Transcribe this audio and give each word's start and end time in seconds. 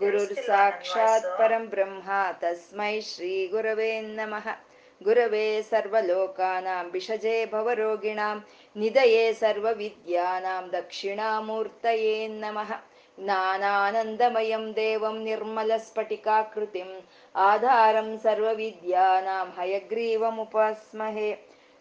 गुरुर्साक्षात् 0.00 1.24
परं 1.38 1.66
ब्रह्मा 1.70 2.20
तस्मै 2.42 3.00
श्रीगुरवे 3.10 3.90
नमः 4.02 4.46
गुरवे 5.00 5.46
सर्वलोकानां 5.62 6.84
विषजे 6.92 7.34
भवरोगिणां 7.52 8.36
निधये 8.80 9.32
सर्वविद्यानां 9.40 10.62
दक्षिणामूर्तये 10.70 12.16
नमः 12.42 12.72
ज्ञानानन्दमयं 13.18 14.70
देवं 14.72 15.22
निर्मलस्फटिकाकृतिम् 15.24 16.94
आधारं 17.48 18.16
सर्वविद्यानां 18.24 19.46
हयग्रीवमुपास्महे 19.58 21.30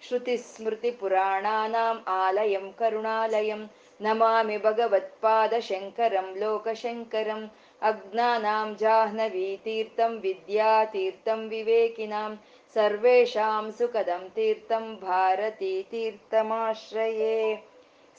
श्रुतिस्मृतिपुराणानाम् 0.08 2.00
आलयं 2.22 2.72
करुणालयं 2.80 3.62
नमामि 4.06 4.58
भगवत्पादशङ्करं 4.66 6.28
लोकशङ्करम् 6.42 7.46
अज्ञानां 7.91 8.67
जाह्नवीतीर्थं 8.81 10.13
विद्यातीर्थं 10.25 11.41
विवेकिनां 11.49 12.31
सर्वेषां 12.77 13.65
सुखदं 13.79 14.23
तीर्थं 14.37 14.85
भारतीतीर्थमाश्रये 15.03 17.35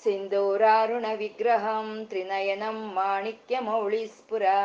सिन्दूरारुणविग्रहं 0.04 1.88
त्रिनयनं 2.12 2.78
माणिक्यमौळिस्फुरा 2.96 4.58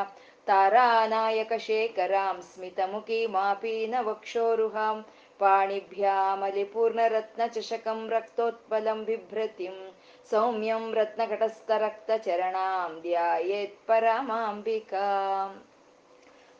तारानायकशेखरां 0.48 2.36
स्मितमुखीमापीनवक्षोरुहां 2.50 4.96
पाणिभ्यामलिपूर्णरत्नचषकं 5.40 8.00
रक्तोत्पलं 8.10 8.98
बिभ्रतिं 9.04 9.74
सौम्यं 10.30 10.82
रत्नघटस्थरक्तचरणां 10.94 12.90
ಧ್ಯಾಯೇತ್ 13.00 13.78
ಪರಮಾಂಬಿಕಾಂ 13.86 15.50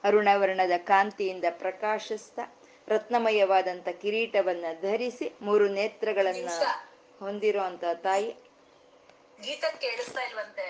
ಅರುಣವರ್ಣದ 0.05 0.75
ಕಾಂತಿಯಿಂದ 0.85 1.47
ಪ್ರಕಾಶಿಸ್ತಾ 1.59 2.45
ರತ್ನಮಯವಾದಂಥ 2.89 3.89
ಕಿರೀಟವನ್ನ 4.03 4.67
ಧರಿಸಿ 4.83 5.27
ಮೂರು 5.43 5.67
ನೇತ್ರಗಳನ್ನ 5.69 6.51
ಹೊಂದಿರುವಂತ 7.21 7.85
ತಾಯಿ 8.03 8.31
ಗೀತ 9.39 9.65
ಕೇಳಿಸ್ತಾ 9.81 10.23
ಇಲ್ವಂತೆ 10.23 10.67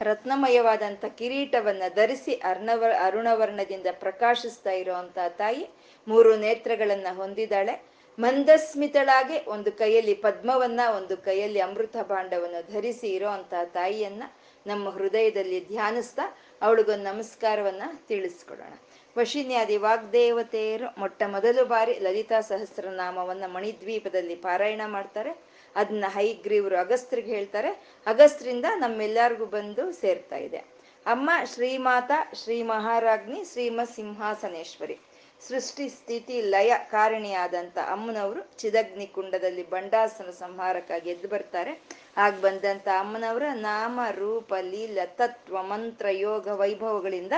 ರತ್ನಮಯವಾದಂಥ 0.00 1.04
ಕಿರೀಟವನ್ನ 1.18 1.84
ಧರಿಸಿ 1.94 2.34
ಅರ್ಣವ 2.42 2.84
ಅರುಣವರ್ಣದಿಂದ 3.06 3.86
ಪ್ರಕಾಶಿಸ್ತಾ 4.00 4.70
ಇರುವಂತ 4.70 5.18
ತಾಯಿ 5.38 5.62
ಮೂರು 6.06 6.32
ನೇತ್ರಗಳನ್ನ 6.36 7.06
ಹೊಂದಿದಾಳೆ 7.16 7.74
ಮಂದಸ್ಮಿತಳಾಗಿ 8.19 9.49
ಒಂದು 9.49 9.71
ಕೈಯಲ್ಲಿ 9.71 10.13
ಪದ್ಮವನ್ನ, 10.13 10.79
ಒಂದು 10.97 11.17
ಕೈಯಲ್ಲಿ 11.17 11.59
ಅಮೃತ 11.59 11.97
ಭಾಂಡವನ್ನು 12.03 12.71
ಧರಿಸಿ 12.71 13.07
ಇರೋಂತ 13.07 13.53
ತಾಯಿಯನ್ನ 13.65 14.23
ನಮ್ಮ 14.67 14.89
ಹೃದಯದಲ್ಲಿ 14.89 15.67
ಧ್ಯಾನಿಸ್ತಾ 15.67 16.37
ಅವಳಿಗೊಂದು 16.61 17.03
ನಮಸ್ಕಾರವನ್ನ 17.03 17.83
ತಿಳಿಸ್ಕೊಡೋಣ. 18.07 18.73
ವಶಿನ್ಯಾದಿ 19.17 19.77
ವಾಗ್ದೇವತೆಯರು 19.77 20.99
ಮೊಟ್ಟ 20.99 21.23
ಮೊದಲು 21.27 21.65
ಬಾರಿ 21.65 21.93
ಲಲಿತಾ 21.99 22.41
ಸಹಸ್ರನಾಮವನ್ನ 22.41 23.43
ಮಣಿದ್ವೀಪದಲ್ಲಿ 23.47 24.35
ಪಾರಾಯಣ 24.35 24.81
ಮಾಡ್ತಾರೆ. 24.87 25.43
ಅದನ್ನ 25.75 26.05
ಹೈಗ್ರೀವರು 26.07 26.77
ಅಗಸ್ತ್ರಿಗೆ 26.77 27.35
ಹೇಳ್ತಾರೆ. 27.35 27.69
ಅಗಸ್ತ್ರಿಂದ 28.05 28.65
ನಮ್ಮೆಲ್ಲರಿಗೂ 28.75 29.45
ಬಂದು 29.45 29.91
ಸೇರ್ತಾ 29.91 30.35
ಇದೆ. 30.35 30.57
ಅಮ್ಮ 31.05 31.29
ಶ್ರೀಮಾತಾ, 31.53 32.31
ಶ್ರೀ 32.43 32.63
ಮಹಾರಾಜ್ನಿ 32.63 33.43
ಶ್ರೀಮ 33.51 33.81
ಸಿಂಹಾಸನೇಶ್ವರಿ 33.95 34.99
ಸೃಷ್ಟಿ 35.47 35.89
ಸ್ಥಿತಿ 35.89 36.41
ಲಯ 36.41 36.73
ಕಾರಣಿಯಾದಂಥ 36.91 37.77
ಅಮ್ಮನವರು 37.77 38.41
ಚಿದಗ್ನಿ 38.57 39.07
ಕುಂಡದಲ್ಲಿ 39.07 39.69
ಬಂಡಾಸನ 39.69 40.29
ಸಂಹಾರಕ್ಕಾಗಿ 40.29 41.09
ಎದ್ದು 41.09 41.27
ಬರ್ತಾರೆ. 41.27 41.81
ಆಗ 42.17 42.33
ಬಂದಂತ 42.33 42.87
ಅಮ್ಮನವರ 42.99 43.43
ನಾಮ, 43.53 43.99
ರೂಪ, 44.11 44.53
ಲೀಲ, 44.61 44.99
ತತ್ವ, 45.05 45.63
ಮಂತ್ರ, 45.63 46.05
ಯೋಗ, 46.09 46.47
ವೈಭವಗಳಿಂದ 46.47 47.31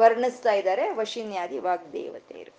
ವರ್ಣಿಸ್ತಾ 0.00 0.52
ಇದ್ದಾರೆ 0.52 0.90
ವಶಿನ್ಯಾದಿ 0.90 1.58
ವಾಗ್ದೇವತೆಯರು. 1.58 2.52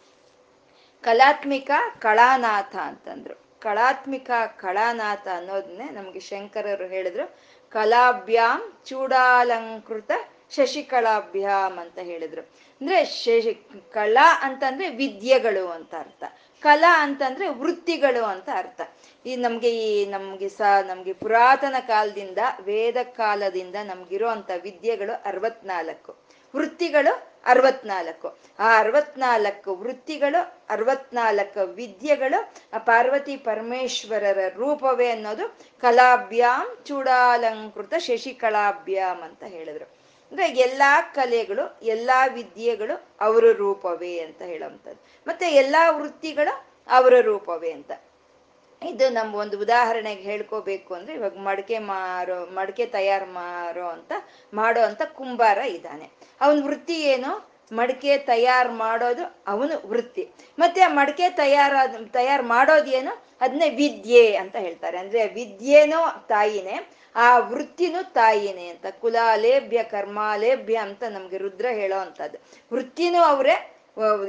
ಕಲಾತ್ಮಿಕ 1.04 1.72
ಕಳಾನಾಥ 2.00 2.76
ಅಂತಂದ್ರು. 2.76 3.36
ಕಳಾತ್ಮಿಕ 3.60 4.32
ಕಳಾನಾಥ 4.58 5.28
ಅನ್ನೋದನ್ನೇ 5.28 5.90
ನಮಗೆ 5.90 6.20
ಶಂಕರರು 6.20 6.88
ಹೇಳಿದ್ರು. 6.88 7.36
ಕಲಾಭ್ಯಾಂ 7.70 8.74
ಚೂಡಾಲಂಕೃತ 8.86 10.12
ಶಶಿಕಲಾಭ್ಯಾಮ್ 10.52 11.80
ಅಂತ 11.80 12.00
ಹೇಳಿದ್ರು. 12.00 12.42
ಅಂದ್ರೆ 12.42 13.06
ಶಶಿ 13.06 13.68
ಕಲಾ 13.92 14.40
ಅಂತಂದ್ರೆ 14.42 14.90
ವಿದ್ಯೆಗಳು 14.90 15.68
ಅಂತ 15.68 15.96
ಅರ್ಥ. 16.00 16.24
ಕಲಾ 16.62 17.04
ಅಂತಂದ್ರೆ 17.04 17.48
ವೃತ್ತಿಗಳು 17.48 18.26
ಅಂತ 18.26 18.50
ಅರ್ಥ. 18.54 18.82
ಈ 19.26 19.36
ನಮ್ಗೆ 19.36 19.70
ಈ 19.76 20.06
ನಮ್ಗೆ 20.06 20.50
ಸ, 20.50 20.62
ನಮ್ಗೆ 20.88 21.14
ಪುರಾತನ 21.14 21.76
ಕಾಲದಿಂದ, 21.88 22.38
ವೇದ 22.62 22.96
ಕಾಲದಿಂದ 23.04 23.76
ನಮ್ಗಿರುವಂತ 23.84 24.52
ವಿದ್ಯೆಗಳು 24.62 25.22
ಅರವತ್ನಾಲ್ಕು. 25.26 26.16
ವೃತ್ತಿಗಳು 26.56 27.34
ಅರವತ್ನಾಲ್ಕು. 27.46 28.38
ಆ 28.60 28.80
ಅರವತ್ನಾಲ್ಕು 28.80 29.76
ವೃತ್ತಿಗಳು, 29.76 30.66
ಅರವತ್ನಾಲ್ಕು 30.70 31.66
ವಿದ್ಯೆಗಳು, 31.66 32.54
ಆ 32.74 32.78
ಪಾರ್ವತಿ 32.78 33.38
ಪರಮೇಶ್ವರರ 33.38 34.40
ರೂಪವೇ 34.54 35.10
ಅನ್ನೋದು 35.10 35.58
ಕಲಾಭ್ಯಾಂ 35.82 36.84
ಚೂಡಾಲಂಕೃತ 36.86 37.94
ಶಶಿಕಲಾಭ್ಯಾಮ್ 37.98 39.22
ಅಂತ 39.22 39.44
ಹೇಳಿದ್ರು. 39.44 39.93
ಅಂದ್ರೆ 40.34 40.50
ಎಲ್ಲಾ 40.50 41.02
ಕಲೆಗಳು, 41.02 41.80
ಎಲ್ಲಾ 41.84 42.26
ವಿದ್ಯೆಗಳು 42.26 43.18
ಅವರ 43.22 43.44
ರೂಪವೇ 43.52 44.20
ಅಂತ 44.20 44.42
ಹೇಳುವಂಥದ್ದು 44.42 45.24
ಮತ್ತೆ 45.28 45.52
ಎಲ್ಲಾ 45.52 45.90
ವೃತ್ತಿಗಳು 45.90 46.66
ಅವರ 46.88 47.14
ರೂಪವೇ 47.22 47.72
ಅಂತ. 47.72 47.92
ಇದು 48.84 49.10
ನಮ್ಮ 49.10 49.36
ಒಂದು 49.36 49.60
ಉದಾಹರಣೆಗೆ 49.60 50.22
ಹೇಳ್ಕೋಬೇಕು 50.22 50.94
ಅಂದ್ರೆ 50.94 51.14
ಇವಾಗ 51.14 51.38
ಮಡಕೆ 51.38 51.80
ಮಾರೋ, 51.80 52.46
ಮಡಕೆ 52.46 52.86
ತಯಾರು 52.86 53.26
ಮಾರೋ 53.26 53.88
ಅಂತ, 53.88 54.12
ಮಾಡೋ 54.54 54.82
ಅಂತ 54.82 55.02
ಕುಂಬಾರ 55.04 55.58
ಇದ್ದಾನೆ. 55.58 56.10
ಅವನ 56.42 56.66
ವೃತ್ತಿ 56.66 57.02
ಏನು? 57.02 57.53
ಮಡಕೆ 57.72 58.18
ತಯಾರು 58.18 58.72
ಮಾಡೋದು 58.72 59.44
ಅವನು 59.48 59.90
ವೃತ್ತಿ. 59.90 60.30
ಮತ್ತೆ 60.60 60.82
ಆ 60.82 60.88
ಮಡಕೆ 60.88 61.30
ತಯಾರಾದ 61.30 61.96
ತಯಾರು 62.12 62.44
ಮಾಡೋದೇನು? 62.44 63.24
ಅದನ್ನೇ 63.42 63.70
ವಿದ್ಯೆ 63.70 64.36
ಅಂತ 64.36 64.56
ಹೇಳ್ತಾರೆ. 64.56 64.98
ಅಂದ್ರೆ 64.98 65.28
ವಿದ್ಯೆನೋ 65.28 66.02
ತಾಯಿನೇ, 66.28 66.92
ಆ 67.16 67.38
ವೃತ್ತಿನೂ 67.38 68.04
ತಾಯಿನೇ 68.04 68.68
ಅಂತ. 68.68 68.86
ಕುಲಾಲೇಭ್ಯ 69.02 69.84
ಕರ್ಮಾಲೇಭ್ಯ 69.84 70.76
ಅಂತ 70.76 71.04
ನಮ್ಗೆ 71.04 71.38
ರುದ್ರ 71.38 71.66
ಹೇಳೋ 71.72 72.00
ಅಂತದ್ದು 72.00 72.38
ವೃತ್ತಿನೂ 72.74 73.22
ಅವರೇ 73.22 73.70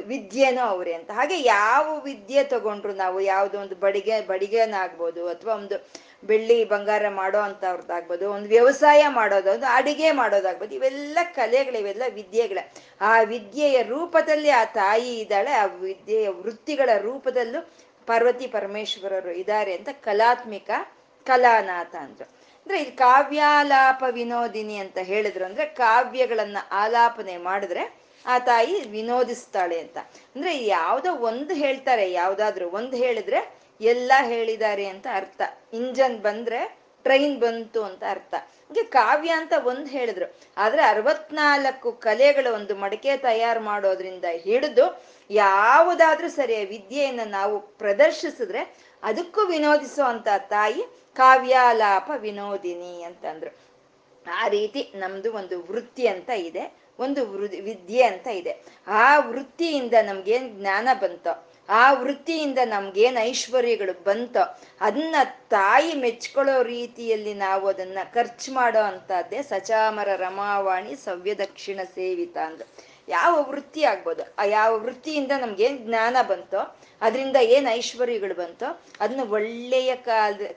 ವಿದ್ಯೆನೂ 0.07 0.61
ಅವರೇ 0.61 0.93
ಅಂತ. 0.93 1.11
ಹಾಗೆ 1.11 1.41
ಯಾವ 1.41 2.01
ವಿದ್ಯೆ 2.01 2.45
ತಗೊಂಡ್ರು 2.45 2.95
ನಾವು? 2.95 3.21
ಯಾವುದೋ 3.21 3.61
ಒಂದು 3.61 3.75
ಬಡಿಗೆ, 3.75 4.27
ಬಡಿಗೆನಾಗ್ಬೋದು, 4.27 5.29
ಅಥವಾ 5.29 5.55
ಒಂದು 5.55 5.87
ಬೆಳ್ಳಿ 6.27 6.65
ಬಂಗಾರ 6.65 7.09
ಮಾಡೋ 7.09 7.39
ಅಂಥವ್ರದ್ದಾಗ್ಬೋದು 7.39 8.31
ಒಂದು 8.31 8.49
ವ್ಯವಸಾಯ 8.49 9.03
ಮಾಡೋದು, 9.09 9.51
ಒಂದು 9.51 9.67
ಅಡುಗೆ 9.67 10.11
ಮಾಡೋದಾಗ್ಬೋದು, 10.11 10.75
ಇವೆಲ್ಲ 10.75 11.19
ಕಲೆಗಳು, 11.35 11.79
ಇವೆಲ್ಲ 11.79 12.03
ವಿದ್ಯೆಗಳ. 12.15 12.59
ಆ 13.01 13.21
ವಿದ್ಯೆಯ 13.23 13.83
ರೂಪದಲ್ಲಿ 13.83 14.51
ಆ 14.51 14.65
ತಾಯಿ 14.65 15.21
ಇದ್ದಾಳೆ, 15.21 15.53
ಆ 15.53 15.65
ವಿದ್ಯೆಯ 15.65 16.29
ವೃತ್ತಿಗಳ 16.29 16.91
ರೂಪದಲ್ಲೂ 16.99 17.73
ಪಾರ್ವತಿ 18.07 18.47
ಪರಮೇಶ್ವರರು 18.47 19.31
ಇದ್ದಾರೆ 19.31 19.73
ಅಂತ 19.75 19.89
ಕಲಾತ್ಮಿಕ 20.05 20.71
ಕಲಾನಾಥ 21.27 21.95
ಅಂದ್ರು. 21.95 22.25
ಅಂದ್ರೆ 22.67 22.79
ಇಲ್ಲಿ 22.79 22.97
ಕಾವ್ಯಾಲಾಪ 22.97 24.05
ವಿನೋದಿನಿ 24.11 24.77
ಅಂತ 24.77 24.99
ಹೇಳಿದ್ರು 24.99 25.45
ಅಂದ್ರೆ 25.45 25.65
ಕಾವ್ಯಗಳನ್ನ 25.67 26.57
ಆಲಾಪನೆ 26.73 27.37
ಮಾಡಿದ್ರೆ 27.37 27.85
ಆ 28.27 28.39
ತಾಯಿ 28.39 28.89
ವಿನೋದಿಸ್ತಾಳೆ 28.89 29.79
ಅಂತ. 29.79 29.99
ಅಂದ್ರೆ 30.37 30.53
ಯಾವುದೋ 30.67 31.11
ಒಂದು 31.15 31.55
ಹೇಳ್ತಾರೆ, 31.55 32.13
ಯಾವ್ದಾದ್ರು 32.13 32.71
ಒಂದು 32.71 32.97
ಹೇಳಿದ್ರೆ 32.97 33.64
ಎಲ್ಲ 33.81 34.13
ಹೇಳಿದ್ದಾರೆ 34.23 34.87
ಅಂತ 34.87 35.07
ಅರ್ಥ. 35.13 35.43
ಇಂಜನ್ 35.73 36.19
ಬಂದ್ರೆ 36.19 36.79
ಟ್ರೈನ್ 37.03 37.41
ಬಂತು 37.41 37.83
ಅಂತ 37.83 38.05
ಅರ್ಥ. 38.11 38.35
ಹಂಗೆ 38.35 38.83
ಕಾವ್ಯ 38.83 39.31
ಅಂತ 39.31 39.53
ಒಂದು 39.65 39.87
ಹೇಳಿದ್ರು. 39.87 40.35
ಆದ್ರೆ 40.57 40.83
ಅರವತ್ನಾಲ್ಕು 40.83 41.93
ಕಲೆಗಳು 41.93 42.55
ಒಂದು 42.55 42.77
ಮಡಕೆ 42.77 43.17
ತಯಾರು 43.17 43.61
ಮಾಡೋದ್ರಿಂದ 43.61 44.25
ಹಿಡಿದು 44.31 45.03
ಯಾವುದಾದ್ರೂ 45.31 46.29
ಸರಿ 46.29 46.65
ವಿದ್ಯೆಯನ್ನ 46.65 47.21
ನಾವು 47.27 47.61
ಪ್ರದರ್ಶಿಸಿದ್ರೆ 47.61 48.77
ಅದಕ್ಕೂ 49.03 49.47
ವಿನೋದಿಸುವಂತ 49.47 50.29
ತಾಯಿ 50.39 50.85
ಕಾವ್ಯಾಲಾಪ 51.15 52.11
ವಿನೋದಿನಿ 52.17 53.03
ಅಂತಂದ್ರು. 53.03 53.57
ಆ 54.35 54.49
ರೀತಿ 54.49 54.93
ನಮ್ದು 54.95 55.33
ಒಂದು 55.33 55.61
ವೃತ್ತಿ 55.61 56.07
ಅಂತ 56.07 56.31
ಇದೆ. 56.31 56.75
ಒಂದು 56.99 57.31
ವೃ, 57.31 57.41
ವಿದ್ಯೆ 57.41 58.03
ಅಂತ 58.03 58.27
ಇದೆ. 58.27 58.65
ಆ 58.87 59.19
ವೃತ್ತಿಯಿಂದ 59.19 59.95
ನಮ್ಗೇನ್ 60.03 60.61
ಜ್ಞಾನ 60.61 60.89
ಬಂತೋ? 61.01 61.54
ಆ 61.69 61.93
ವೃತ್ತಿಯಿಂದ 61.93 62.59
ನಮ್ಗೇನು 62.65 63.21
ಐಶ್ವರ್ಯಗಳು 63.21 63.93
ಬಂತೋ 64.05 64.43
ಅದನ್ನ 64.81 65.17
ತಾಯಿ 65.49 65.93
ಮೆಚ್ಕೊಳ್ಳೋ 65.95 66.63
ರೀತಿಯಲ್ಲಿ 66.63 67.35
ನಾವು 67.35 67.69
ಅದನ್ನ 67.69 67.99
ಖರ್ಚು 68.15 68.53
ಮಾಡೋ 68.53 68.79
ಅಂತದ್ದೇ 68.79 69.43
ಸಚಾಮರ 69.43 70.09
ರಮಾವಾಣಿ 70.17 70.97
ಸವ್ಯ 70.97 71.35
ದಕ್ಷಿಣ 71.35 71.81
ಸೇವಿತ 71.95 72.37
ಯಾವ 73.09 73.51
ವೃತ್ತಿ 73.51 73.85
ಆಗ್ಬೋದು? 73.85 74.23
ಆ 74.39 74.45
ಯಾವ 74.45 74.79
ವೃತ್ತಿಯಿಂದ 74.79 75.33
ನಮ್ಗೇನ್ 75.41 75.79
ಜ್ಞಾನ 75.79 76.17
ಬಂತೋ, 76.23 76.61
ಅದರಿಂದ 77.03 77.37
ಏನ್ 77.37 77.69
ಐಶ್ವರ್ಯಗಳು 77.69 78.35
ಬಂತೋ 78.35 78.83
ಅದನ್ನ 79.01 79.21
ಒಳ್ಳೆಯ 79.31 79.97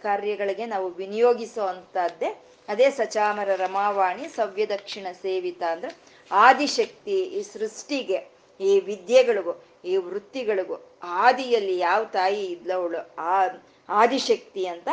ಕಾರ್ಯಗಳಿಗೆ 0.02 0.66
ನಾವು 0.66 0.90
ವಿನಿಯೋಗಿಸೋ 0.90 1.66
ಅಂತದ್ದೇ 1.66 2.30
ಅದೇ 2.70 2.90
ಸಚಾಮರ 2.90 3.50
ರಮಾವಾಣಿ 3.56 4.28
ಸವ್ಯ 4.36 4.66
ದಕ್ಷಿಣ 4.66 5.08
ಸೇವಿತ 5.22 5.64
ಅಂದ್ರೆ 5.72 5.92
ಆದಿಶಕ್ತಿ 6.32 7.12
ಈ 7.12 7.44
ಸೃಷ್ಟಿಗೆ 7.44 8.20
ಈ 8.60 8.80
ವಿದ್ಯೆಗಳಿಗೂ 8.80 9.54
ಈ 9.88 9.98
ವೃತ್ತಿಗಳಿಗೂ 9.98 10.92
ಆದಿಯಲ್ಲಿ 11.04 11.78
ಯಾವ 11.78 12.04
ತಾಯಿ 12.04 12.46
ಇದ್ಲವಳು 12.46 13.16
ಆ 13.18 13.44
ಆದಿಶಕ್ತಿ 13.90 14.66
ಅಂತ? 14.66 14.90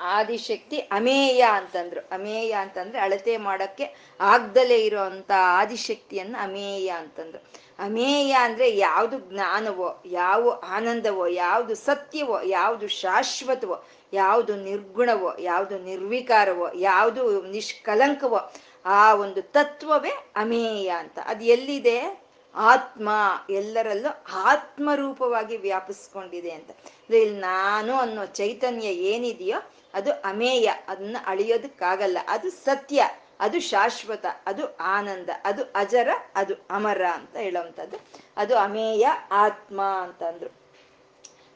ಆದಿಶಕ್ತಿ 0.00 0.78
ಅಮೇಯ 0.78 1.44
ಅಂತಂದ್ರು. 1.52 2.00
ಅಮೇಯ 2.00 2.52
ಅಂತಂದ್ರೆ 2.52 2.98
ಅಳತೆ 2.98 3.36
ಮಾಡಕ್ಕೆ 3.36 4.16
ಆಗ್ದಲೇ 4.20 4.84
ಇರೋಂಥ 4.84 5.30
ಆದಿಶಕ್ತಿಯನ್ನು 5.36 6.42
ಅಮೇಯ 6.42 6.88
ಅಂತಂದ್ರು. 6.88 7.64
ಅಮೇಯ 7.78 8.32
ಅಂದ್ರೆ 8.32 8.76
ಯಾವುದು 8.76 9.18
ಜ್ಞಾನವೋ, 9.18 10.02
ಯಾವ 10.06 10.62
ಆನಂದವೋ, 10.68 11.26
ಯಾವುದು 11.26 11.74
ಸತ್ಯವೋ, 11.74 12.40
ಯಾವುದು 12.40 12.88
ಶಾಶ್ವತವೋ, 12.88 13.84
ಯಾವುದು 14.12 14.56
ನಿರ್ಗುಣವೋ, 14.56 15.36
ಯಾವುದು 15.38 15.78
ನಿರ್ವಿಕಾರವೋ, 15.78 16.68
ಯಾವುದು 16.74 17.42
ನಿಷ್ಕಲಂಕವೋ 17.42 18.52
ಆ 18.84 19.14
ಒಂದು 19.14 19.42
ತತ್ವವೇ 19.42 20.10
ಅಮೇಯ 20.36 20.88
ಅಂತ. 20.98 21.18
ಅದು 21.26 21.44
ಎಲ್ಲಿದೆ? 21.44 22.23
ಆತ್ಮ 22.54 23.08
ಎಲ್ಲರಲ್ಲೂ 23.50 24.24
ಆತ್ಮರೂಪವಾಗಿ 24.32 25.56
ವ್ಯಾಪಿಸ್ಕೊಂಡಿದೆ 25.56 26.50
ಅಂತ. 26.50 26.70
ಅಂದ್ರೆ 26.70 27.20
ಇಲ್ಲಿ 27.20 27.40
ನಾನು 27.40 27.94
ಅನ್ನೋ 27.94 28.26
ಚೈತನ್ಯ 28.26 28.86
ಏನಿದೆಯೋ 28.86 29.58
ಅದು 29.94 30.12
ಅಮೇಯ, 30.12 30.72
ಅದನ್ನ 30.88 31.16
ಅಳಿಯೋದಕ್ಕಾಗಲ್ಲ. 31.26 32.18
ಅದು 32.28 32.50
ಸತ್ಯ, 32.50 33.04
ಅದು 33.40 33.60
ಶಾಶ್ವತ, 33.60 34.26
ಅದು 34.46 34.76
ಆನಂದ, 34.76 35.30
ಅದು 35.44 35.62
ಅಜರ, 35.74 36.08
ಅದು 36.34 36.54
ಅಮರ 36.70 37.02
ಅಂತ 37.14 37.36
ಹೇಳುವಂಥದ್ದು. 37.36 37.96
ಅದು 38.36 38.58
ಅಮೇಯ 38.58 39.08
ಆತ್ಮ 39.32 39.82
ಅಂತಂದ್ರು. 39.82 40.48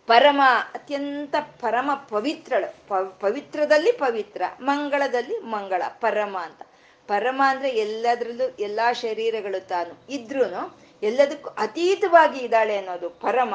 ಪರಮ, 0.06 0.40
ಅತ್ಯಂತ 0.74 1.34
ಪರಮ 1.60 1.90
ಪವಿತ್ರಳು. 2.08 3.20
ಪವಿತ್ರದಲ್ಲಿ 3.20 3.92
ಪವಿತ್ರ, 3.92 4.42
ಮಂಗಳದಲ್ಲಿ 4.60 5.38
ಮಂಗಳ, 5.38 5.82
ಪರಮ 5.88 6.38
ಅಂತ. 6.42 6.62
ಪರಮ 7.06 7.42
ಅಂದ್ರೆ 7.46 7.70
ಎಲ್ಲದ್ರಲ್ಲೂ, 7.70 8.56
ಎಲ್ಲಾ 8.58 8.92
ಶರೀರಗಳು 8.92 9.68
ತಾನು 9.68 10.12
ಇದ್ರೂ 10.12 10.78
ಎಲ್ಲದಕ್ಕೂ 11.02 11.50
ಅತೀತವಾಗಿ 11.50 12.40
ಇದ್ದಾಳೆ 12.40 12.76
ಅನ್ನೋದು 12.76 13.10
ಪರಮ. 13.10 13.54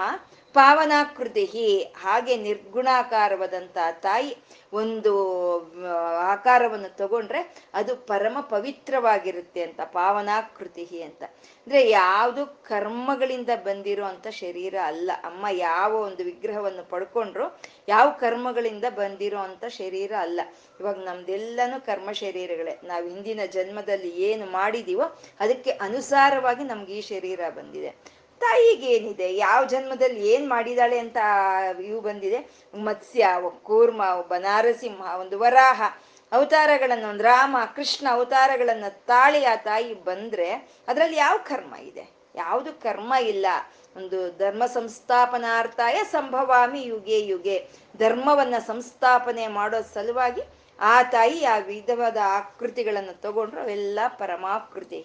ಪಾವನಾಕೃತಿ 0.54 1.46
ಹಾಗೆ 2.02 2.38
ನಿರ್ಗುಣಾಕಾರವಾದಂತ 2.38 3.78
ತಾಯಿ 3.92 4.38
ಒಂದು 4.74 5.14
ಆಕಾರವನ್ನು 6.22 6.96
ತಗೊಂಡ್ರೆ 6.98 7.56
ಅದು 7.74 7.96
ಪರಮ 7.96 8.38
ಪವಿತ್ರವಾಗಿರುತ್ತೆ 8.42 9.62
ಅಂತ 9.62 9.82
ಪಾವನಾಕೃತಿ 9.82 11.02
ಅಂತ. 11.02 11.24
ಅಂದ್ರೆ 11.24 11.90
ಯಾವುದು 11.90 12.46
ಕರ್ಮಗಳಿಂದ 12.64 13.50
ಬಂದಿರೋ 13.64 14.06
ಅಂತ 14.06 14.28
ಶರೀರ 14.28 14.76
ಅಲ್ಲ. 14.84 15.12
ಅಮ್ಮ 15.24 15.46
ಯಾವ 15.52 16.02
ಒಂದು 16.02 16.24
ವಿಗ್ರಹವನ್ನು 16.24 16.90
ಪಡ್ಕೊಂಡ್ರು 16.90 17.62
ಯಾವ 17.88 18.10
ಕರ್ಮಗಳಿಂದ 18.10 18.84
ಬಂದಿರೋ 18.90 19.38
ಅಂತ 19.38 19.66
ಶರೀರ 19.66 20.12
ಅಲ್ಲ. 20.20 20.42
ಇವಾಗ 20.80 20.96
ನಮ್ದೆಲ್ಲನೂ 20.96 21.82
ಕರ್ಮ 21.86 22.12
ಶರೀರಗಳೇ. 22.12 22.80
ನಾವು 22.84 23.08
ಹಿಂದಿನ 23.08 23.40
ಜನ್ಮದಲ್ಲಿ 23.52 24.10
ಏನು 24.10 24.46
ಮಾಡಿದೀವೋ 24.46 25.20
ಅದಕ್ಕೆ 25.40 25.72
ಅನುಸಾರವಾಗಿ 25.72 26.64
ನಮ್ಗೆ 26.64 26.94
ಈ 26.98 27.02
ಶರೀರ 27.02 27.40
ಬಂದಿದೆ. 27.50 28.23
ತಾಯಿಗೆ 28.44 28.88
ಏನಿದೆ 28.88 29.28
ಯಾವ 29.36 29.62
ಜನ್ಮದಲ್ಲಿ 29.66 30.22
ಏನ್ 30.30 30.50
ಮಾಡಿದಾಳೆ 30.50 30.98
ಅಂತ 30.98 31.18
ಇವು 31.84 32.02
ಬಂದಿದೆ. 32.02 32.40
ಮತ್ಸ್ಯ, 32.78 33.28
ಕೂರ್ಮ 33.64 34.02
ಒಬ್ಬ 34.20 34.34
ನಾರಸಿಂಹ 34.40 35.02
ಒಂದು 35.20 35.40
ವರಾಹ 35.40 35.82
ಅವತಾರಗಳನ್ನ, 36.32 37.06
ಒಂದು 37.10 37.24
ರಾಮ, 37.24 37.58
ಕೃಷ್ಣ 37.76 38.08
ಅವತಾರಗಳನ್ನ 38.12 38.86
ತಾಳಿ 38.90 39.46
ಆ 39.46 39.56
ತಾಯಿ 39.56 39.94
ಬಂದ್ರೆ 40.04 40.50
ಅದ್ರಲ್ಲಿ 40.88 41.18
ಯಾವ 41.18 41.38
ಕರ್ಮ 41.38 41.76
ಇದೆ? 41.76 42.06
ಯಾವುದು 42.36 42.82
ಕರ್ಮ 42.82 43.14
ಇಲ್ಲ. 43.22 43.48
ಒಂದು 43.98 44.38
ಧರ್ಮ 44.38 44.66
ಸಂಸ್ಥಾಪನಾರ್ಥಾಯ 44.66 45.98
ಸಂಭವಾಮಿ 46.12 46.82
ಯುಗೆ 46.82 47.20
ಯುಗೆ. 47.20 47.58
ಧರ್ಮವನ್ನ 47.98 48.56
ಸಂಸ್ಥಾಪನೆ 48.68 49.48
ಮಾಡೋ 49.48 49.82
ಸಲುವಾಗಿ 49.94 50.42
ಆ 50.80 51.04
ತಾಯಿ 51.04 51.46
ಆ 51.46 51.58
ವಿಧವಾದ 51.58 52.18
ಆಕೃತಿಗಳನ್ನು 52.24 53.22
ತಗೊಂಡ್ರು 53.22 53.62
ಅವೆಲ್ಲ 53.62 54.00
ಪರಮಾಕೃತಿ 54.08 55.00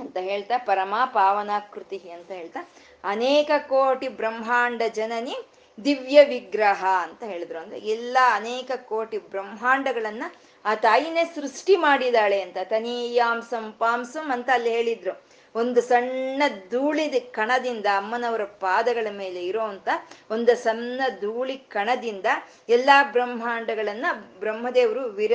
ಅಂತ 0.00 0.16
ಹೇಳ್ತಾ, 0.16 0.58
ಪರಮ 0.58 0.94
ಪಾವನಾಕೃತಿ 1.06 2.10
ಅಂತ 2.10 2.30
ಹೇಳ್ತಾ, 2.30 2.70
ಅನೇಕ 3.04 3.50
ಕೋಟಿ 3.68 4.08
ಬ್ರಹ್ಮಾಂಡ 4.08 4.82
ಜನನಿ 4.94 5.36
ದಿವ್ಯ 5.84 6.24
ವಿಗ್ರಹ 6.24 6.84
ಅಂತ 6.84 7.22
ಹೇಳಿದ್ರು. 7.22 7.58
ಅಂದ್ರೆ 7.58 7.78
ಎಲ್ಲ 7.78 8.18
ಅನೇಕ 8.32 8.70
ಕೋಟಿ 8.76 9.18
ಬ್ರಹ್ಮಾಂಡಗಳನ್ನ 9.18 10.22
ಆ 10.64 10.74
ತಾಯಿನೇ 10.74 11.24
ಸೃಷ್ಟಿ 11.24 11.76
ಮಾಡಿದಾಳೆ 11.76 12.40
ಅಂತ, 12.40 12.56
ತನೀಯಾಂಸಂ 12.64 13.72
ಪಾಂಸಂ 13.78 14.30
ಅಂತ 14.30 14.50
ಅಲ್ಲಿ 14.52 14.70
ಹೇಳಿದ್ರು. 14.70 15.26
ಒಂದು 15.54 15.82
ಸಣ್ಣ 15.82 16.42
ಧೂಳಿದ 16.70 17.14
ಕಣದಿಂದ, 17.30 17.86
ಅಮ್ಮನವರ 17.96 18.44
ಪಾದಗಳ 18.44 19.06
ಮೇಲೆ 19.10 19.46
ಇರೋಂತ 19.46 19.88
ಒಂದು 20.30 20.56
ಸಣ್ಣ 20.56 21.00
ಧೂಳಿ 21.20 21.56
ಕಣದಿಂದ 21.56 22.26
ಎಲ್ಲಾ 22.68 23.02
ಬ್ರಹ್ಮಾಂಡಗಳನ್ನ 23.02 24.06
ಬ್ರಹ್ಮದೇವರು 24.40 25.04
ವಿರ 25.04 25.32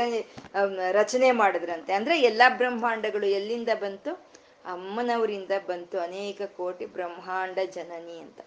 ರಚನೆ 0.92 1.32
ಮಾಡಿದ್ರಂತೆ. 1.32 1.94
ಅಂದ್ರೆ 1.94 2.22
ಎಲ್ಲಾ 2.22 2.50
ಬ್ರಹ್ಮಾಂಡಗಳು 2.50 3.26
ಎಲ್ಲಿಂದ 3.26 3.70
ಬಂತು? 3.80 4.31
ಅಮ್ಮನವರಿಂದ 4.66 5.52
ಬಂತು 5.68 6.00
ಅನೇಕ 6.00 6.42
ಕೋಟಿ 6.42 6.86
ಬ್ರಹ್ಮಾಂಡ 6.86 7.60
ಜನನಿ 7.76 8.20
ಅಂತ. 8.20 8.40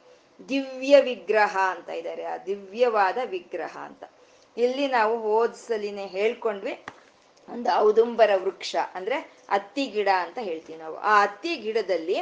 ದಿವ್ಯ 0.48 1.00
ವಿಗ್ರಹ 1.00 1.58
ಅಂತ 1.58 1.88
ಇದ್ದಾರೆ 1.88 2.24
ಆ 2.24 2.36
ದಿವ್ಯವಾದ 2.36 3.18
ವಿಗ್ರಹ 3.24 3.78
ಅಂತ. 3.78 4.04
ಇಲ್ಲಿ 4.56 4.86
ನಾವು 4.86 5.22
ಓದ್ಸಲಿನೇ 5.22 6.06
ಹೇಳ್ಕೊಂಡ್ವಿ, 6.06 6.84
ಒಂದು 7.48 7.70
ಔದುಂಬರ 7.76 8.30
ವೃಕ್ಷ, 8.36 8.76
ಅಂದ್ರೆ 8.94 9.16
ಹತ್ತಿ 9.50 9.86
ಗಿಡ 9.86 10.08
ಅಂತ 10.22 10.38
ಹೇಳ್ತೀವಿ 10.42 10.78
ನಾವು. 10.78 10.96
ಆ 10.96 11.22
ಹತ್ತಿ 11.22 11.56
ಗಿಡದಲ್ಲಿ 11.56 12.20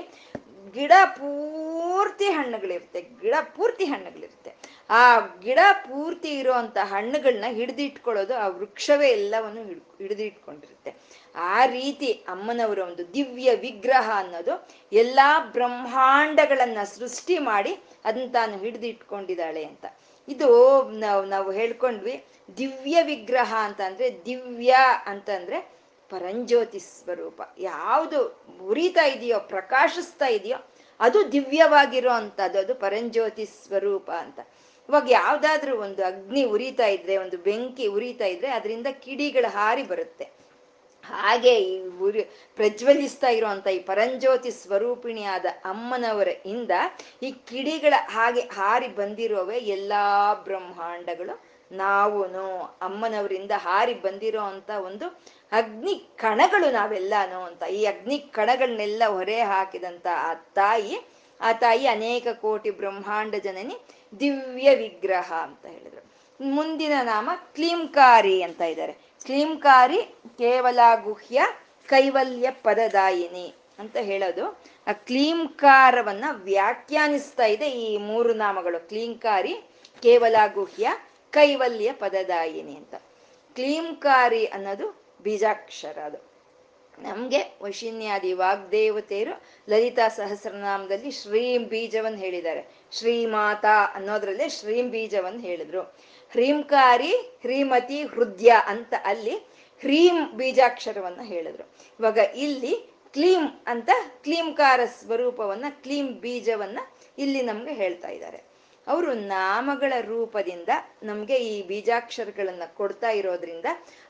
ಗಿಡ 0.75 0.93
ಪೂರ್ತಿ 1.05 2.25
ಹಣ್ಣುಗಳಿರುತ್ತೆ, 2.25 3.01
ಗಿಡ 3.01 3.35
ಪೂರ್ತಿ 3.57 3.85
ಹಣ್ಣುಗಳಿರುತ್ತೆ. 3.85 4.51
ಆ 5.01 5.05
ಗಿಡ 5.41 5.61
ಪೂರ್ತಿ 5.85 6.31
ಇರುವಂತ 6.39 6.79
ಹಣ್ಣುಗಳನ್ನ 6.83 7.45
ಹಿಡಿದಿಟ್ಕೊಳ್ಳೋದು 7.55 8.35
ಆ 8.35 8.47
ವೃಕ್ಷವೇ 8.49 9.09
ಎಲ್ಲವನ್ನು 9.09 9.63
ಹಿಡ್, 9.65 9.83
ಹಿಡಿದಿಟ್ಕೊಂಡಿರುತ್ತೆ. 9.99 10.91
ಆ 11.53 11.67
ರೀತಿ 11.67 12.11
ಅಮ್ಮನವರ 12.29 12.79
ಒಂದು 12.79 13.15
ದಿವ್ಯ 13.15 13.51
ವಿಗ್ರಹ 13.57 14.11
ಅನ್ನೋದು 14.15 14.55
ಎಲ್ಲಾ 14.93 15.29
ಬ್ರಹ್ಮಾಂಡಗಳನ್ನ 15.53 16.79
ಸೃಷ್ಟಿ 16.85 17.39
ಮಾಡಿ 17.51 17.73
ಅದನ್ನ 18.05 18.29
ತಾನು 18.33 18.55
ಹಿಡಿದಿಟ್ಕೊಂಡಿದ್ದಾಳೆ 18.59 19.65
ಅಂತ. 19.65 19.85
ಇದು 20.29 20.49
ನಾವು 20.99 21.23
ನಾವು 21.25 21.49
ಹೇಳ್ಕೊಂಡ್ವಿ 21.53 22.25
ದಿವ್ಯ 22.57 23.03
ವಿಗ್ರಹ 23.03 23.55
ಅಂತ 23.59 23.81
ಅಂದ್ರೆ 23.81 24.09
ದಿವ್ಯ 24.27 24.73
ಅಂತಂದ್ರೆ 25.07 25.59
ಪರಂಜ್ಯೋತಿ 26.11 26.79
ಸ್ವರೂಪ. 26.79 27.41
ಯಾವುದು 27.59 28.21
ಉರಿತಾ 28.69 29.05
ಇದೆಯೋ, 29.07 29.41
ಪ್ರಕಾಶಿಸ್ತಾ 29.41 30.27
ಇದೆಯೋ 30.27 30.59
ಅದು 31.01 31.33
ದಿವ್ಯವಾಗಿರೋ 31.33 32.11
ಅಂತದ್ದು, 32.13 32.59
ಅದು 32.59 32.75
ಪರಂಜ್ಯೋತಿ 32.75 33.45
ಸ್ವರೂಪ 33.45 34.11
ಅಂತ. 34.11 34.41
ಇವಾಗ 34.89 35.11
ಯಾವ್ದಾದ್ರೂ 35.11 35.77
ಒಂದು 35.77 36.05
ಅಗ್ನಿ 36.05 36.45
ಉರಿತಾ 36.45 36.87
ಇದ್ರೆ, 36.87 37.17
ಒಂದು 37.17 37.39
ಬೆಂಕಿ 37.39 37.87
ಉರಿತಾ 37.87 38.25
ಇದ್ರೆ 38.25 38.49
ಅದರಿಂದ 38.49 38.87
ಕಿಡಿಗಳು 38.87 39.51
ಹಾರಿ 39.51 39.83
ಬರುತ್ತೆ. 39.83 40.25
ಹಾಗೆ 41.05 41.61
ಈ 41.61 41.89
ಉರಿ 42.01 42.23
ಪ್ರಜ್ವಲಿಸ್ತಾ 42.57 43.29
ಇರುವಂತ 43.29 43.67
ಈ 43.67 43.79
ಪರಂಜ್ಯೋತಿ 43.79 44.51
ಸ್ವರೂಪಿಣಿಯಾದ 44.51 45.47
ಅಮ್ಮನವರ 45.65 46.29
ಇಂದ 46.47 46.71
ಈ 47.23 47.31
ಕಿಡಿಗಳ 47.31 47.95
ಹಾಗೆ 48.09 48.41
ಹಾರಿ 48.41 48.89
ಬಂದಿರೋವೇ 48.89 49.59
ಎಲ್ಲಾ 49.59 50.35
ಬ್ರಹ್ಮಾಂಡಗಳು. 50.35 51.35
ನಾವುನು 51.73 52.45
ಅಮ್ಮನವರಿಂದ 52.83 53.51
ಹಾರಿ 53.57 53.95
ಬಂದಿರೋ 53.95 54.41
ಅಂತ 54.41 54.71
ಒಂದು 54.71 55.07
ಅಗ್ನಿ 55.53 55.95
ಕಣಗಳು 56.17 56.73
ನಾವೆಲ್ಲಾನು 56.73 57.43
ಅಂತ. 57.43 57.63
ಈ 57.63 57.85
ಅಗ್ನಿ 57.85 58.19
ಕಣಗಳನ್ನೆಲ್ಲ 58.19 59.03
ಹೊರೆ 59.07 59.41
ಹಾಕಿದಂತ 59.41 60.07
ಆ 60.17 60.35
ತಾಯಿ 60.35 60.97
ಆ 61.43 61.53
ತಾಯಿ 61.53 61.87
ಅನೇಕ 61.87 62.27
ಕೋಟಿ 62.29 62.71
ಬ್ರಹ್ಮಾಂಡ 62.71 63.35
ಜನನಿ 63.35 63.77
ದಿವ್ಯ 64.21 64.75
ವಿಗ್ರಹ 64.75 65.33
ಅಂತ 65.33 65.67
ಹೇಳಿದ್ರು. 65.67 66.13
ಮುಂದಿನ 66.41 66.93
ನಾಮ 67.03 67.31
ಕ್ಲೀಂಕಾರಿ 67.55 68.43
ಅಂತ 68.43 68.61
ಇದ್ದಾರೆ. 68.61 68.93
ಕ್ಲೀಂಕಾರಿ 69.25 70.03
ಕೇವಲ 70.39 70.79
ಗುಹ್ಯ, 71.05 71.43
ಕೈವಲ್ಯ 71.87 72.51
ಪದದಾಯಿನಿ 72.51 73.55
ಅಂತ 73.79 73.97
ಹೇಳೋದು. 73.97 74.61
ಆ 74.87 74.93
ಕ್ಲೀಂಕಾರವನ್ನ 74.93 76.25
ವ್ಯಾಖ್ಯಾನಿಸ್ತಾ 76.31 77.45
ಇದೆ 77.45 77.71
ಈ 77.71 77.97
ಮೂರು 77.97 78.33
ನಾಮಗಳು. 78.35 78.89
ಕ್ಲೀಂಕಾರಿ, 78.89 79.55
ಕೇವಲ 80.03 80.37
ಗುಹ್ಯ, 80.55 80.89
ಕೈವಲ್ಯ 81.31 81.93
ಪದದಾಯಿನಿ 81.93 82.77
ಅಂತ. 82.77 82.95
ಕ್ಲೀಂಕಾರಿ 83.55 84.47
ಅನ್ನೋದು 84.47 85.05
ಬೀಜಾಕ್ಷರ 85.23 85.99
ಅದು. 85.99 86.32
ನಮ್ಗೆ 86.99 87.59
ವಶಿನ್ಯಾದಿ 87.63 88.33
ವಾಗ್ದೇವತೆಯರು 88.33 89.43
ಲಲಿತಾ 89.71 90.09
ಸಹಸ್ರನಾಮದಲ್ಲಿ 90.09 91.11
ಶ್ರೀಂ 91.11 91.65
ಬೀಜವನ್ನು 91.65 92.19
ಹೇಳಿದ್ದಾರೆ. 92.19 92.69
ಶ್ರೀಮಾತಾ 92.93 93.85
ಅನ್ನೋದ್ರಲ್ಲೇ 93.95 94.49
ಶ್ರೀಂ 94.49 94.91
ಬೀಜವನ್ನು 94.91 95.41
ಹೇಳಿದ್ರು. 95.41 95.83
ಹ್ರೀಂಕಾರಿ, 96.31 97.13
ಹ್ರೀಮತಿ, 97.13 98.03
ಹೃದಯ 98.03 98.53
ಅಂತ 98.67 98.95
ಅಲ್ಲಿ 99.05 99.37
ಹ್ರೀಂ 99.81 100.37
ಬೀಜಾಕ್ಷರವನ್ನ 100.37 101.21
ಹೇಳಿದ್ರು. 101.23 101.73
ಇವಾಗ 102.01 102.19
ಇಲ್ಲಿ 102.19 102.93
ಕ್ಲೀಂ 103.13 103.63
ಅಂತ 103.67 103.91
ಕ್ಲೀಂಕಾರ 104.23 104.81
ಸ್ವರೂಪವನ್ನ, 104.85 105.65
ಕ್ಲೀಂ 105.71 106.21
ಬೀಜವನ್ನ 106.21 106.79
ಇಲ್ಲಿ 107.19 107.43
ನಮ್ಗೆ 107.43 107.73
ಹೇಳ್ತಾ 107.73 108.09
ಇದ್ದಾರೆ. 108.09 108.52
ಅವರು 108.87 109.15
ನಾಮಗಳ 109.15 109.93
ರೂಪದಿಂದ 110.01 110.69
ನಮಗೆ 111.03 111.35
ಈ 111.35 111.67
ಬೀಜಾಕ್ಷರಗಳನ್ನ 111.67 112.63
ಕೊಡ್ತಾ 112.77 113.11
ಇರೋದ್ರಿಂದ 113.11 113.65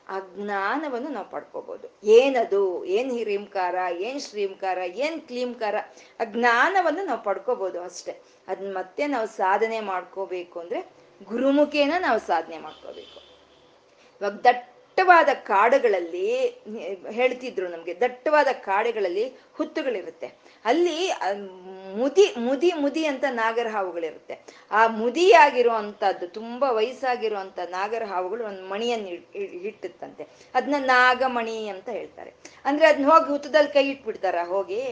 ಆ 0.09 0.19
ಜ್ಞಾನವನ್ನು 0.19 1.09
ನಾವು 1.09 1.29
ಪಡ್ಕೋಬಹುದು 1.29 1.99
ಏನದು? 2.03 2.85
ಏನ್ 2.85 3.11
ಹಿರೀಂಕಾರ? 3.11 3.75
ಏನ್ 3.97 4.19
ಶ್ರೀಂಕಾರ? 4.19 4.77
ಏನ್ 4.77 5.21
ಕ್ಲೀಂಕಾರ? 5.21 5.75
ಆ 6.19 6.23
ಜ್ಞಾನವನ್ನು 6.23 7.05
ನಾವು 7.05 7.23
ಪಡ್ಕೋಬಹುದು 7.23 7.81
ಅಷ್ಟೇ. 7.81 8.21
ಅದನ್ನ 8.47 8.73
ಮತ್ತೆ 8.73 9.07
ನಾವು 9.07 9.27
ಸಾಧನೆ 9.27 9.79
ಮಾಡ್ಕೋಬೇಕು 9.79 10.59
ಅಂದ್ರೆ 10.59 10.93
ಗುರುಮುಖೇನ 11.23 11.93
ನಾವು 11.99 12.19
ಸಾಧನೆ 12.19 12.57
ಮಾಡ್ಕೋಬೇಕು. 12.57 13.19
ಇವಾಗ 14.21 14.33
ದಟ್ಟವಾದ 14.97 15.29
ಕಾಡುಗಳಲ್ಲಿ, 15.33 16.27
ಹೇಳ್ತಿದ್ರು 17.11 17.67
ನಮ್ಗೆ, 17.67 17.99
ದಟ್ಟವಾದ 17.99 18.47
ಕಾಡುಗಳಲ್ಲಿ 18.53 19.23
ಹುತ್ತುಗಳಿರುತ್ತೆ. 19.53 20.27
ಅಲ್ಲಿ 20.65 21.11
ಮುದಿ 21.95 22.25
ಮುದಿ 22.37 22.71
ಮುದಿ 22.73 23.05
ಅಂತ 23.05 23.23
ನಾಗರ 23.29 23.67
ಹಾವುಗಳಿರುತ್ತೆ. 23.67 24.35
ಆ 24.71 24.87
ಮುದಿಯಾಗಿರೋ 24.87 25.71
ಅಂತದ್ದು 25.71 26.27
ತುಂಬಾ 26.27 26.71
ವಯಸ್ಸಾಗಿರುವಂತ 26.71 27.59
ನಾಗರ 27.69 28.03
ಹಾವುಗಳು 28.05 28.43
ಒಂದು 28.45 28.63
ಮಣಿಯನ್ನು 28.69 29.09
ಇಟ್ಟುತ್ತಂತೆ. 29.67 30.27
ಅದನ್ನ 30.55 30.75
ನಾಗಮಣಿ 30.85 31.67
ಅಂತ 31.67 31.89
ಹೇಳ್ತಾರೆ. 31.89 32.33
ಅಂದ್ರೆ 32.65 32.85
ಅದನ್ನ 32.87 33.05
ಹೋಗಿ 33.05 33.29
ಹುತ್ತದಲ್ಲಿ 33.29 33.73
ಕೈ 33.73 33.89
ಇಟ್ಬಿಡ್ತಾರ, 33.89 34.35
ಹೋಗಿ? 34.45 34.83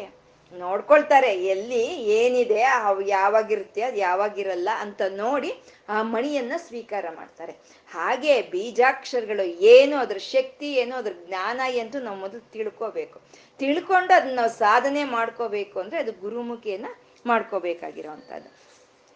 ನೋಡ್ಕೊಳ್ತಾರೆ, 0.53 1.45
ಎಲ್ಲಿ 1.45 1.85
ಏನಿದೆ, 2.03 2.63
ಅವು 2.63 3.01
ಯಾವಾಗಿರುತ್ತೆ, 3.01 3.81
ಅದು 3.81 3.97
ಯಾವಾಗಿರಲ್ಲ 3.97 4.69
ಅಂತ 4.79 5.01
ನೋಡಿ 5.09 5.61
ಆ 5.89 6.01
ಮಣಿಯನ್ನ 6.01 6.51
ಸ್ವೀಕಾರ 6.57 7.05
ಮಾಡ್ತಾರೆ. 7.15 7.51
ಹಾಗೆ 7.91 8.41
ಬೀಜಾಕ್ಷರಗಳು 8.41 9.43
ಏನು, 9.43 9.97
ಅದ್ರ 9.97 10.17
ಶಕ್ತಿ 10.17 10.73
ಏನು, 10.73 10.95
ಅದ್ರ 10.95 11.11
ಜ್ಞಾನ 11.27 11.61
ಎಂದು 11.67 11.99
ನಾವು 11.99 12.17
ಮೊದಲು 12.17 12.51
ತಿಳ್ಕೋಬೇಕು. 12.51 13.21
ತಿಳ್ಕೊಂಡು 13.59 14.13
ಅದನ್ನ 14.13 14.35
ನಾವು 14.35 14.49
ಸಾಧನೆ 14.49 15.03
ಮಾಡ್ಕೋಬೇಕು 15.03 15.79
ಅಂದ್ರೆ 15.79 15.99
ಅದು 15.99 16.11
ಗುರುಮುಖಿಯನ್ನ 16.11 16.85
ಮಾಡ್ಕೋಬೇಕಾಗಿರೋವಂಥದ್ದು. 17.25 18.71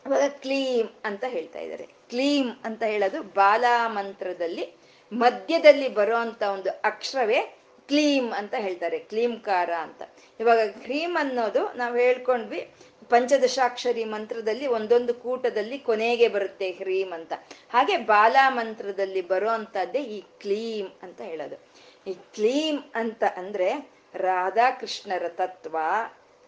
ಅವಾಗ 0.06 0.30
ಕ್ಲೀಮ್ 0.30 0.90
ಅಂತ 1.06 1.24
ಹೇಳ್ತಾ 1.28 1.60
ಇದ್ದಾರೆ. 1.60 1.84
ಕ್ಲೀಮ್ 1.84 2.52
ಅಂತ 2.64 2.84
ಹೇಳೋದು 2.84 3.24
ಬಾಲಾ 3.24 3.88
ಮಂತ್ರದಲ್ಲಿ 3.88 4.76
ಮಧ್ಯದಲ್ಲಿ 5.14 5.90
ಬರೋ 5.90 6.18
ಒಂದು 6.54 6.70
ಅಕ್ಷರವೇ 6.84 7.55
ಕ್ಲೀಮ್ 7.88 8.34
ಅಂತ 8.34 8.54
ಹೇಳ್ತಾರೆ, 8.58 9.00
ಕ್ಲೀಮ್ಕಾರ 9.00 9.70
ಅಂತ. 9.74 10.02
ಇವಾಗ 10.40 10.58
ಕ್ರೀಮ್ 10.70 11.18
ಅನ್ನೋದು 11.18 11.74
ನಾವು 11.74 11.96
ಹೇಳ್ಕೊಂಡ್ವಿ, 11.96 12.72
ಪಂಚದಶಾಕ್ಷರಿ 13.10 14.04
ಮಂತ್ರದಲ್ಲಿ 14.04 14.68
ಒಂದೊಂದು 14.68 15.14
ಕೂಟದಲ್ಲಿ 15.14 15.78
ಕೊನೆಗೆ 15.80 16.28
ಬರುತ್ತೆ 16.28 16.72
ಹ್ರೀಮ್ 16.72 17.14
ಅಂತ. 17.14 17.34
ಹಾಗೆ 17.74 17.98
ಬಾಲಾ 17.98 18.50
ಮಂತ್ರದಲ್ಲಿ 18.50 19.22
ಬರೋ 19.22 19.50
ಈ 19.98 20.22
ಕ್ಲೀಮ್ 20.22 20.90
ಅಂತ 21.04 21.22
ಹೇಳೋದು. 21.22 21.56
ಈ 22.12 22.14
ಕ್ಲೀಮ್ 22.14 22.84
ಅಂತ 22.96 23.24
ಅಂದ್ರೆ 23.38 23.96
ರಾಧಾಕೃಷ್ಣರ 24.16 25.28
ತತ್ವ, 25.28 25.78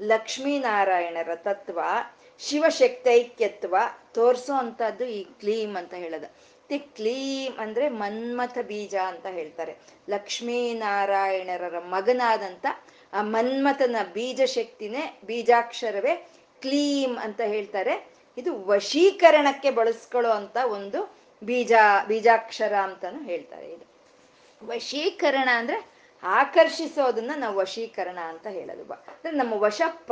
ಲಕ್ಷ್ಮೀನಾರಾಯಣರ 0.01 1.35
ತತ್ವ, 1.35 1.79
ಶಿವಶಕ್ತೈಕ್ಯತ್ವ 2.39 3.75
ತೋರಿಸೋ 4.13 4.53
ಅಂತದ್ದು 4.53 5.05
ಈ 5.05 5.23
ಕ್ಲೀಮ್ 5.23 5.75
ಅಂತ 5.75 5.93
ಹೇಳೋದು. 5.93 6.56
ಮತ್ತೆ 6.67 6.77
ಕ್ಲೀಮ್ 6.77 7.57
ಅಂದ್ರೆ 7.57 7.89
ಮನ್ಮಥ 7.89 8.57
ಬೀಜ 8.57 8.95
ಅಂತ 8.95 9.25
ಹೇಳ್ತಾರೆ. 9.25 9.77
ಲಕ್ಷ್ಮೀನಾರಾಯಣರ 10.09 11.79
ಮಗನಾದಂತ 11.79 12.65
ಆ 13.13 13.21
ಮನ್ಮಥನ 13.21 13.95
ಬೀಜ 14.13 14.41
ಶಕ್ತಿನೇ 14.45 15.21
ಬೀಜಾಕ್ಷರವೇ 15.25 16.27
ಕ್ಲೀಮ್ 16.61 17.17
ಅಂತ 17.17 17.41
ಹೇಳ್ತಾರೆ. 17.41 18.11
ಇದು 18.37 18.65
ವಶೀಕರಣಕ್ಕೆ 18.65 19.71
ಬಳಸ್ಕೊಳ್ಳೋ 19.71 20.31
ಅಂತ 20.31 20.57
ಒಂದು 20.57 21.15
ಬೀಜ, 21.43 21.73
ಬೀಜಾಕ್ಷರ 22.07 22.73
ಅಂತಾನು 22.73 23.23
ಹೇಳ್ತಾರೆ 23.23 23.67
ಇದು. 23.73 23.85
ವಶೀಕರಣ 24.65 25.49
ಅಂದ್ರೆ 25.53 25.96
ಆಕರ್ಷಿಸೋದನ್ನ 26.23 27.31
ನಾವು 27.35 27.55
ವಶೀಕರಣ 27.55 28.19
ಅಂತ 28.19 28.47
ಹೇಳೋದು. 28.47 28.93
ಅಂದ್ರೆ 28.93 29.31
ನಮ್ಮ 29.31 29.53
ವಶ 29.53 29.81
ಪ 30.07 30.11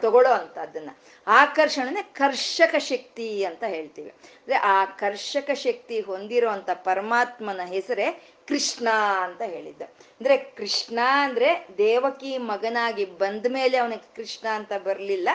ತಗೊಳ್ಳೋ 0.00 0.32
ಅಂತದನ್ನ 0.32 0.90
ಆಕರ್ಷಣೆ 1.26 2.02
ಕರ್ಷಕ 2.02 2.74
ಶಕ್ತಿ 2.76 3.44
ಅಂತ 3.44 3.64
ಹೇಳ್ತೀವಿ. 3.64 4.10
ಅಂದ್ರೆ 4.10 4.56
ಆ 4.56 4.84
ಕರ್ಷಕ 4.84 5.50
ಶಕ್ತಿ 5.50 6.00
ಹೊಂದಿರೋ 6.00 6.50
ಅಂತ 6.50 6.70
ಪರಮಾತ್ಮನ 6.70 7.60
ಹೆಸರೇ 7.60 8.22
ಕೃಷ್ಣ 8.48 8.88
ಅಂತ 9.20 9.42
ಹೇಳಿದ್ದ. 9.42 9.82
ಅಂದ್ರೆ 9.82 10.36
ಕೃಷ್ಣ 10.38 10.98
ಅಂದ್ರೆ 11.12 11.66
ದೇವಕಿ 11.78 12.38
ಮಗನಾಗಿ 12.38 13.04
ಬಂದ 13.04 13.46
ಮೇಲೆ 13.48 13.76
ಅವನಿಗೆ 13.76 14.14
ಕೃಷ್ಣ 14.16 14.48
ಅಂತ 14.48 14.72
ಬರ್ಲಿಲ್ಲ. 14.84 15.28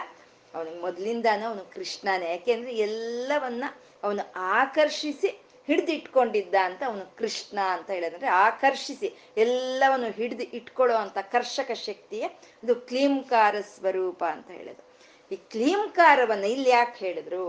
ಅವನಿಗೆ 0.55 0.79
ಮೊದ್ಲಿಂದಾನು 0.79 1.47
ಅವನು 1.47 1.73
ಕೃಷ್ಣನೇ. 1.73 2.29
ಯಾಕೆಂದ್ರೆ 2.29 2.75
ಎಲ್ಲವನ್ನ 2.75 3.63
ಅವನು 4.03 4.31
ಆಕರ್ಷಿಸಿ 4.35 5.41
ಹಿಡ್ದಿಟ್ಕೊಂಡಿದ್ದ 5.67 6.55
ಅಂತ 6.67 6.81
ಅವನು 6.83 7.05
ಕೃಷ್ಣ 7.19 7.57
ಅಂತ 7.75 7.89
ಹೇಳಿದ್ರೆ 7.91 8.27
ಆಕರ್ಷಿಸಿ, 8.45 9.09
ಎಲ್ಲವನ್ನು 9.37 10.09
ಹಿಡಿದು 10.17 10.45
ಇಟ್ಕೊಳ್ಳೋ 10.59 10.97
ಅಂತ 10.97 11.17
ಕರ್ಷಕ 11.31 11.71
ಶಕ್ತಿಯ 11.87 12.25
ಇದು 12.63 12.75
ಕ್ಲೀಂಕಾರ 12.89 13.55
ಸ್ವರೂಪ 13.75 14.21
ಅಂತ 14.35 14.49
ಹೇಳಿದ್ರು 14.59 14.85
ಈ 15.31 15.37
ಕ್ಲೀಂಕಾರವನ್ನ 15.53 16.45
ಇಲ್ಲಿ 16.55 16.69
ಯಾಕೆ 16.69 16.97
ಹೇಳಿದ್ರು? 17.05 17.45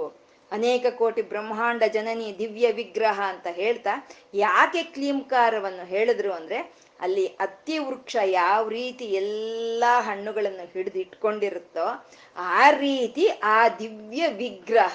ಅನೇಕ 0.51 0.87
ಕೋಟಿ 0.99 1.23
ಬ್ರಹ್ಮಾಂಡ 1.31 1.83
ಜನನಿ 1.95 2.29
ದಿವ್ಯ 2.39 2.67
ವಿಗ್ರಹ 2.73 3.19
ಅಂತ 3.33 3.49
ಹೇಳ್ತಾ 3.59 3.95
ಯಾಕೆ 4.39 4.83
ಕ್ಲೀಂಕಾರವನ್ನು 4.95 5.85
ಹೇಳಿದ್ರು 5.87 6.31
ಅಂದ್ರೆ 6.39 6.59
ಅಲ್ಲಿ 7.01 7.25
ಅತ್ತಿ 7.41 7.77
ವೃಕ್ಷ 7.79 8.17
ಯಾವ 8.33 8.63
ರೀತಿ 8.69 9.07
ಎಲ್ಲ 9.21 9.85
ಹಣ್ಣುಗಳನ್ನು 10.07 10.65
ಹಿಡಿದು 10.73 10.99
ಇಟ್ಕೊಂಡಿರುತ್ತೋ 10.99 11.87
ಆ 12.57 12.71
ರೀತಿ 12.81 13.25
ಆ 13.49 13.59
ದಿವ್ಯ 13.79 14.25
ವಿಗ್ರಹ 14.41 14.95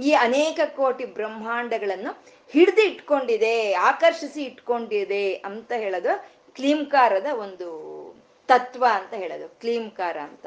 ಈ 0.00 0.12
ಅನೇಕ 0.24 0.60
ಕೋಟಿ 0.76 1.06
ಬ್ರಹ್ಮಾಂಡಗಳನ್ನು 1.18 2.12
ಹಿಡ್ದು 2.54 2.82
ಇಟ್ಕೊಂಡಿದೆ, 2.82 3.72
ಆಕರ್ಷಿಸಿ 3.72 4.42
ಇಟ್ಕೊಂಡಿದೆ 4.42 5.34
ಅಂತ 5.34 5.72
ಹೇಳೋದು 5.72 6.12
ಕ್ಲೀಂಕಾರದ 6.54 7.26
ಒಂದು 7.34 7.68
ತತ್ವ 8.48 8.86
ಅಂತ 8.92 9.14
ಹೇಳೋದು 9.14 9.48
ಕ್ಲೀಂಕಾರ 9.60 10.16
ಅಂತ. 10.18 10.46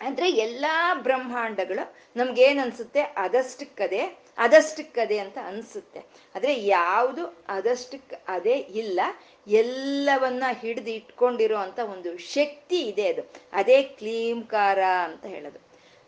ಅಂದ್ರೆ 0.00 0.30
ಎಲ್ಲಾ 0.30 0.94
ಬ್ರಹ್ಮಾಂಡಗಳು 0.94 1.96
ನಮ್ಗೇನ್ 2.16 2.60
ಅನ್ಸುತ್ತೆ? 2.60 3.00
ಅದಷ್ಟಕ್ಕದೆ 3.00 4.18
ಅದಷ್ಟಕ್ಕದೆ 4.38 5.18
ಅಂತ 5.18 5.38
ಅನ್ಸುತ್ತೆ. 5.46 6.00
ಆದ್ರೆ 6.34 6.66
ಯಾವುದು 6.66 7.36
ಅದಷ್ಟಕ್ಕೆ 7.48 8.16
ಅದೇ 8.28 8.54
ಇಲ್ಲ, 8.54 9.00
ಎಲ್ಲವನ್ನ 9.48 10.44
ಹಿಡಿದು 10.60 10.90
ಇಟ್ಕೊಂಡಿರೋ 10.90 11.56
ಅಂತ 11.56 11.78
ಒಂದು 11.78 12.18
ಶಕ್ತಿ 12.18 12.80
ಇದೆ 12.80 13.06
ಅದು. 13.08 13.22
ಅದೇ 13.52 13.82
ಕ್ಲೀಂಕಾರ 13.82 14.78
ಅಂತ 14.84 15.24
ಹೇಳೋದು. 15.24 15.58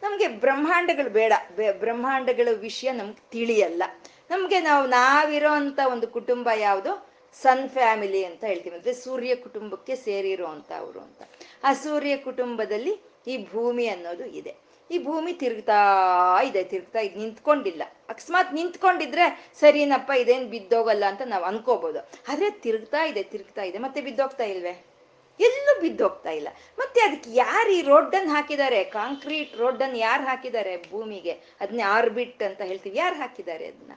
ನಮ್ಗೆ 0.02 0.28
ಬ್ರಹ್ಮಾಂಡಗಳು 0.28 1.11
ಬೇಡ. 1.11 1.33
ಬ್ರಹ್ಮಾಂಡಗಳ 1.78 2.49
ವಿಷಯ 2.54 2.92
ನಮ್ಗೆ 2.92 3.30
ತಿಳಿಯಲ್ಲ. 3.30 3.83
ನಮ್ಗೆ 4.31 4.61
ನಾವು 4.61 4.87
ನಾವಿರೋ 4.87 5.50
ಅಂತ 5.50 5.81
ಒಂದು 5.93 6.09
ಕುಟುಂಬ 6.09 6.49
ಯಾವುದು? 6.57 7.14
ಸನ್ 7.43 7.71
ಫ್ಯಾಮಿಲಿ 7.71 8.25
ಅಂತ 8.25 8.45
ಹೇಳ್ತೀವಿ. 8.45 8.76
ಅಂದ್ರೆ 8.76 8.95
ಸೂರ್ಯ 8.95 9.35
ಕುಟುಂಬಕ್ಕೆ 9.35 9.97
ಸೇರಿರೋ 9.97 10.47
ಅಂತ 10.47 10.73
ಅವರು 10.78 11.00
ಅಂತ. 11.00 11.23
ಆ 11.64 11.73
ಸೂರ್ಯ 11.73 12.16
ಕುಟುಂಬದಲ್ಲಿ 12.16 13.00
ಈ 13.26 13.47
ಭೂಮಿ 13.52 13.87
ಅನ್ನೋದು 13.87 14.25
ಇದೆ. 14.25 14.54
ಈ 14.90 14.99
ಭೂಮಿ 14.99 15.33
ತಿರುಗ್ತಾ 15.33 15.78
ಇದೆ 16.43 16.64
ತಿರುಗ್ತಾ 16.64 16.99
ಇದೆ, 16.99 17.14
ನಿಂತ್ಕೊಂಡಿಲ್ಲ. 17.14 17.83
ಅಕಸ್ಮಾತ್ 18.09 18.54
ನಿಂತ್ಕೊಂಡಿದ್ರೆ 18.54 19.50
ಸರಿನಪ್ಪ, 19.61 20.11
ಇದೇನು 20.11 20.47
ಬಿದ್ದೋಗಲ್ಲ 20.47 21.04
ಅಂತ 21.04 21.23
ನಾವು 21.26 21.45
ಅನ್ಕೋಬಹುದು 21.45 22.11
ಆದ್ರೆ 22.28 22.50
ತಿರುಗ್ತಾ 22.50 23.04
ಇದೆ 23.04 23.23
ತಿರುಗ್ತಾ 23.23 23.62
ಇದೆ. 23.62 23.78
ಮತ್ತೆ 23.78 24.00
ಬಿದ್ದೋಗ್ತಾ 24.00 24.45
ಇಲ್ವೇ? 24.45 24.85
ಎಲ್ಲೂ 25.40 25.81
ಬಿದ್ದೋಗ್ತಾ 25.81 26.31
ಇಲ್ಲ. 26.31 26.49
ಮತ್ತೆ 26.78 27.00
ಅದಕ್ಕೆ 27.00 27.31
ಯಾರು 27.35 27.71
ಈ 27.71 27.83
ರೋಡನ್ನು 27.83 28.33
ಹಾಕಿದ್ದಾರೆ? 28.33 28.85
ಕಾಂಕ್ರೀಟ್ 28.85 29.57
ರೋಡನ್ನು 29.57 29.97
ಯಾರು 29.97 30.25
ಹಾಕಿದ್ದಾರೆ 30.25 30.76
ಭೂಮಿಗೆ? 30.90 31.33
ಅದನ್ನ 31.61 31.81
ಆರ್ಬಿಟ್ 31.87 32.43
ಅಂತ 32.43 32.61
ಹೇಳ್ತೀವಿ. 32.61 32.99
ಯಾರು 32.99 33.16
ಹಾಕಿದ್ದಾರೆ 33.16 33.66
ಅದನ್ನ 33.66 33.93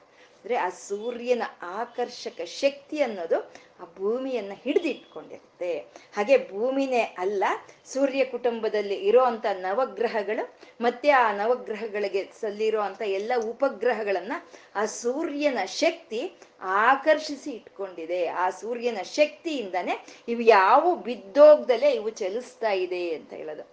ಅಂದ್ರೆ 0.48 0.60
ಆ 0.60 0.70
ಸೂರ್ಯನ 0.70 1.44
ಆಕರ್ಷಕ 1.62 2.42
ಶಕ್ತಿ 2.42 3.02
ಅನ್ನೋದು 3.02 3.52
ಆ 3.80 3.86
ಭೂಮಿಯನ್ನ 3.98 4.52
ಹಿಡಿದಿಟ್ಕೊಂಡಿರುತ್ತೆ. 4.64 5.80
ಹಾಗೆ 6.16 6.52
ಭೂಮಿನೇ 6.52 7.02
ಅಲ್ಲ, 7.02 7.44
ಸೂರ್ಯ 7.86 8.26
ಕುಟುಂಬದಲ್ಲಿ 8.26 8.96
ಇರೋಂಥ 8.96 9.46
ನವಗ್ರಹಗಳು 9.46 10.56
ಮತ್ತೆ 10.82 11.10
ಆ 11.10 11.32
ನವಗ್ರಹಗಳಿಗೆ 11.32 12.32
ಸಲ್ಲಿರೋ 12.42 12.82
ಅಂತ 12.82 13.02
ಎಲ್ಲ 13.02 13.32
ಉಪಗ್ರಹಗಳನ್ನ 13.50 14.32
ಆ 14.76 14.86
ಸೂರ್ಯನ 14.86 15.66
ಶಕ್ತಿ 15.66 16.34
ಆಕರ್ಷಿಸಿ 16.62 17.52
ಇಟ್ಕೊಂಡಿದೆ. 17.52 18.28
ಆ 18.28 18.50
ಸೂರ್ಯನ 18.50 19.02
ಶಕ್ತಿಯಿಂದಾನೆ 19.04 20.06
ಇವು 20.28 20.42
ಯಾವ 20.42 20.96
ಬಿದ್ದೋಗ್ದಲೆ 20.96 21.92
ಇವು 21.92 22.10
ಚಲಿಸ್ತಾ 22.10 22.72
ಇದೆ 22.72 23.16
ಅಂತ 23.16 23.34
ಹೇಳೋದು. 23.34 23.68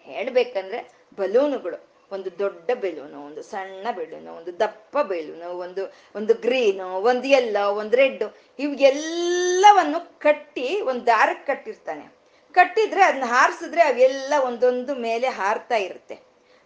ಹೇಳ್ಬೇಕಂದ್ರೆ 0.00 0.92
ಬಲೂನುಗಳು. 1.16 1.85
ಒಂದು 2.12 2.38
ದೊಡ್ಡ 2.38 2.70
ಬೆಲೂನು, 2.74 3.26
ಒಂದು 3.26 3.42
ಸಣ್ಣ 3.42 3.86
ಬೆಲೂನು, 3.96 4.32
ಒಂದು 4.34 4.60
ದಪ್ಪ 4.60 4.98
ಬೆಲೂನು, 4.98 5.50
ಒಂದು 5.50 5.92
ಒಂದು 6.16 6.34
ಗ್ರೀನು, 6.34 6.88
ಒಂದು 6.88 7.28
ಎಲ್ಲೋ 7.28 7.70
ಒಂದು 7.70 7.96
ರೆಡ್ 7.96 8.22
ಇವೆಲ್ಲವನ್ನು 8.58 10.18
ಕಟ್ಟಿ 10.18 10.80
ಒಂದು 10.80 11.06
ದಾರಕ್ಕೆ 11.06 11.46
ಕಟ್ಟಿರ್ತಾನೆ. 11.46 12.16
ಕಟ್ಟಿದ್ರೆ 12.52 13.02
ಅದನ್ನ 13.02 13.24
ಹಾರಿಸಿದ್ರೆ 13.26 13.82
ಅವೆಲ್ಲ 13.82 14.34
ಒಂದೊಂದು 14.44 14.94
ಮೇಲೆ 14.94 15.28
ಹಾರ್ತಾ 15.28 15.76
ಇರುತ್ತೆ. 15.76 16.14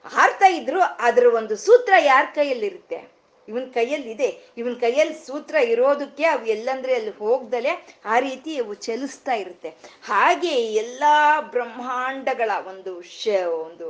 ಹಾರ್ತಾ 0.05 0.47
ಇದ್ರು 0.47 0.81
ಅದ್ರ 0.81 1.35
ಒಂದು 1.35 1.57
ಸೂತ್ರ 1.57 1.93
ಯಾರ 2.01 2.25
ಕೈಯಲ್ಲಿರುತ್ತೆ? 2.35 3.20
ಇವನ್ 3.49 3.69
ಕೈಯಲ್ಲಿ 3.77 4.11
ಇದೆ. 4.17 4.29
ಇವನ್ 4.61 4.77
ಕೈಯಲ್ಲಿ 4.85 5.17
ಸೂತ್ರ 5.27 5.57
ಇರೋದಕ್ಕೆ 5.73 6.25
ಅವು 6.35 6.45
ಎಲ್ಲಂದ್ರೆ 6.57 6.93
ಅಲ್ಲಿ 6.95 7.13
ಹೋಗ್ದಲೆ 7.23 7.73
ಆ 8.13 8.19
ರೀತಿ 8.27 8.53
ಅವು 8.63 8.75
ಚಲಿಸ್ತಾ 8.87 9.35
ಇರುತ್ತೆ. 9.43 9.71
ಹಾಗೆ 10.11 10.55
ಎಲ್ಲಾ 10.83 11.15
ಬ್ರಹ್ಮಾಂಡಗಳ 11.55 12.51
ಒಂದು 12.73 12.93
ಶ, 13.21 13.25
ಒಂದು 13.65 13.89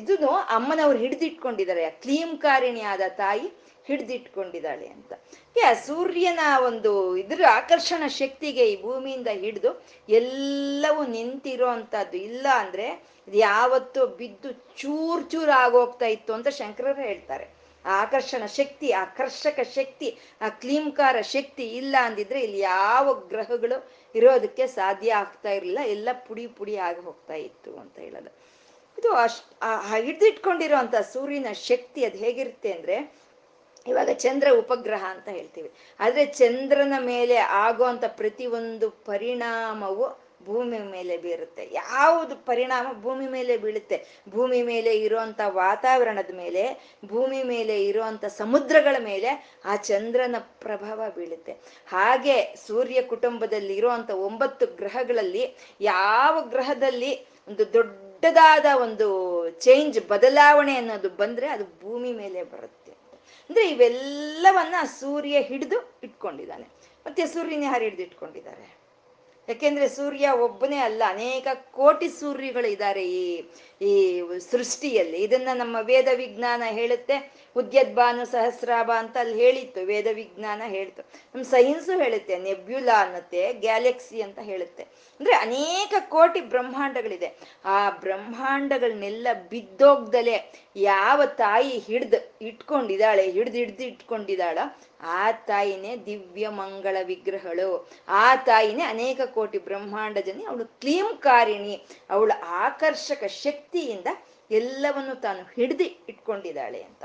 ಇದನ್ನು 0.00 0.32
ಅಮ್ಮನವ್ರು 0.56 0.98
ಹಿಡಿದಿಟ್ಕೊಂಡಿದ್ದಾರೆ. 0.98 1.84
ಕ್ಲೀಂಕಾರಿಣಿಯಾದ 2.04 3.04
ತಾಯಿ 3.22 3.46
ಹಿಡ್ದಿಟ್ಕೊಂಡಿದ್ದಾಳೆ 3.86 4.86
ಅಂತ. 4.94 5.12
ಯಾ 5.56 5.68
ಸೂರ್ಯನ 5.86 6.40
ಒಂದು 6.66 6.90
ಇದ್ರ 7.22 7.42
ಆಕರ್ಷಣ 7.58 8.02
ಶಕ್ತಿಗೆ 8.20 8.64
ಈ 8.72 8.74
ಭೂಮಿಯಿಂದ 8.82 9.30
ಹಿಡಿದು 9.44 9.70
ಎಲ್ಲವೂ 10.08 11.02
ನಿಂತಿರೋ 11.14 11.68
ಅಂತದ್ದು 11.76 12.18
ಇಲ್ಲ 12.28 12.46
ಅಂದ್ರೆ 12.62 12.86
ಯಾವತ್ತೋ 13.40 14.02
ಬಿದ್ದು 14.20 14.50
ಚೂರ್ 14.80 15.22
ಚೂರ್ 15.32 15.52
ಆಗೋಗ್ತಾ 15.62 16.06
ಇತ್ತು 16.16 16.32
ಅಂತ 16.38 16.48
ಶಂಕರರು 16.60 17.02
ಹೇಳ್ತಾರೆ. 17.08 17.46
ಆಕರ್ಷಣ 17.88 18.46
ಶಕ್ತಿ, 18.46 18.92
ಆಕರ್ಷಕ 18.92 19.60
ಶಕ್ತಿ, 19.60 20.18
ಆ 20.40 20.48
ಕ್ಲೀಂಕಾರ 20.48 21.20
ಶಕ್ತಿ 21.20 21.68
ಇಲ್ಲ 21.68 21.96
ಅಂದಿದ್ರೆ 22.00 22.40
ಇಲ್ಲಿ 22.40 22.58
ಯಾವ 22.58 23.14
ಗ್ರಹಗಳು 23.14 23.90
ಇರೋದಕ್ಕೆ 24.14 24.66
ಸಾಧ್ಯ 24.66 25.14
ಆಗ್ತಾ 25.14 25.50
ಇರಲಿಲ್ಲ. 25.50 25.78
ಎಲ್ಲ 25.80 26.08
ಪುಡಿ 26.12 26.46
ಪುಡಿ 26.46 26.76
ಆಗಿ 26.76 27.00
ಹೋಗ್ತಾ 27.00 27.34
ಇತ್ತು 27.34 27.76
ಅಂತ 27.76 27.98
ಹೇಳೋದು. 27.98 28.48
ಇದು 28.98 29.12
ಅಷ್ಟ್ 29.12 29.64
ಹಿಡಿದಿಟ್ಕೊಂಡಿರೋ 29.94 30.76
ಅಂತ 30.76 30.96
ಸೂರ್ಯನ 30.96 31.46
ಶಕ್ತಿ 31.52 32.04
ಅದು 32.04 32.18
ಹೇಗಿರುತ್ತೆ 32.18 32.72
ಅಂದ್ರೆ 32.72 33.14
ಇವಾಗ 33.86 34.10
ಚಂದ್ರ 34.12 34.48
ಉಪಗ್ರಹ 34.58 35.04
ಅಂತ 35.08 35.28
ಹೇಳ್ತೀವಿ. 35.28 35.72
ಆದ್ರೆ 36.00 36.26
ಚಂದ್ರನ 36.26 36.92
ಮೇಲೆ 36.98 37.36
ಆಗುವಂತ 37.36 38.04
ಒಂದು 38.52 38.90
ಪರಿಣಾಮವು 38.90 40.27
ಭೂಮಿ 40.48 40.78
ಮೇಲೆ 40.78 41.16
ಬೀರುತ್ತೆ. 41.16 41.64
ಯಾವುದು 41.72 42.36
ಪರಿಣಾಮ 42.36 42.86
ಭೂಮಿ 43.02 43.26
ಮೇಲೆ 43.26 43.56
ಬೀಳುತ್ತೆ? 43.56 43.96
ಭೂಮಿ 44.28 44.62
ಮೇಲೆ 44.62 44.92
ಇರುವಂತ 44.98 45.40
ವಾತಾವರಣದ 45.46 46.34
ಮೇಲೆ, 46.34 46.64
ಭೂಮಿ 47.04 47.42
ಮೇಲೆ 47.42 47.84
ಇರುವಂತ 47.86 48.24
ಸಮುದ್ರಗಳ 48.24 48.96
ಮೇಲೆ 49.04 49.30
ಆ 49.64 49.76
ಚಂದ್ರನ 49.76 50.36
ಪ್ರಭಾವ 50.38 51.00
ಬೀಳುತ್ತೆ. 51.16 51.52
ಹಾಗೆ 51.88 52.54
ಸೂರ್ಯ 52.66 53.02
ಕುಟುಂಬದಲ್ಲಿ 53.02 53.76
ಇರುವಂತ 53.76 54.10
ಒಂಬತ್ತು 54.10 54.66
ಗ್ರಹಗಳಲ್ಲಿ 54.66 55.56
ಯಾವ 55.80 56.40
ಗ್ರಹದಲ್ಲಿ 56.40 57.12
ಒಂದು 57.48 57.72
ದೊಡ್ಡದಾದ 57.72 58.64
ಒಂದು 58.82 59.08
ಚೇಂಜ್ 59.50 60.08
ಬದಲಾವಣೆ 60.08 60.74
ಅನ್ನೋದು 60.76 61.08
ಬಂದ್ರೆ 61.08 61.48
ಅದು 61.48 61.64
ಭೂಮಿ 61.64 62.12
ಮೇಲೆ 62.12 62.42
ಬರುತ್ತೆ. 62.44 62.92
ಅಂದ್ರೆ 63.50 63.68
ಇವೆಲ್ಲವನ್ನ 63.68 64.74
ಸೂರ್ಯ 64.86 65.40
ಹಿಡಿದು 65.40 65.78
ಇಟ್ಕೊಂಡಿದ್ದಾನೆ. 66.02 66.66
ಮತ್ತೆ 67.06 67.26
ಸೂರ್ಯನ 67.26 67.62
ಯಾರು 67.62 67.84
ಹಿಡಿದು 67.84 68.02
ಇಟ್ಕೊಂಡಿದ್ದಾರೆ? 68.02 68.66
ಯಾಕೆಂದ್ರೆ 69.48 69.88
ಸೂರ್ಯ 69.88 70.28
ಒಬ್ಬನೇ 70.28 70.78
ಅಲ್ಲ, 70.78 71.02
ಅನೇಕ 71.08 71.46
ಕೋಟಿ 71.70 72.08
ಸೂರ್ಯಗಳು 72.08 72.66
ಇದ್ದಾರೆ 72.66 73.04
ಈ 73.10 73.44
ಈ 73.80 74.22
ಸೃಷ್ಟಿಯಲ್ಲಿ. 74.50 75.18
ಇದನ್ನ 75.18 75.48
ನಮ್ಮ 75.54 75.76
ವೇದ 75.82 76.08
ವಿಜ್ಞಾನ 76.14 76.62
ಹೇಳುತ್ತೆ. 76.66 77.16
ಉದ್ಯದ್ಭಾನು 77.56 78.24
ಸಹಸ್ರಾಭ 78.26 78.90
ಅಂತ 78.98 79.16
ಅಲ್ಲಿ 79.16 79.44
ಹೇಳಿತ್ತು, 79.44 79.86
ವೇದ 79.86 80.06
ವಿಜ್ಞಾನ 80.12 80.62
ಹೇಳ್ತು. 80.66 81.02
ನಮ್ಮ 81.02 81.44
ಸೈನ್ಸು 81.44 81.92
ಹೇಳುತ್ತೆ, 81.98 82.38
ನೆಬ್ಯುಲಾ 82.38 83.02
ಅನ್ನತ್ತೆ, 83.02 83.52
ಗ್ಯಾಲಕ್ಸಿ 83.52 84.22
ಅಂತ 84.22 84.38
ಹೇಳುತ್ತೆ. 84.38 84.82
ಅಂದ್ರೆ 85.20 85.34
ಅನೇಕ 85.36 85.94
ಕೋಟಿ 86.08 86.40
ಬ್ರಹ್ಮಾಂಡಗಳಿದೆ. 86.40 87.38
ಆ 87.64 87.90
ಬ್ರಹ್ಮಾಂಡಗಳನ್ನೆಲ್ಲ 87.90 89.28
ಬಿದ್ದೋಗ್ದಲೆ 89.50 90.36
ಯಾವ 90.76 91.22
ತಾಯಿ 91.26 91.78
ಹಿಡ್ದು 91.78 92.18
ಇಟ್ಕೊಂಡಿದ್ದಾಳೆ, 92.42 93.30
ಹಿಡ್ದು 93.30 93.58
ಹಿಡ್ದು 93.58 93.84
ಇಟ್ಕೊಂಡಿದ್ದಾಳ 93.84 94.58
ಆ 95.00 95.32
ತಾಯಿನೇ 95.32 95.96
ದಿವ್ಯ 95.96 96.48
ಮಂಗಳ 96.48 96.96
ವಿಗ್ರಹಗಳು 97.02 97.90
ಆ 98.08 98.36
ತಾಯಿನೇ 98.36 98.82
ಅನೇಕ 98.82 99.20
ಕೋಟಿ 99.20 99.58
ಬ್ರಹ್ಮಾಂಡ 99.58 100.18
ಜನ 100.18 100.42
ಅವಳು 100.48 100.66
ಕ್ಲೀಂಕಾರಿಣಿ. 100.80 101.86
ಅವಳ 102.10 102.32
ಆಕರ್ಷಕ 102.44 103.24
ಶಕ್ತಿಯಿಂದ 103.24 104.06
ಎಲ್ಲವನ್ನು 104.50 105.20
ತಾನು 105.20 105.42
ಹಿಡಿದು 105.54 105.84
ಇಟ್ಕೊಂಡಿದ್ದಾಳೆ 105.84 106.82
ಅಂತ. 106.82 107.04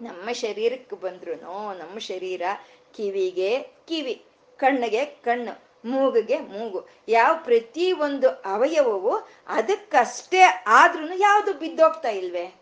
ನಮ್ಮ 0.00 0.32
ಶರೀರಕ್ಕೆ 0.32 0.96
ಬಂದ್ರು 0.96 1.34
ನಮ್ಮ 1.78 1.98
ಶರೀರ 1.98 2.42
ಕಿವಿಗೆ 2.96 3.58
ಕಿವಿ, 3.60 4.24
ಕಣ್ಣಿಗೆ 4.56 5.04
ಕಣ್ಣು, 5.04 5.52
ಮೂಗಿಗೆ 5.84 6.38
ಮೂಗು. 6.38 6.86
ಯಾವ 7.08 7.34
ಪ್ರತಿ 7.44 7.92
ಒಂದು 7.92 8.28
ಅವಯವವು 8.28 9.12
ಅದಕ್ಕಷ್ಟೇ 9.46 10.40
ಆದ್ರೂ 10.66 11.14
ಯಾವುದು 11.14 11.52
ಬಿದ್ದೋಗ್ತಾ 11.52 12.08
ಇಲ್ವೇ? 12.08 12.57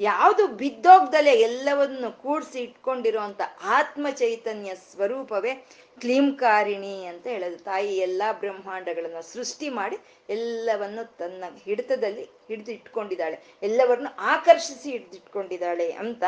ಯಾವುದು 0.00 0.46
ಬಿದ್ದೋಗ್ದಲೆ 0.46 1.32
ಎಲ್ಲವನ್ನು 1.40 2.22
ಕೂಡಿಸಿ 2.22 2.58
ಇಟ್ಕೊಂಡಿರುವಂತ 2.58 3.40
ಆತ್ಮ 3.62 4.06
ಚೈತನ್ಯ 4.10 4.74
ಸ್ವರೂಪವೇ 4.74 5.54
ಕ್ಲೀಂಕಾರಿಣಿ 6.00 7.04
ಅಂತ 7.04 7.26
ಹೇಳೋದು. 7.26 7.56
ತಾಯಿ 7.56 7.96
ಎಲ್ಲ 7.96 8.22
ಬ್ರಹ್ಮಾಂಡಗಳನ್ನು 8.32 9.22
ಸೃಷ್ಟಿ 9.22 9.68
ಮಾಡಿ 9.68 9.96
ಎಲ್ಲವನ್ನು 10.28 11.16
ತನ್ನ 11.16 11.44
ಹಿಡಿತದಲ್ಲಿ 11.64 12.22
ಹಿಡಿದು 12.22 12.72
ಇಟ್ಕೊಂಡಿದ್ದಾಳೆ. 12.72 13.38
ಎಲ್ಲವನ್ನೂ 13.62 14.16
ಆಕರ್ಷಿಸಿ 14.18 14.90
ಹಿಡಿದಿಟ್ಕೊಂಡಿದ್ದಾಳೆ 14.90 15.92
ಅಂತ 15.92 16.24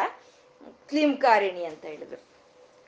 ಕ್ಲೀಂಕಾರಿಣಿ 0.89 1.65
ಅಂತ 1.65 1.85
ಹೇಳಿದ್ರು. 1.85 2.23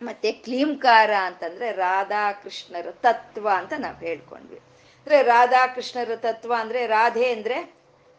ಮತ್ತೆ 0.03 0.33
ಕ್ಲೀಂಕಾರ 0.33 1.11
ಅಂತಂದ್ರೆ 1.23 1.73
ರಾಧಾಕೃಷ್ಣರ 1.73 2.91
ತತ್ವ 2.91 3.49
ಅಂತ 3.55 3.73
ನಾವು 3.79 3.97
ಹೇಳ್ಕೊಂಡ್ವಿ. 3.97 4.57
ಅಂದ್ರೆ 4.57 5.23
ರಾಧಾಕೃಷ್ಣರ 5.23 6.17
ತತ್ವ 6.17 6.55
ಅಂದ್ರೆ 6.59 6.87
ರಾಧೆ 6.87 7.33
ಅಂದ್ರೆ 7.33 7.75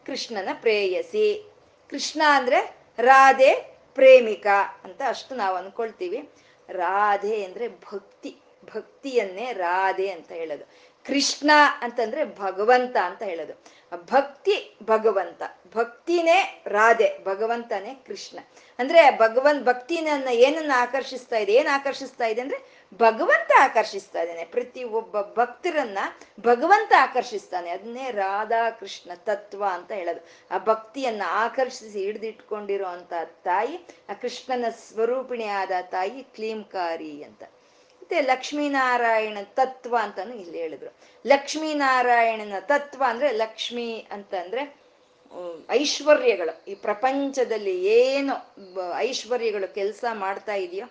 ಕೃಷ್ಣನ 0.06 0.48
ಪ್ರೇಯಸಿ. 0.52 1.51
ಕೃಷ್ಣ 1.92 2.22
ಅಂದ್ರೆ 2.34 2.76
ರಾಧೆ 2.98 3.76
ಪ್ರೇಮಿಕ 3.94 4.46
ಅಂತ 4.84 5.02
ಅಷ್ಟು 5.08 5.34
ನಾವು 5.34 5.56
ಅನ್ಕೊಳ್ತೀವಿ. 5.56 6.30
ರಾಧೆ 6.68 7.44
ಅಂದ್ರೆ 7.44 7.68
ಭಕ್ತಿ, 7.68 8.36
ಭಕ್ತಿಯನ್ನೇ 8.64 9.52
ರಾಧೆ 9.52 10.10
ಅಂತ 10.10 10.32
ಹೇಳೋದು. 10.32 10.64
ಕೃಷ್ಣ 11.06 11.50
ಅಂತಂದ್ರೆ 11.80 12.24
ಭಗವಂತ 12.24 12.96
ಅಂತ 12.96 13.22
ಹೇಳೋದು. 13.22 13.72
ಭಕ್ತಿ 13.96 14.76
ಭಗವಂತ. 14.82 15.42
ಭಕ್ತಿನೇ 15.74 16.62
ರಾಧೆ, 16.66 17.24
ಭಗವಂತನೇ 17.24 17.94
ಕೃಷ್ಣ. 18.06 18.38
ಅಂದ್ರೆ 18.78 19.18
ಭಗವಂತ 19.18 19.68
ಭಕ್ತಿನನ್ನ 19.68 20.28
ಏನನ್ನ 20.28 20.72
ಆಕರ್ಷಿಸ್ತಾ 20.76 21.36
ಇದೆ, 21.36 21.52
ಏನ್ 21.52 21.68
ಆಕರ್ಷಿಸ್ತಾ 21.68 22.26
ಇದೆ 22.26 22.40
ಅಂದ್ರೆ 22.40 22.86
ಭಗವಂತ 22.94 23.52
ಆಕರ್ಷಿಸ್ತಾ 23.60 24.22
ಇದ್ದಾನೆ. 24.22 24.44
ಪ್ರತಿ 24.44 24.84
ಒಬ್ಬ 24.84 25.20
ಭಕ್ತರನ್ನ 25.20 25.98
ಭಗವಂತ 26.40 26.92
ಆಕರ್ಷಿಸ್ತಾನೆ. 27.00 27.70
ಅದನ್ನೇ 27.70 28.10
ರಾಧಾ 28.10 28.70
ಕೃಷ್ಣ 28.70 29.10
ತತ್ವ 29.14 29.64
ಅಂತ 29.72 29.92
ಹೇಳೋದು. 29.92 30.28
ಆ 30.50 30.58
ಭಕ್ತಿಯನ್ನ 30.58 31.22
ಆಕರ್ಷಿಸಿ 31.26 32.04
ಹಿಡಿದಿಟ್ಕೊಂಡಿರೋ 32.04 32.86
ಅಂತ 32.86 33.12
ತಾಯಿ, 33.24 33.86
ಆ 34.08 34.12
ಕೃಷ್ಣನ 34.12 34.64
ಸ್ವರೂಪಿಣಿ 34.88 35.44
ಆದ 35.44 35.70
ತಾಯಿ 35.82 36.22
ಕ್ಲೀಂಕಾರಿ 36.22 37.22
ಅಂತ. 37.22 37.42
ಮತ್ತೆ 38.12 38.26
ಲಕ್ಷ್ಮೀನಾರಾಯಣ 38.26 39.38
ತತ್ವ 39.42 39.96
ಅಂತಾನು 40.00 40.34
ಇಲ್ಲಿ 40.34 40.58
ಹೇಳಿದ್ರು. 40.58 40.90
ಲಕ್ಷ್ಮೀನಾರಾಯಣನ 41.26 42.58
ತತ್ವ 42.60 43.04
ಅಂದ್ರೆ 43.08 43.32
ಲಕ್ಷ್ಮಿ 43.32 44.06
ಅಂತ 44.10 44.34
ಅಂದ್ರೆ 44.34 44.76
ಐಶ್ವರ್ಯಗಳು. 45.70 46.70
ಈ 46.70 46.74
ಪ್ರಪಂಚದಲ್ಲಿ 46.74 47.84
ಏನು 47.84 48.34
ಐಶ್ವರ್ಯಗಳು 48.98 49.74
ಕೆಲಸ 49.74 50.04
ಮಾಡ್ತಾ 50.12 50.54
ಇದೆಯೋ 50.54 50.86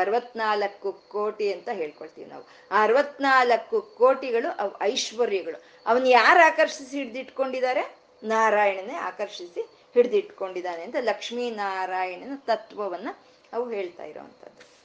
ಅರವತ್ನಾಲ್ಕು 0.00 0.92
ಕೋಟಿ 0.92 1.52
ಅಂತ 1.52 1.68
ಹೇಳ್ಕೊಳ್ತೀವಿ 1.72 2.28
ನಾವು. 2.30 2.44
ಅರವತ್ನಾಲ್ಕು 2.70 3.80
ಕೋಟಿಗಳು 3.80 4.50
ಅವ್ 4.58 4.72
ಐಶ್ವರ್ಯಗಳು. 4.82 5.62
ಅವನ್ 5.86 6.06
ಯಾರು 6.08 6.40
ಆಕರ್ಷಿಸಿ 6.46 6.96
ಹಿಡ್ದಿಟ್ಕೊಂಡಿದ್ದಾರೆ? 6.98 7.96
ನಾರಾಯಣನೇ 8.22 8.94
ಆಕರ್ಷಿಸಿ 8.94 9.62
ಹಿಡ್ದಿಟ್ಕೊಂಡಿದ್ದಾನೆ 9.94 10.82
ಅಂತ 10.82 10.96
ಲಕ್ಷ್ಮೀ 11.00 11.50
ನಾರಾಯಣನ 11.50 12.36
ತತ್ವವನ್ನ 12.36 13.08
ಅವು 13.52 13.70
ಹೇಳ್ತಾ 13.70 14.04
ಇರೋವಂಥದ್ದು. 14.04 14.75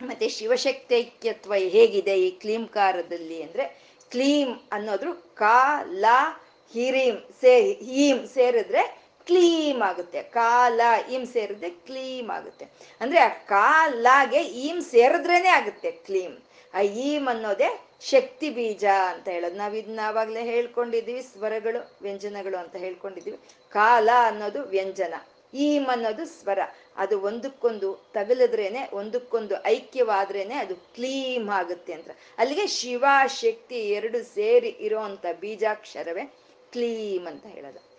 ಮತ್ತೆ 0.00 0.28
ಶಿವಶಕ್ತೈಕ್ಯತ್ವ 0.28 1.54
ಹೇಗಿದೆ 1.54 2.20
ಈ 2.20 2.30
ಕ್ಲೀಂಕಾರದಲ್ಲಿ 2.30 3.42
ಅಂದ್ರೆ 3.42 3.64
ಕ್ಲೀಂ 4.10 4.48
ಅನ್ನೋದ್ರು 4.72 5.14
ಕ, 5.14 5.42
ಲ, 5.86 6.04
ಹಿರೀಂ 6.72 7.16
ಸೇ, 7.40 7.72
ಹೀಂ 7.72 8.26
ಸೇರಿದ್ರೆ 8.26 9.06
ಕ್ಲೀಮ್ 9.26 9.82
ಆಗುತ್ತೆ. 9.82 10.22
ಕಾಲ 10.22 10.80
ಈಮ್ 11.10 11.26
ಸೇರಿದ್ರೆ 11.26 11.70
ಕ್ಲೀಮ್ 11.70 12.30
ಆಗುತ್ತೆ. 12.30 12.64
ಅಂದ್ರೆ 13.00 13.18
ಆ 13.18 13.28
ಕಾಲಾಗೆ 13.28 14.42
ಈಮ್ 14.42 14.82
ಸೇರಿದ್ರೇನೆ 14.82 15.48
ಆಗುತ್ತೆ 15.48 15.90
ಕ್ಲೀಮ್ 15.90 16.36
ಆ 16.74 16.80
ಈಮ್ 16.80 17.28
ಅನ್ನೋದೇ 17.28 17.80
ಶಕ್ತಿ 18.00 18.50
ಬೀಜ 18.50 18.84
ಅಂತ 18.84 19.28
ಹೇಳೋದು. 19.28 19.56
ನಾವು 19.56 19.74
ಇದನ್ನ 19.74 20.00
ಆವಾಗಲೇ 20.04 20.42
ಹೇಳ್ಕೊಂಡಿದ್ದೀವಿ 20.44 21.22
ಸ್ವರಗಳು, 21.22 21.98
ವ್ಯಂಜನಗಳು 22.02 22.56
ಅಂತ 22.56 22.76
ಹೇಳ್ಕೊಂಡಿದ್ದೀವಿ 22.76 23.38
ಕಾಲ 23.70 24.10
ಅನ್ನೋದು 24.26 24.62
ವ್ಯಂಜನ. 24.62 25.14
ಈಮ್ 25.56 25.86
ಅನ್ನೋದು 25.86 26.24
ಸ್ವರ. 26.24 26.58
ಅದು 26.96 27.20
ಒಂದಕ್ಕೊಂದು 27.20 28.10
ತಗಲಿದ್ರೇನೆ, 28.14 28.88
ಒಂದಕ್ಕೊಂದು 28.92 29.64
ಐಕ್ಯವಾದ್ರೇನೆ 29.64 30.54
ಅದು 30.54 30.76
ಕ್ಲೀಮ್ 30.76 31.48
ಆಗುತ್ತೆ 31.48 31.92
ಅಂತ. 31.92 32.10
ಅಲ್ಲಿಗೆ 32.38 32.66
ಶಿವ 32.66 33.04
ಶಕ್ತಿ 33.26 33.88
ಎರಡು 33.88 34.34
ಸೇರಿ 34.34 34.68
ಇರೋಂಥ 34.68 35.26
ಬೀಜಾಕ್ಷರವೇ 35.40 36.24
ಕ್ಲೀಮ್ 36.72 37.26
ಅಂತ 37.26 37.46
ಹೇಳೋದು. 37.46 37.96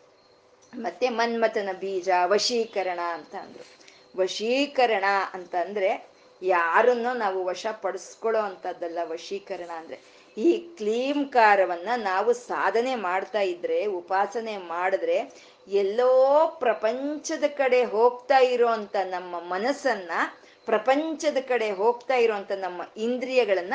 ಮತ್ತೆ 0.75 1.09
ಮನ್ಮಥನ 1.09 1.69
ಬೀಜ, 1.79 2.09
ವಶೀಕರಣ 2.25 2.99
ಅಂತ 3.13 3.35
ಅಂದ್ರು. 3.35 3.87
ವಶೀಕರಣ 4.21 5.03
ಅಂತ 5.33 5.55
ಅಂದ್ರೆ 5.55 6.07
ಯಾರನ್ನೋ 6.41 7.13
ನಾವು 7.13 7.43
ವಶ 7.43 7.65
ಪಡಿಸ್ಕೊಳ್ಳೋ 7.81 8.41
ಅಂತದ್ದಲ್ಲ 8.41 8.97
ವಶೀಕರಣ 9.03 9.69
ಅಂದ್ರೆ. 9.69 9.99
ಈ 10.37 10.57
ಕ್ಲೀಂಕಾರವನ್ನ 10.57 11.89
ನಾವು 11.97 12.33
ಸಾಧನೆ 12.33 12.95
ಮಾಡ್ತಾ 12.95 13.41
ಇದ್ರೆ, 13.41 13.85
ಉಪಾಸನೆ 13.85 14.57
ಮಾಡಿದ್ರೆ 14.57 15.47
ಎಲ್ಲೋ 15.67 16.47
ಪ್ರಪಂಚದ 16.59 17.43
ಕಡೆ 17.47 17.83
ಹೋಗ್ತಾ 17.83 18.37
ಇರೋಂತ 18.37 18.95
ನಮ್ಮ 19.03 19.39
ಮನಸ್ಸನ್ನ, 19.39 20.11
ಪ್ರಪಂಚದ 20.65 21.37
ಕಡೆ 21.47 21.71
ಹೋಗ್ತಾ 21.71 22.15
ಇರುವಂತ 22.15 22.51
ನಮ್ಮ 22.51 22.81
ಇಂದ್ರಿಯಗಳನ್ನ 22.97 23.73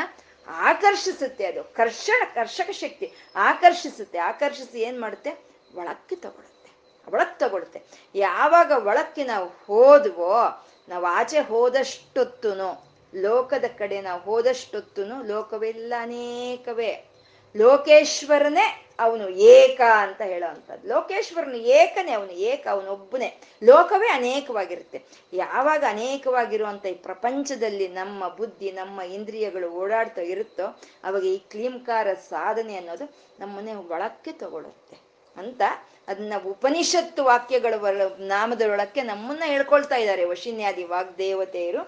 ಆಕರ್ಷಿಸುತ್ತೆ 0.49 1.47
ಅದು. 1.47 1.65
ಕರ್ಷಣ, 1.65 2.23
ಕರ್ಷಕ 2.35 2.71
ಶಕ್ತಿ 2.71 3.13
ಆಕರ್ಷಿಸುತ್ತೆ. 3.37 4.19
ಆಕರ್ಷಿಸಿ 4.19 4.81
ಏನ್ 4.81 5.01
ಮಾಡುತ್ತೆ? 5.01 5.31
ಒಳಕ್ಕೆ 5.75 6.17
ತಗೊಳುತ್ತೆ. 6.17 6.73
ಒಳಕ್ 7.13 7.41
ತಗೊಳುತ್ತೆ. 7.41 7.83
ಯಾವಾಗ 8.15 8.87
ಒಳಕ್ಕೆ 8.87 9.25
ನಾವು 9.25 9.49
ಹೋದ್ವೋ, 9.67 10.67
ನಾವು 10.89 11.05
ಆಚೆ 11.05 11.41
ಹೋದಷ್ಟೊತ್ತುನು, 11.41 12.85
ಲೋಕದ 13.15 13.65
ಕಡೆ 13.79 14.01
ನಾವು 14.01 14.21
ಹೋದಷ್ಟೊತ್ತುನು, 14.21 15.23
ಲೋಕವೆಲ್ಲ 15.23 15.93
ಅನೇಕವೇ. 16.01 17.12
ಲೋಕೇಶ್ವರನೇ 17.57 18.79
ಅವನು 19.01 19.29
ಏಕ 19.29 19.81
ಅಂತ 19.81 20.21
ಹೇಳೋವಂಥದ್ದು. 20.23 20.89
ಲೋಕೇಶ್ವರನು 20.89 21.57
ಏಕನೇ, 21.57 22.13
ಅವನು 22.13 22.33
ಏಕ 22.33 22.67
ಅವನೊಬ್ಬನೇ 22.71 23.41
ಲೋಕವೇ 23.65 24.09
ಅನೇಕವಾಗಿರುತ್ತೆ. 24.09 25.03
ಯಾವಾಗ 25.33 25.85
ಅನೇಕವಾಗಿರುವಂಥ 25.89 26.87
ಈ 26.87 26.93
ಪ್ರಪಂಚದಲ್ಲಿ 26.93 27.89
ನಮ್ಮ 27.89 28.29
ಬುದ್ಧಿ, 28.29 28.73
ನಮ್ಮ 28.73 29.01
ಇಂದ್ರಿಯಗಳು 29.01 29.71
ಓಡಾಡ್ತಾ 29.71 30.21
ಇರುತ್ತೋ, 30.21 30.67
ಅವಾಗ 31.05 31.25
ಈ 31.25 31.39
ಕ್ಲೀಂಕಾರ 31.39 32.15
ಸಾಧನೆ 32.15 32.77
ಅನ್ನೋದು 32.77 33.07
ನಮ್ಮನ್ನೇ 33.41 33.75
ಒಳಕ್ಕೆ 33.75 34.33
ತಗೊಳುತ್ತೆ 34.33 34.97
ಅಂತ 35.37 35.63
ಅದನ್ನ 36.09 36.33
ಉಪನಿಷತ್ತು 36.47 37.25
ವಾಕ್ಯಗಳ 37.25 37.75
ನಾಮದೊಳಕ್ಕೆ 38.19 39.03
ನಮ್ಮನ್ನ 39.03 39.43
ಹೇಳ್ಕೊಳ್ತಾ 39.47 39.97
ಇದ್ದಾರೆ. 39.97 40.25
ವಶಿನ್ಯಾದಿ 40.25 40.85
ವಾಗ್ದೇವತೆಯರು 40.85 41.83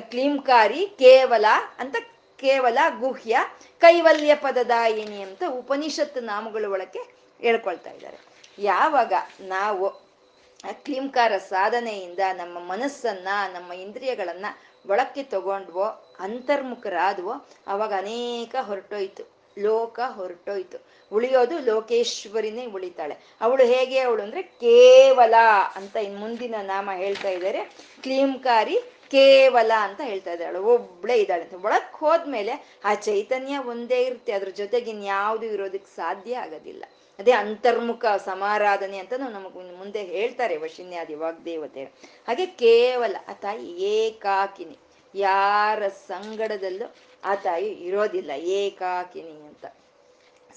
ಕ್ಲೀಂಕಾರಿ 0.00 0.86
ಕೇವಲ 0.86 1.46
ಅಂತ 1.78 1.96
ಕೇವಲ 2.38 2.78
ಗುಹ್ಯ, 3.00 3.38
ಕೈವಲ್ಯ 3.78 4.34
ಪದದಾಯಿನಿ 4.34 5.22
ಅಂತ 5.22 5.42
ಉಪನಿಷತ್ತು 5.48 6.20
ನಾಮಗಳು 6.20 6.70
ಒಳಕ್ಕೆ 6.70 6.98
ಹೇಳ್ಕೊಳ್ತಾ 7.40 7.90
ಇದ್ದಾರೆ. 7.90 8.18
ಯಾವಾಗ 8.58 9.12
ನಾವು 9.40 9.90
ಕ್ಲೀಂಕಾರ 10.72 11.32
ಸಾಧನೆಯಿಂದ 11.38 12.18
ನಮ್ಮ 12.32 12.58
ಮನಸ್ಸನ್ನ, 12.58 13.28
ನಮ್ಮ 13.52 13.72
ಇಂದ್ರಿಯಗಳನ್ನ 13.72 14.46
ಒಳಕ್ಕೆ 14.88 15.22
ತಗೊಂಡ್ವೋ, 15.22 16.16
ಅಂತರ್ಮುಖರಾದ್ವೋ, 16.18 17.32
ಅವಾಗ 17.66 17.92
ಅನೇಕ 17.96 18.56
ಹೊರಟೋಯ್ತು. 18.60 19.34
ಲೋಕ 19.58 20.00
ಹೊರಟೋಯ್ತು. 20.06 20.86
ಉಳಿಯೋದು 21.12 21.58
ಲೋಕೇಶ್ವರಿನೇ 21.58 22.66
ಉಳಿತಾಳೆ. 22.66 23.16
ಅವಳು 23.40 23.64
ಹೇಗೆ? 23.64 23.98
ಅವಳು 23.98 24.22
ಅಂದ್ರೆ 24.22 24.42
ಕೇವಲ 24.42 25.34
ಅಂತ 25.74 25.96
ಇನ್ 25.96 26.18
ಮುಂದಿನ 26.18 26.54
ನಾಮ 26.62 26.90
ಹೇಳ್ತಾ 26.94 27.28
ಇದ್ದಾರೆ. 27.28 27.64
ಕ್ಲೀಂಕಾರಿ 28.02 28.78
ಕೇವಲ 29.10 29.72
ಅಂತ 29.76 30.00
ಹೇಳ್ತಾ 30.04 30.32
ಇದ್ದಾಳೆ. 30.32 30.58
ಒಬ್ಳೆ 30.58 31.20
ಇದ್ದಾಳೆ 31.20 31.42
ಅಂತ. 31.42 31.64
ಒಳಕ್ 31.64 31.92
ಹೋದ್ಮೇಲೆ 31.92 32.80
ಆ 32.84 32.94
ಚೈತನ್ಯ 32.94 33.58
ಒಂದೇ 33.58 34.02
ಇರುತ್ತೆ. 34.02 34.32
ಅದ್ರ 34.32 34.48
ಜೊತೆಗೆ 34.48 34.90
ಇನ್ಯಾವುದು 34.90 35.46
ಇರೋದಕ್ಕೆ 35.46 35.96
ಸಾಧ್ಯ 35.96 36.38
ಆಗೋದಿಲ್ಲ. 36.38 36.84
ಅದೇ 37.18 37.30
ಅಂತರ್ಮುಖ 37.30 38.04
ಸಮಾರಾಧನೆ 38.24 38.98
ಅಂತ 38.98 39.12
ನಮಗ್ 39.12 39.54
ಮುಂದೆ 39.54 40.02
ಹೇಳ್ತಾರೆ 40.02 40.56
ವಶಿನ್ಯಾದಿ 40.56 41.14
ವಾಗ್ದೇವತೆ. 41.14 41.84
ಹಾಗೆ 42.28 42.46
ಕೇವಲ 42.46 43.16
ಆ 43.28 43.32
ತಾಯಿ 43.32 43.66
ಏಕಾಕಿನಿ. 43.82 44.78
ಯಾರ 45.14 45.88
ಸಂಗಡದಲ್ಲೂ 45.88 46.94
ಆ 47.24 47.34
ತಾಯಿ 47.34 47.66
ಇರೋದಿಲ್ಲ. 47.66 48.30
ಏಕಾಕಿನಿ 48.30 49.30
ಅಂತ. 49.30 49.66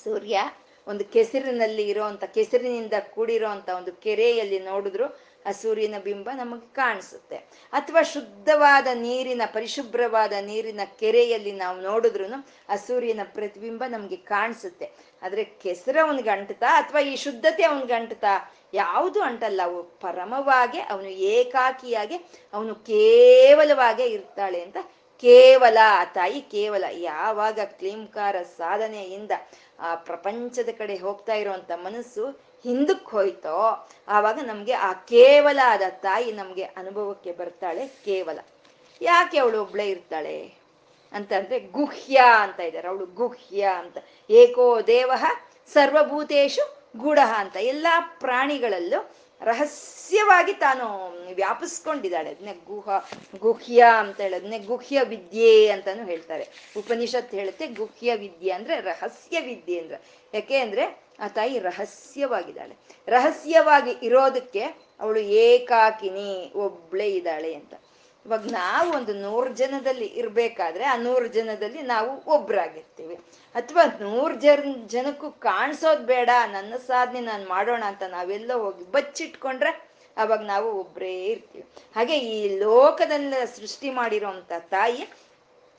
ಸೂರ್ಯ 0.04 0.42
ಒಂದು 0.88 1.06
ಕೆಸರಿನಲ್ಲಿ 1.06 1.90
ಇರೋಂತ 1.90 2.24
ಕೆಸರಿನಿಂದ 2.24 2.94
ಕೂಡಿರೋ 3.12 3.48
ಅಂತ 3.48 3.70
ಒಂದು 3.70 3.92
ಕೆರೆಯಲ್ಲಿ 3.92 4.60
ನೋಡಿದ್ರು. 4.60 5.27
ಆ 5.48 5.52
ಸೂರ್ಯನ 5.52 5.96
ಬಿಂಬ 6.04 6.30
ನಮಗೆ 6.36 6.74
ಕಾಣಿಸುತ್ತೆ. 6.74 7.36
ಅಥವಾ 7.72 8.02
ಶುದ್ಧವಾದ 8.02 8.88
ನೀರಿನ, 8.94 9.42
ಪರಿಶುಭ್ರವಾದ 9.54 10.34
ನೀರಿನ 10.42 10.80
ಕೆರೆಯಲ್ಲಿ 11.00 11.52
ನಾವು 11.52 11.82
ನೋಡಿದ್ರು 11.82 12.26
ಆ 12.70 12.76
ಸೂರ್ಯನ 12.76 13.20
ಪ್ರತಿಬಿಂಬ 13.24 13.84
ನಮಗೆ 13.90 14.16
ಕಾಣಿಸುತ್ತೆ. 14.16 14.92
ಆದರೆ 15.22 15.44
ಕೆಸರ 15.44 15.98
ಅವನಿಗೆ 16.04 16.30
ಅಂಟುತ್ತಾ 16.30 16.70
ಅಥವಾ 16.78 17.00
ಈ 17.00 17.16
ಶುದ್ಧತೆ 17.16 17.64
ಅವನಿಗೆ 17.64 17.94
ಅಂಟುತ್ತಾ 17.94 18.54
ಯಾವುದು 18.74 19.22
ಅಂಟಲ್ಲ. 19.22 19.62
ಅವು 19.64 19.84
ಪರಮವಾಗಿ, 19.84 20.80
ಅವನು 20.80 21.10
ಏಕಾಕಿಯಾಗಿ, 21.10 22.16
ಅವನು 22.54 22.76
ಕೇವಲವಾಗೇ 22.76 24.06
ಇರ್ತಾಳೆ 24.06 24.62
ಅಂತ 24.62 24.78
ಕೇವಲ 25.24 25.78
ಆ 25.84 26.04
ತಾಯಿ 26.04 26.42
ಕೇವಲ 26.42 26.84
ಯಾವಾಗ 26.92 27.60
ಕ್ಲೀಂಕಾರ 27.66 28.36
ಸಾಧನೆಯಿಂದ 28.58 29.32
ಆ 29.80 29.96
ಪ್ರಪಂಚದ 29.96 30.70
ಕಡೆ 30.78 30.96
ಹೋಗ್ತಾ 30.96 31.34
ಇರುವಂತ 31.34 31.72
ಮನಸ್ಸು 31.72 32.24
ಹಿಂದಕ್ಕೆ 32.64 33.12
ಹೋಯ್ತೋ 33.12 33.90
ಆವಾಗ 34.08 34.40
ನಮ್ಗೆ 34.46 34.74
ಆ 34.74 34.94
ಕೇವಲ 34.94 35.60
ಆದ 35.66 35.82
ತಾಯಿ 35.90 36.32
ನಮ್ಗೆ 36.32 36.64
ಅನುಭವಕ್ಕೆ 36.64 37.32
ಬರ್ತಾಳೆ, 37.32 37.88
ಕೇವಲ. 37.88 38.40
ಯಾಕೆ 39.02 39.38
ಅವಳು 39.38 39.62
ಒಬ್ಳೆ 39.62 39.90
ಇರ್ತಾಳೆ? 39.90 40.54
ಅಂತಂದ್ರೆ 41.12 41.60
ಗುಹ್ಯ 41.60 42.22
ಅಂತ 42.40 42.60
ಇದ್ದಾರೆ. 42.60 42.88
ಅವಳು 42.88 43.06
ಗುಹ್ಯ 43.06 43.70
ಅಂತ. 43.80 43.98
ಏಕೋ 44.30 44.82
ದೇವ 44.82 45.12
ಸರ್ವಭೂತೇಶು 45.74 46.78
ಗೂಢ 46.98 47.20
ಅಂತ. 47.36 47.56
ಎಲ್ಲಾ 47.56 48.18
ಪ್ರಾಣಿಗಳಲ್ಲೂ 48.20 49.12
ರಹಸ್ಯವಾಗಿ 49.42 50.54
ತಾನು 50.54 51.08
ವ್ಯಾಪಿಸ್ಕೊಂಡಿದ್ದಾಳೆ. 51.34 52.30
ಅದನ್ನೇ 52.30 52.54
ಗುಹ, 52.54 52.90
ಗುಹ್ಯ 53.40 53.86
ಅಂತ 54.00 54.22
ಹೇಳೋದನ್ನೇ 54.22 54.60
ಗುಹ್ಯ 54.60 55.02
ವಿದ್ಯೆ 55.04 55.70
ಅಂತಾನು 55.70 56.06
ಹೇಳ್ತಾರೆ. 56.06 56.48
ಉಪನಿಷತ್ 56.78 57.32
ಹೇಳುತ್ತೆ 57.32 57.68
ಗುಹ್ಯ 57.68 58.16
ವಿದ್ಯೆ 58.16 58.52
ಅಂದ್ರೆ 58.52 58.80
ರಹಸ್ಯ 58.80 59.40
ವಿದ್ಯೆ 59.40 59.80
ಅಂದ್ರೆ. 59.80 60.02
ಯಾಕೆ 60.34 60.60
ಅಂದ್ರೆ 60.60 61.07
ಆ 61.20 61.28
ತಾಯಿ 61.28 61.60
ರಹಸ್ಯವಾಗಿದ್ದಾಳೆ. 61.60 62.78
ರಹಸ್ಯವಾಗಿ 63.08 63.92
ಇರೋದಕ್ಕೆ 64.04 64.64
ಅವಳು 65.00 65.20
ಏಕಾಕಿನಿ, 65.20 66.52
ಒಬ್ಳೆ 66.56 67.12
ಇದ್ದಾಳೆ 67.12 67.54
ಅಂತ. 67.54 67.74
ಇವಾಗ 68.26 68.46
ನಾವು 68.52 68.94
ಒಂದು 68.94 69.14
ನೂರು 69.14 69.50
ಜನದಲ್ಲಿ 69.50 70.06
ಇರ್ಬೇಕಾದ್ರೆ 70.06 70.84
ಆ 70.84 70.96
ನೂರು 70.98 71.28
ಜನದಲ್ಲಿ 71.28 71.82
ನಾವು 71.82 72.32
ಒಬ್ರಾಗಿರ್ತೀವಿ. 72.32 73.16
ಅಥವಾ 73.56 73.84
ನೂರು 74.02 74.36
ಜನ, 74.36 74.74
ಜನಕ್ಕೂ 74.88 75.32
ಕಾಣಿಸೋದ್ 75.32 76.06
ಬೇಡ, 76.06 76.30
ನನ್ನ 76.52 76.74
ಸಾಧನೆ 76.76 77.20
ನಾನು 77.20 77.50
ಮಾಡೋಣ 77.50 77.84
ಅಂತ 77.88 78.04
ನಾವೆಲ್ಲ 78.04 78.54
ಹೋಗಿ 78.54 78.92
ಬಚ್ಚಿಟ್ಕೊಂಡ್ರೆ 78.92 79.88
ಅವಾಗ 80.18 80.42
ನಾವು 80.42 80.80
ಒಬ್ರೇ 80.80 81.26
ಇರ್ತೀವಿ. 81.26 81.66
ಹಾಗೆ 81.96 82.20
ಈ 82.20 82.58
ಲೋಕದಲ್ಲ 82.58 83.34
ಸೃಷ್ಟಿ 83.56 83.90
ಮಾಡಿರೋಂಥ 83.90 84.52
ತಾಯಿ 84.60 85.08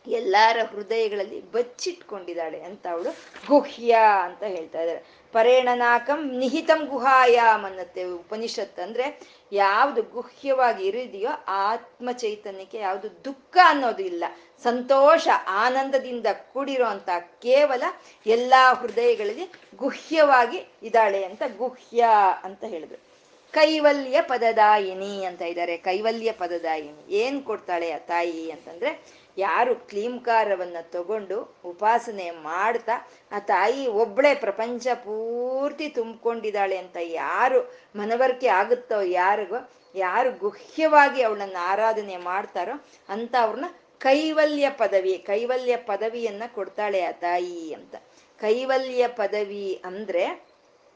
ಎಲ್ಲರ 0.06 0.58
ಹೃದಯಗಳಲ್ಲಿ 0.70 1.52
ಬಚ್ಚಿಟ್ಕೊಂಡಿದ್ದಾಳೆ 1.52 2.60
ಅಂತ 2.60 2.86
ಅವಳು 2.92 3.10
ಗುಹ್ಯ 3.48 3.96
ಅಂತ 4.22 4.42
ಹೇಳ್ತಾ 4.42 4.80
ಇದ್ದಾರೆ. 4.80 5.17
ಪರೇಣನಾಕಂ 5.32 6.36
ನಿಹಿತಂ 6.36 6.86
ಗುಹಾಯಾಮ್ 6.86 7.64
ಅನ್ನತ್ತೆ 7.64 8.04
ಉಪನಿಷತ್ 8.04 8.80
ಅಂದ್ರೆ 8.80 9.20
ಯಾವ್ದು 9.52 10.02
ಗುಹ್ಯವಾಗಿ 10.02 10.86
ಇರಿದೆಯೋ 10.86 11.30
ಆತ್ಮ 11.48 12.12
ಚೈತನ್ಯಕ್ಕೆ 12.12 12.78
ಯಾವುದು 12.78 13.24
ದುಃಖ 13.24 13.56
ಅನ್ನೋದು 13.64 14.02
ಇಲ್ಲ. 14.02 14.24
ಸಂತೋಷ, 14.62 15.28
ಆನಂದದಿಂದ 15.48 16.26
ಕೂಡಿರೋ 16.52 16.84
ಅಂತ 16.84 17.08
ಕೇವಲ 17.42 17.82
ಎಲ್ಲಾ 18.26 18.72
ಹೃದಯಗಳಲ್ಲಿ 18.72 19.48
ಗುಹ್ಯವಾಗಿ 19.76 20.66
ಇದ್ದಾಳೆ 20.82 21.24
ಅಂತ 21.24 21.42
ಗುಹ್ಯ 21.58 22.06
ಅಂತ 22.42 22.64
ಹೇಳಿದ್ರು. 22.64 23.07
ಕೈವಲ್ಯ 23.52 24.22
ಪದದಾಯಿನಿ 24.22 25.24
ಅಂತ 25.24 25.42
ಇದ್ದಾರೆ. 25.42 25.76
ಕೈವಲ್ಯ 25.76 26.32
ಪದದಾಯಿನಿ. 26.32 27.14
ಏನ್ 27.14 27.42
ಕೊಡ್ತಾಳೆ 27.42 27.90
ಆ 27.90 27.98
ತಾಯಿ 27.98 28.50
ಅಂತಂದ್ರೆ, 28.50 29.04
ಯಾರು 29.38 29.74
ಕ್ಲೀಂಕಾರವನ್ನ 29.74 30.76
ತಗೊಂಡು 30.82 31.56
ಉಪಾಸನೆ 31.64 32.30
ಮಾಡ್ತಾ 32.30 33.08
ಆ 33.32 33.38
ತಾಯಿ 33.38 33.86
ಒಬ್ಳೆ 33.86 34.34
ಪ್ರಪಂಚ 34.34 34.88
ಪೂರ್ತಿ 34.88 35.88
ತುಂಬಿಕೊಂಡಿದ್ದಾಳೆ 35.88 36.76
ಅಂತ 36.76 36.96
ಯಾರು 37.00 37.74
ಮನವರಿಕೆ 37.96 38.46
ಆಗುತ್ತೋ 38.46 39.00
ಯಾರಿಗೋ, 39.00 39.70
ಯಾರು 39.94 40.32
ಗುಹ್ಯವಾಗಿ 40.32 41.22
ಅವಳನ್ನ 41.22 41.56
ಆರಾಧನೆ 41.60 42.16
ಮಾಡ್ತಾರೋ 42.16 42.84
ಅಂತ 43.08 43.34
ಅವ್ರನ್ನ 43.40 43.64
ಕೈವಲ್ಯ 43.98 44.70
ಪದವಿ, 44.70 45.18
ಕೈವಲ್ಯ 45.18 45.76
ಪದವಿಯನ್ನ 45.76 46.42
ಕೊಡ್ತಾಳೆ 46.54 47.00
ಆ 47.00 47.10
ತಾಯಿ 47.10 47.74
ಅಂತ. 47.74 47.96
ಕೈವಲ್ಯ 48.38 49.08
ಪದವಿ 49.08 49.82
ಅಂದ್ರೆ 49.84 50.47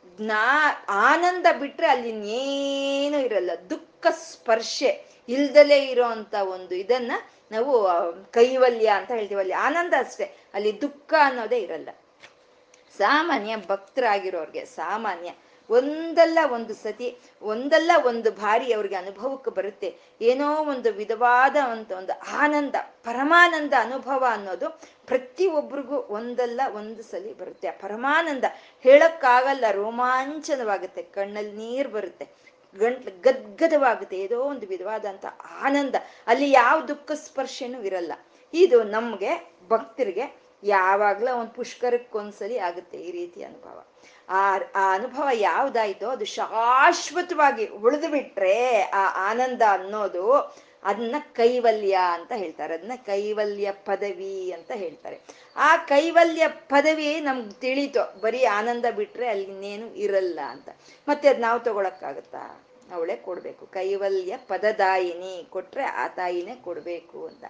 ಜ್ಞಾ, 0.07 0.69
ಆನಂದ 0.89 1.47
ಬಿಟ್ರೆ 1.59 1.87
ಅಲ್ಲಿ 1.87 2.09
ಇನ್ನೇನು 2.09 3.19
ಇರಲ್ಲ. 3.19 3.51
ದುಃಖ 3.71 4.07
ಸ್ಪರ್ಶೆ 4.07 5.07
ಇಲ್ದಲೇ 5.29 5.79
ಇರೋಂತ 5.79 6.35
ಒಂದು 6.35 6.75
ಇದನ್ನ 6.75 7.13
ನಾವು 7.53 7.89
ಕೈವಲ್ಯ 8.31 8.89
ಅಂತ 8.89 9.11
ಹೇಳ್ತೀವಿ 9.11 9.41
ಅಲ್ಲಿ 9.41 9.55
ಆನಂದ 9.55 9.95
ಅಷ್ಟೇ. 9.99 10.37
ಅಲ್ಲಿ 10.55 10.81
ದುಃಖ 10.81 11.15
ಅನ್ನೋದೇ 11.21 11.59
ಇರಲ್ಲ. 11.59 11.89
ಸಾಮಾನ್ಯ 12.99 13.57
ಭಕ್ತರಾಗಿರೋರ್ಗೆ 13.57 14.65
ಸಾಮಾನ್ಯ. 14.65 15.31
ಒಂದಲ್ಲ 15.77 16.39
ಒಂದು 16.57 16.75
ಸತಿ, 16.75 17.09
ಒಂದಲ್ಲ 17.43 17.93
ಒಂದು 18.11 18.31
ಬಾರಿ 18.31 18.69
ಅವ್ರಿಗೆ 18.73 18.95
ಅನುಭವಕ್ಕೆ 18.95 19.51
ಬರುತ್ತೆ. 19.51 19.89
ಏನೋ 20.21 20.49
ಒಂದು 20.73 20.93
ವಿಧವಾದ 20.93 21.57
ಅಂತ 21.73 21.93
ಒಂದು 21.93 22.15
ಆನಂದ, 22.43 22.75
ಪರಮಾನಂದ 23.05 23.75
ಅನುಭವ 23.81 24.23
ಅನ್ನೋದು 24.31 24.69
ಪ್ರತಿಯೊಬ್ಬರಿಗೂ 25.07 25.99
ಒಂದಲ್ಲ 26.19 26.61
ಒಂದು 26.75 27.03
ಸಲಿ 27.03 27.33
ಬರುತ್ತೆ. 27.39 27.69
ಆ 27.69 27.77
ಪರಮಾನಂದ 27.81 28.45
ಹೇಳಕ್ಕಾಗಲ್ಲ, 28.85 29.65
ರೋಮಾಂಚನವಾಗುತ್ತೆ, 29.71 31.03
ಕಣ್ಣಲ್ಲಿ 31.03 31.55
ನೀರು 31.57 31.89
ಬರುತ್ತೆ, 31.89 32.27
ಗಂಟ್ಲು 32.77 33.13
ಗದ್ಗದವಾಗುತ್ತೆ, 33.23 34.17
ಏನೋ 34.19 34.39
ಒಂದು 34.53 34.67
ವಿಧವಾದಂತ 34.67 35.25
ಆನಂದ. 35.69 35.97
ಅಲ್ಲಿ 36.27 36.51
ಯಾವ 36.51 36.77
ದುಃಖ 36.93 37.11
ಸ್ಪರ್ಶನೂ 37.27 37.81
ಇರಲ್ಲ. 37.83 38.13
ಇದು 38.55 38.79
ನಮ್ಗೆ, 38.97 39.33
ಭಕ್ತರಿಗೆ 39.69 40.25
ಯಾವಾಗ್ಲೂ 40.63 41.37
ಒಂದು 41.37 41.51
ಪುಷ್ಕರಕ್ಕೊಂದ್ಸಲಿ 41.51 42.59
ಆಗುತ್ತೆ 42.59 42.99
ಈ 42.99 43.11
ರೀತಿ 43.11 43.43
ಅನುಭವ. 43.43 43.85
ಆ 44.29 44.59
ಆ 44.75 44.95
ಅನುಭವ 44.95 45.29
ಯಾವ್ದಾಯ್ತೋ 45.33 46.09
ಅದು 46.09 46.25
ಶಾಶ್ವತವಾಗಿ 46.25 47.67
ಉಳಿದು 47.67 48.09
ಬಿಟ್ರೆ 48.09 48.81
ಆ 48.81 49.31
ಆನಂದ 49.31 49.63
ಅನ್ನೋದು 49.71 50.33
ಅದನ್ನ 50.85 51.15
ಕೈವಲ್ಯ 51.33 51.99
ಅಂತ 52.13 52.33
ಹೇಳ್ತಾರೆ. 52.33 52.75
ಅದನ್ನ 52.75 52.93
ಕೈವಲ್ಯ 53.07 53.73
ಪದವಿ 53.73 54.53
ಅಂತ 54.53 54.71
ಹೇಳ್ತಾರೆ. 54.75 55.21
ಆ 55.57 55.77
ಕೈವಲ್ಯ 55.77 56.49
ಪದವಿ 56.49 57.21
ನಮ್ಗೆ 57.21 57.61
ತಿಳಿತು, 57.61 58.21
ಬರೀ 58.21 58.45
ಆನಂದ 58.45 58.85
ಬಿಟ್ರೆ 58.97 59.29
ಅಲ್ಲಿ 59.29 59.45
ಇನ್ನೇನು 59.45 59.95
ಇರಲ್ಲ 59.95 60.41
ಅಂತ. 60.49 60.69
ಮತ್ತೆ 61.09 61.29
ಅದ್ 61.29 61.41
ನಾವು 61.41 61.61
ತಗೊಳಕ್ಕಾಗತ್ತಾ? 61.61 62.65
ಅವಳೇ 62.95 63.17
ಕೊಡ್ಬೇಕು. 63.17 63.67
ಕೈವಲ್ಯ 63.67 64.37
ಪದದಾಯಿನಿ, 64.37 65.47
ಕೊಟ್ರೆ 65.51 65.85
ಆ 65.85 66.09
ತಾಯಿನೇ 66.09 66.55
ಕೊಡಬೇಕು 66.55 67.27
ಅಂತ. 67.27 67.45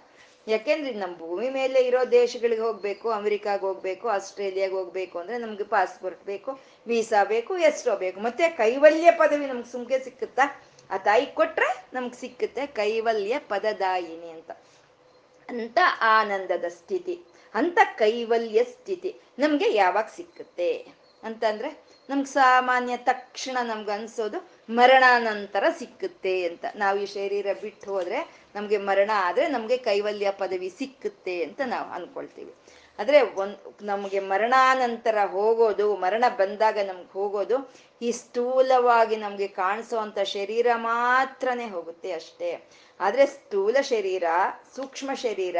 ಯಾಕೆಂದ್ರೆ 0.47 0.93
ನಮ್ಮ 0.93 1.17
ಭೂಮಿ 1.17 1.49
ಮೇಲೆ 1.49 1.79
ಇರೋ 1.81 2.11
ದೇಶಗಳಿಗೆ 2.11 2.61
ಹೋಗ್ಬೇಕು, 2.61 3.09
ಅಮೆರಿಕಾಗ್ 3.09 3.61
ಹೋಗ್ಬೇಕು, 3.61 4.07
ಆಸ್ಟ್ರೇಲಿಯಾಗೆ 4.09 4.73
ಹೋಗ್ಬೇಕು 4.73 5.19
ಅಂದ್ರೆ 5.19 5.37
ನಮ್ಗೆ 5.37 5.63
ಪಾಸ್ಪೋರ್ಟ್ 5.63 6.23
ಬೇಕು 6.23 6.59
ವೀಸಾ 6.87 7.23
ಬೇಕು, 7.23 7.57
ಎಷ್ಟೋ 7.57 7.95
ಬೇಕು. 7.97 8.19
ಮತ್ತೆ 8.19 8.49
ಕೈವಲ್ಯ 8.49 9.11
ಪದವಿ 9.11 9.45
ನಮ್ಗೆ 9.45 9.71
ಸುಮ್ಕೆ 9.71 9.99
ಸಿಕ್ಕುತ್ತಾ? 9.99 10.61
ಆ 10.91 10.97
ತಾಯಿ 10.97 11.25
ಕೊಟ್ರೆ 11.25 11.85
ನಮ್ಗೆ 11.93 12.19
ಸಿಕ್ಕುತ್ತೆ 12.19 12.65
ಕೈವಲ್ಯ 12.65 13.39
ಪದದಾಯಿನಿ 13.39 14.29
ಅಂತ. 14.29 14.51
ಅಂತ 15.49 15.79
ಆನಂದದ 16.01 16.65
ಸ್ಥಿತಿ, 16.69 17.21
ಅಂತ 17.55 17.79
ಕೈವಲ್ಯ 17.97 18.63
ಸ್ಥಿತಿ 18.63 19.15
ನಮ್ಗೆ 19.39 19.73
ಯಾವಾಗ 19.73 20.05
ಸಿಕ್ಕುತ್ತೆ? 20.15 21.03
ಅಂತಂದ್ರೆ 21.23 21.83
ನಮ್ಗೆ 22.09 22.25
ಸಾಮಾನ್ಯ 22.25 22.97
ತಕ್ಷಣ 22.97 23.57
ನಮ್ಗೆ 23.63 23.91
ಅನ್ಸೋದು 23.91 24.52
ಮರಣಾನಂತರ 24.69 25.63
ಸಿಕ್ಕುತ್ತೆ 25.77 26.45
ಅಂತ. 26.47 26.65
ನಾವು 26.75 26.99
ಈ 26.99 27.05
ಶರೀರ 27.05 27.47
ಬಿಟ್ಟು 27.61 27.91
ಹೋದ್ರೆ 27.91 28.35
ನಮ್ಗೆ 28.55 28.77
ಮರಣ 28.77 29.11
ಆದ್ರೆ 29.15 29.47
ನಮ್ಗೆ 29.47 29.77
ಕೈವಲ್ಯ 29.77 30.31
ಪದವಿ 30.31 30.69
ಸಿಕ್ಕುತ್ತೆ 30.69 31.43
ಅಂತ 31.43 31.61
ನಾವು 31.65 31.89
ಅನ್ಕೊಳ್ತೀವಿ. 31.89 32.53
ಆದ್ರೆ 32.99 33.21
ಒಂದ್ 33.21 33.83
ನಮಗೆ 33.83 34.19
ಮರಣಾನಂತರ 34.19 35.17
ಹೋಗೋದು, 35.25 35.95
ಮರಣ 35.95 36.25
ಬಂದಾಗ 36.37 36.79
ನಮ್ಗೆ 36.79 37.13
ಹೋಗೋದು 37.13 37.73
ಈ 38.01 38.11
ಸ್ಥೂಲವಾಗಿ 38.11 39.15
ನಮ್ಗೆ 39.15 39.47
ಕಾಣಿಸುವಂತ 39.47 40.19
ಶರೀರ 40.19 40.67
ಮಾತ್ರನೇ 40.75 41.69
ಹೋಗುತ್ತೆ 41.69 42.11
ಅಷ್ಟೇ. 42.11 42.69
ಆದ್ರೆ 42.99 43.25
ಸ್ಥೂಲ 43.25 43.77
ಶರೀರ, 43.81 44.23
ಸೂಕ್ಷ್ಮ 44.75 45.13
ಶರೀರ, 45.13 45.55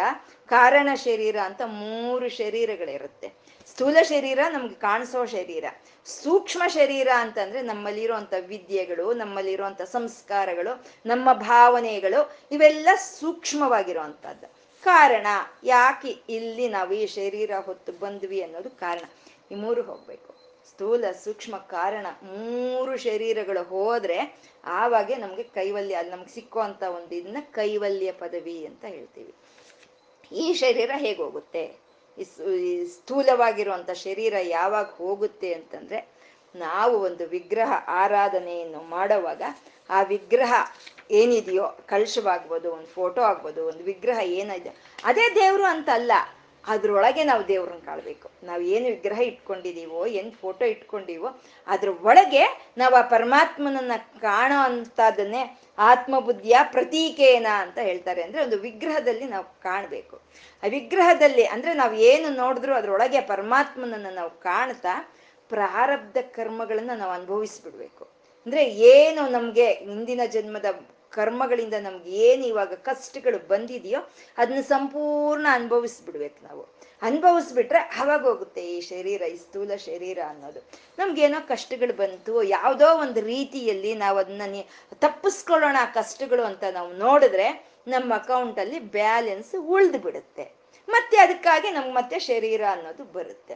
ಕಾರಣ 0.45 0.89
ಶರೀರ 0.95 1.37
ಅಂತ 1.39 1.61
ಮೂರು 1.65 2.29
ಶರೀರಗಳಿರುತ್ತೆ. 2.29 3.33
ಸ್ಥೂಲ 3.73 3.97
ಶರೀರ 4.01 4.39
ನಮ್ಗೆ 4.53 4.75
ಕಾಣಿಸೋ 4.75 5.25
ಶರೀರ. 5.25 5.65
ಸೂಕ್ಷ್ಮ 6.05 6.63
ಶರೀರ 6.67 7.07
ಅಂತಂದ್ರೆ 7.15 7.61
ನಮ್ಮಲ್ಲಿರುವಂತ 7.61 8.33
ವಿದ್ಯೆಗಳು 8.39 9.13
ನಮ್ಮಲ್ಲಿರುವಂತ 9.13 9.81
ಸಂಸ್ಕಾರಗಳು, 9.81 10.85
ನಮ್ಮ 11.05 11.33
ಭಾವನೆಗಳು, 11.33 12.39
ಇವೆಲ್ಲ 12.51 12.89
ಸೂಕ್ಷ್ಮವಾಗಿರುವಂತಹದ್ದು 12.95 14.47
ಕಾರಣ 14.83 15.27
ಯಾಕೆ 15.63 16.07
ಇಲ್ಲಿ 16.29 16.67
ನಾವು 16.67 16.93
ಈ 16.93 17.05
ಶರೀರ 17.05 17.51
ಹೊತ್ತು 17.65 17.91
ಬಂದ್ವಿ 17.91 18.41
ಅನ್ನೋದು 18.41 18.69
ಕಾರಣ. 18.69 19.03
ಈ 19.51 19.55
ಮೂರು 19.55 19.81
ಹೋಗ್ಬೇಕು. 19.81 20.33
ಸ್ಥೂಲ, 20.69 21.11
ಸೂಕ್ಷ್ಮ, 21.23 21.57
ಕಾರಣ 21.57 22.05
ಮೂರು 22.23 22.97
ಶರೀರಗಳು 22.97 23.63
ಹೋದ್ರೆ 23.63 24.19
ಆವಾಗೆ 24.63 25.15
ನಮ್ಗೆ 25.15 25.43
ಕೈವಲ್ಯ, 25.43 25.95
ಅಲ್ಲಿ 25.95 26.11
ನಮ್ಗೆ 26.11 26.33
ಸಿಕ್ಕುವಂತ 26.33 26.83
ಒಂದು 26.83 27.15
ಇದನ್ನ 27.15 27.37
ಕೈವಲ್ಯ 27.51 28.11
ಪದವಿ 28.11 28.65
ಅಂತ 28.65 28.85
ಹೇಳ್ತೀವಿ. 28.85 29.33
ಈ 30.35 30.53
ಶರೀರ 30.53 30.91
ಹೇಗೆ 30.95 31.23
ಹೋಗುತ್ತೆ 32.17 32.23
ಈ 32.53 32.83
ಸು- 32.83 32.89
ಸ್ಥೂಲವಾಗಿರುವಂತ 32.89 33.91
ಶರೀರ 33.91 34.33
ಯಾವಾಗ 34.49 34.85
ಹೋಗುತ್ತೆ 34.85 35.53
ಅಂತಂದ್ರೆ, 35.53 36.13
ನಾವು 36.55 36.99
ಒಂದು 36.99 37.27
ವಿಗ್ರಹ 37.27 37.71
ಆರಾಧನೆಯನ್ನು 37.87 38.89
ಮಾಡುವಾಗ 38.89 39.41
ಆ 39.89 40.01
ವಿಗ್ರಹ 40.01 40.53
ಏನಿದೆಯೋ 41.11 41.77
ಕಳಶವಾಗ್ಬೋದು 41.85 42.71
ಒಂದು 42.71 42.87
ಫೋಟೋ 42.87 43.21
ಆಗ್ಬೋದು, 43.21 43.65
ಒಂದು 43.65 43.83
ವಿಗ್ರಹ 43.83 44.19
ಏನಿದೆ 44.19 44.71
ಅದೇ 45.03 45.35
ದೇವರು 45.35 45.65
ಅಂತ 45.65 45.89
ಅಲ್ಲ 45.93 46.11
ಅದ್ರೊಳಗೆ 46.67 47.23
ನಾವು 47.23 47.47
ದೇವ್ರನ್ನ 47.47 47.79
ಕಾಳ್ಬೇಕು 47.85 48.29
ನಾವು 48.43 48.61
ಏನು 48.61 48.85
ವಿಗ್ರಹ 48.85 49.21
ಇಟ್ಕೊಂಡಿದೀವೋ, 49.21 50.05
ಏನು 50.05 50.31
ಫೋಟೋ 50.31 50.65
ಇಟ್ಕೊಂಡಿವೋ, 50.65 51.41
ಅದ್ರ 51.67 51.89
ಒಳಗೆ 52.01 52.73
ನಾವು 52.77 52.95
ಆ 52.95 53.01
ಪರಮಾತ್ಮನನ್ನ 53.01 53.91
ಕಾಣೋ 54.19 54.63
ಅಂಥದ್ದನ್ನೇ 54.63 55.61
ಆತ್ಮಬುದ್ಧಿಯ 55.77 56.55
ಪ್ರತೀಕೇನ 56.63 57.47
ಅಂತ 57.57 57.79
ಹೇಳ್ತಾರೆ. 57.79 58.23
ಅಂದ್ರೆ 58.23 58.43
ಒಂದು 58.43 58.57
ವಿಗ್ರಹದಲ್ಲಿ 58.57 59.25
ನಾವು 59.25 59.43
ಕಾಣಬೇಕು. 59.43 60.21
ಆ 60.63 60.67
ವಿಗ್ರಹದಲ್ಲಿ 60.67 61.45
ಅಂದ್ರೆ 61.45 61.73
ನಾವು 61.73 61.93
ಏನು 61.93 62.29
ನೋಡಿದ್ರು 62.29 62.75
ಅದ್ರೊಳಗೆ 62.75 63.21
ಪರಮಾತ್ಮನನ್ನ 63.21 64.07
ನಾವು 64.11 64.29
ಕಾಣ್ತಾ 64.29 65.11
ಪ್ರಾರಬ್ಧ 65.49 66.17
ಕರ್ಮಗಳನ್ನ 66.17 66.91
ನಾವು 66.95 67.11
ಅನುಭವಿಸ್ಬಿಡ್ಬೇಕು. 67.11 68.03
ಅಂದ್ರೆ 68.45 68.65
ಏನು 68.69 69.27
ನಮ್ಗೆ 69.27 69.71
ಹಿಂದಿನ 69.71 70.21
ಜನ್ಮದ 70.25 70.65
ಕರ್ಮಗಳಿಂದ 71.13 71.73
ನಮ್ಗೆ 71.81 72.11
ಏನು 72.27 72.45
ಇವಾಗ 72.45 72.73
ಕಷ್ಟಗಳು 72.73 73.39
ಬಂದಿದೆಯೋ 73.47 74.01
ಅದನ್ನ 74.37 74.61
ಸಂಪೂರ್ಣ 74.61 75.47
ಅನುಭವಿಸ್ಬಿಡ್ಬೇಕು 75.51 76.39
ನಾವು. 76.45 76.63
ಅನುಭವಿಸ್ಬಿಟ್ರೆ 77.01 77.79
ಅವಾಗ 77.79 78.21
ಹೋಗುತ್ತೆ 78.27 78.61
ಈ 78.75 78.81
ಶರೀರ, 78.81 79.21
ಈ 79.21 79.37
ಸ್ಥೂಲ 79.37 79.75
ಶರೀರ 79.85 80.19
ಅನ್ನೋದು. 80.27 80.59
ನಮ್ಗೇನೋ 80.97 81.39
ಕಷ್ಟಗಳು 81.47 81.93
ಬಂತು, 81.93 82.33
ಯಾವುದೋ 82.43 82.87
ಒಂದು 82.95 83.21
ರೀತಿಯಲ್ಲಿ 83.21 83.93
ನಾವು 83.95 84.17
ಅದನ್ನ 84.17 84.41
ತಪ್ಪಿಸ್ಕೊಳ್ಳೋಣ 84.93 85.77
ಆ 85.81 85.85
ಕಷ್ಟಗಳು 85.85 86.43
ಅಂತ 86.43 86.63
ನಾವು 86.71 86.91
ನೋಡಿದ್ರೆ 86.93 87.47
ನಮ್ಮ 87.87 88.13
ಅಕೌಂಟಲ್ಲಿ 88.13 88.79
ಬ್ಯಾಲೆನ್ಸ್ 88.79 89.53
ಉಳ್ದು 89.75 89.99
ಬಿಡುತ್ತೆ 89.99 90.45
ಮತ್ತೆ 90.87 91.17
ಅದಕ್ಕಾಗಿ 91.17 91.69
ನಮ್ಗೆ 91.71 91.93
ಮತ್ತೆ 91.93 92.17
ಶರೀರ 92.19 92.61
ಅನ್ನೋದು 92.71 93.03
ಬರುತ್ತೆ. 93.03 93.55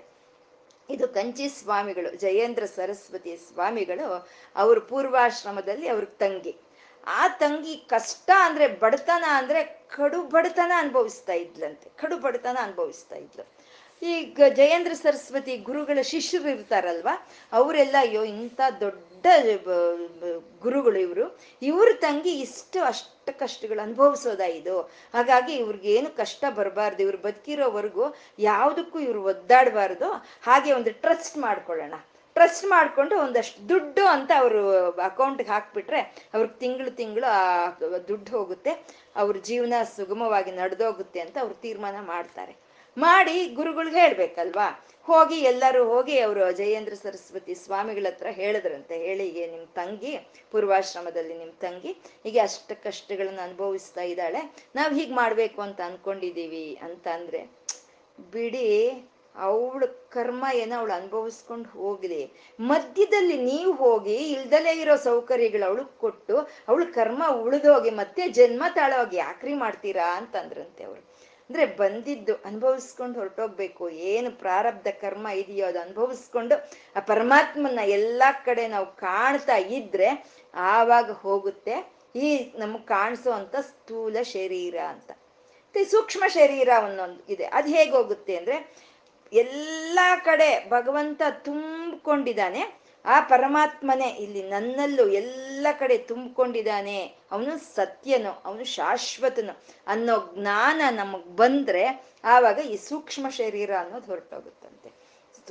ಇದು 0.89 1.05
ಕಂಚಿ 1.07 1.49
ಸ್ವಾಮಿಗಳು, 1.49 2.09
ಜಯೇಂದ್ರ 2.15 2.65
ಸರಸ್ವತಿ 2.65 3.33
ಸ್ವಾಮಿಗಳು 3.37 4.05
ಅವ್ರ 4.55 4.79
ಪೂರ್ವಾಶ್ರಮದಲ್ಲಿ 4.79 5.87
ಅವ್ರ 5.87 6.05
ತಂಗಿ. 6.05 6.53
ಆ 7.07 7.27
ತಂಗಿ 7.27 7.75
ಕಷ್ಟ 7.89 8.29
ಅಂದ್ರೆ 8.35 8.67
ಬಡತನ 8.67 9.25
ಅಂದ್ರೆ 9.29 9.63
ಕಡು 9.95 10.21
ಬಡತನ 10.23 10.71
ಅನುಭವಿಸ್ತಾ 10.77 11.33
ಇದ್ಲಂತೆ, 11.33 11.87
ಕಡು 12.01 12.17
ಬಡತನ 12.17 12.57
ಅನುಭವಿಸ್ತಾ 12.61 13.15
ಇದ್ಲು. 13.15 13.43
ಈಗ 14.01 14.41
ಜಯೇಂದ್ರ 14.55 14.93
ಸರಸ್ವತಿ 14.93 15.57
ಗುರುಗಳ 15.57 15.99
ಶಿಷ್ಯರು 16.01 16.49
ಇರ್ತಾರಲ್ವಾ, 16.49 17.13
ಅವರೆಲ್ಲ 17.53 17.95
ಅಯ್ಯೋ 17.99 18.23
ಇಂಥ 18.23 18.59
ದೊಡ್ಡ 18.79 19.25
ಗುರುಗಳು 20.61 20.99
ಇವರು. 20.99 21.25
ಇವ್ರ 21.61 21.89
ತಂಗಿ 21.99 22.33
ಇಷ್ಟು 22.39 22.83
ಅಷ್ಟು 22.83 23.39
ಕಷ್ಟಗಳು 23.39 23.81
ಅನುಭವಿಸೋದಾ 23.81 24.45
ಇದು. 24.45 24.81
ಹಾಗಾಗಿ 25.13 25.55
ಇವ್ರಿಗೇನು 25.55 26.17
ಕಷ್ಟ 26.17 26.45
ಬರಬಾರ್ದು, 26.49 27.03
ಇವ್ರು 27.03 27.17
ಬದುಕಿರೋವರೆಗೂ 27.17 28.15
ಯಾವುದಕ್ಕೂ 28.39 28.99
ಇವ್ರು 28.99 29.23
ಒದ್ದಾಡಬಾರ್ದು. 29.23 30.09
ಹಾಗೆ 30.43 30.73
ಒಂದು 30.73 30.93
ಟ್ರಸ್ಟ್ 31.01 31.37
ಮಾಡ್ಕೊಳ್ಳೋಣ. 31.37 31.93
ಟ್ರಸ್ಟ್ 32.37 32.65
ಮಾಡ್ಕೊಂಡು 32.75 33.15
ಒಂದಷ್ಟು 33.25 33.61
ದುಡ್ಡು 33.71 34.03
ಅಂತ 34.15 34.31
ಅವರು 34.41 34.61
ಅಕೌಂಟ್ಗೆ 35.09 35.49
ಹಾಕ್ಬಿಟ್ರೆ 35.55 36.01
ಅವ್ರಿಗೆ 36.35 36.55
ತಿಂಗಳು 36.63 36.91
ತಿಂಗಳು 37.01 37.27
ಆ 37.39 37.41
ದುಡ್ಡು 38.11 38.29
ಹೋಗುತ್ತೆ, 38.37 38.71
ಅವ್ರ 39.21 39.35
ಜೀವನ 39.49 39.73
ಸುಗಮವಾಗಿ 39.97 40.53
ನಡೆದೋಗುತ್ತೆ 40.61 41.21
ಅಂತ 41.25 41.37
ಅವ್ರು 41.43 41.57
ತೀರ್ಮಾನ 41.65 41.97
ಮಾಡ್ತಾರೆ. 42.13 42.55
ಮಾಡಿ 42.97 43.37
ಗುರುಗಳಿಗೆ 43.57 43.99
ಹೇಳ್ಬೇಕಲ್ವಾ? 44.03 44.67
ಹೋಗಿ 45.07 45.37
ಎಲ್ಲರೂ 45.49 45.81
ಹೋಗಿ 45.91 46.15
ಅವರು 46.23 46.41
ಜಯೇಂದ್ರ 46.59 46.95
ಸರಸ್ವತಿ 47.01 47.53
ಸ್ವಾಮಿಗಳ 47.63 48.07
ಹತ್ರ 48.11 48.29
ಹೇಳಿದ್ರಂತೆ, 48.39 48.95
ಹೇಳಿ 49.07 49.25
ಹೀಗೆ 49.27 49.43
ನಿಮ್ಮ 49.51 49.67
ತಂಗಿ, 49.79 50.13
ಪೂರ್ವಾಶ್ರಮದಲ್ಲಿ 50.53 51.35
ನಿಮ್ಮ 51.41 51.53
ತಂಗಿ 51.65 51.91
ಹೀಗೆ 52.25 52.39
ಅಷ್ಟ 52.47 52.71
ಕಷ್ಟಗಳನ್ನು 52.87 53.41
ಅನುಭವಿಸ್ತಾ 53.47 54.05
ಇದ್ದಾಳೆ, 54.13 54.41
ನಾವು 54.77 54.91
ಹೀಗೆ 54.99 55.15
ಮಾಡಬೇಕು 55.21 55.61
ಅಂತ 55.67 55.79
ಅಂದ್ಕೊಂಡಿದ್ದೀವಿ 55.89 56.65
ಅಂತ 56.87 57.07
ಅಂದರೆ, 57.17 57.41
ಬಿಡಿ 58.35 58.65
ಅವಳ 59.37 59.83
ಕರ್ಮ 60.09 60.45
ಏನೋ 60.53 60.77
ಅವಳು 60.77 60.93
ಅನುಭವಿಸ್ಕೊಂಡು 60.93 61.69
ಹೋಗ್ಲಿ 61.69 62.21
ಮಧ್ಯದಲ್ಲಿ 62.59 63.37
ನೀವು 63.41 63.73
ಹೋಗಿ 63.73 64.13
ಇಲ್ದಲೇ 64.13 64.79
ಇರೋ 64.79 64.95
ಸೌಕರ್ಯಗಳು 64.95 65.65
ಅವಳಿಗೆ 65.65 65.99
ಕೊಟ್ಟು 65.99 66.37
ಅವಳ 66.67 66.83
ಕರ್ಮ 66.93 67.23
ಉಳಿದೋಗಿ 67.41 67.89
ಮತ್ತೆ 67.89 68.29
ಜನ್ಮ 68.29 68.63
ತಾಳೋಗಿ 68.75 69.15
ಯಾಕ್ರಿ 69.15 69.53
ಮಾಡ್ತೀರಾ 69.53 70.15
ಅಂತಂದ್ರಂತೆ 70.15 70.83
ಅವರು. 70.83 71.01
ಅಂದ್ರೆ 71.49 71.65
ಬಂದಿದ್ದು 71.65 72.35
ಅನುಭವಿಸ್ಕೊಂಡು 72.35 73.19
ಹೊರಟೋಗ್ಬೇಕು. 73.19 73.89
ಏನು 73.89 74.31
ಪ್ರಾರಬ್ಧ 74.31 74.87
ಕರ್ಮ 75.01 75.27
ಇದೆಯೋ 75.27 75.67
ಅದು 75.67 75.79
ಅನುಭವಿಸ್ಕೊಂಡು 75.79 76.55
ಆ 76.95 76.99
ಪರಮಾತ್ಮನ 76.99 77.79
ಎಲ್ಲಾ 77.83 78.31
ಕಡೆ 78.31 78.67
ನಾವು 78.67 78.95
ಕಾಣ್ತಾ 78.95 79.55
ಇದ್ರೆ 79.55 80.09
ಆವಾಗ 80.53 81.11
ಹೋಗುತ್ತೆ. 81.11 81.75
ಈ 82.15 82.51
ನಮಗ್ 82.55 82.87
ಕಾಣಿಸೋ 82.87 83.31
ಅಂತ 83.31 83.55
ಸ್ಥೂಲ 83.55 84.21
ಶರೀರ 84.21 84.77
ಅಂತ. 84.79 85.11
ಮತ್ತೆ 85.11 85.85
ಸೂಕ್ಷ್ಮ 85.85 86.23
ಶರೀರ 86.27 86.69
ಒಂದೊಂದು 86.85 87.33
ಇದೆ. 87.33 87.45
ಅದು 87.45 87.67
ಹೇಗೋಗುತ್ತೆ 87.67 88.37
ಅಂದ್ರೆ 88.37 88.57
ಎಲ್ಲಾ 89.33 90.15
ಕಡೆ 90.15 90.69
ಭಗವಂತ 90.69 91.21
ತುಂಬಿಕೊಂಡಿದ್ದಾನೆ. 91.29 92.87
ಆ 93.05 93.19
ಪರಮಾತ್ಮನೇ 93.19 94.07
ಇಲ್ಲಿ 94.07 94.49
ನನ್ನಲ್ಲೂ 94.49 95.07
ಎಲ್ಲ 95.07 95.67
ಕಡೆ 95.79 95.97
ತುಂಬಿಕೊಂಡಿದ್ದಾನೆ. 95.97 97.15
ಅವನು 97.31 97.75
ಸತ್ಯನು, 97.75 98.41
ಅವನು 98.45 98.63
ಶಾಶ್ವತನು 98.63 99.57
ಅನ್ನೋ 99.87 100.33
ಜ್ಞಾನ 100.39 100.81
ನಮಗ್ 100.91 101.37
ಬಂದ್ರೆ 101.37 102.11
ಆವಾಗ 102.23 102.59
ಈ 102.59 102.77
ಸೂಕ್ಷ್ಮ 102.77 103.29
ಶರೀರ 103.29 103.71
ಅನ್ನೋದು 103.79 104.05
ಹೊರಟೋಗುತ್ತಂತೆ. 104.05 104.96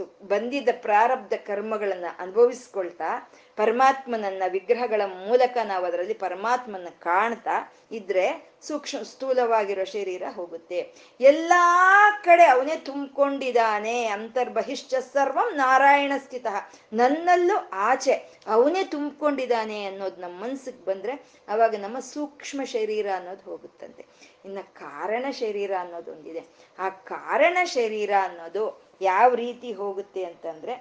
ಬಂದಿದ್ದ 0.05 0.69
ಪ್ರಾರಬ್ಧ 0.83 1.33
ಕರ್ಮಗಳನ್ನ 1.47 2.05
ಅನುಭವಿಸ್ಕೊಳ್ತಾ 2.19 3.33
ಪರಮಾತ್ಮನನ್ನ 3.57 4.43
ವಿಗ್ರಹಗಳ 4.49 5.03
ಮೂಲಕ 5.05 5.57
ನಾವು 5.65 5.85
ಅದರಲ್ಲಿ 5.85 6.15
ಪರಮಾತ್ಮನ 6.15 6.89
ಕಾಣ್ತಾ 6.99 7.75
ಇದ್ರೆ 7.91 8.57
ಸೂಕ್ಷ್ಮ 8.63 9.03
ಸ್ಥೂಲವಾಗಿರೋ 9.03 9.85
ಶರೀರ 9.85 10.23
ಹೋಗುತ್ತೆ. 10.35 10.95
ಎಲ್ಲಾ 11.21 12.11
ಕಡೆ 12.25 12.47
ಅವನೇ 12.47 12.77
ತುಂಬಿಕೊಂಡಿದ್ದಾನೆ, 12.77 14.07
ಅಂತರ್ಬಹಿಶ್ಚ 14.07 14.95
ಸರ್ವಂ 14.95 15.55
ನಾರಾಯಣ 15.55 16.13
ಸ್ಥಿತ 16.19 16.47
ನನ್ನಲ್ಲೂ 16.93 17.69
ಆಚೆ 17.73 18.13
ಅವನೇ 18.47 18.85
ತುಂಬಿಕೊಂಡಿದ್ದಾನೆ 18.85 19.85
ಅನ್ನೋದು 19.85 20.17
ನಮ್ಮ 20.17 20.43
ಮನ್ಸಿಗೆ 20.43 20.85
ಬಂದ್ರೆ 20.85 21.13
ಅವಾಗ 21.49 21.75
ನಮ್ಮ 21.75 21.99
ಸೂಕ್ಷ್ಮ 21.99 22.65
ಶರೀರ 22.65 23.07
ಅನ್ನೋದು 23.17 23.43
ಹೋಗುತ್ತಂತೆ. 23.43 24.07
ಇನ್ನ 24.45 24.59
ಕಾರಣ 24.73 25.25
ಶರೀರ 25.31 25.71
ಅನ್ನೋದೊಂದಿದೆ. 25.81 26.45
ಆ 26.79 26.89
ಕಾರಣ 26.89 27.59
ಶರೀರ 27.65 28.11
ಅನ್ನೋದು 28.23 28.86
ಯಾವ 29.01 29.35
ರೀತಿ 29.35 29.73
ಹೋಗುತ್ತೆ 29.73 30.25
ಅಂತಂದ್ರೆ 30.25 30.75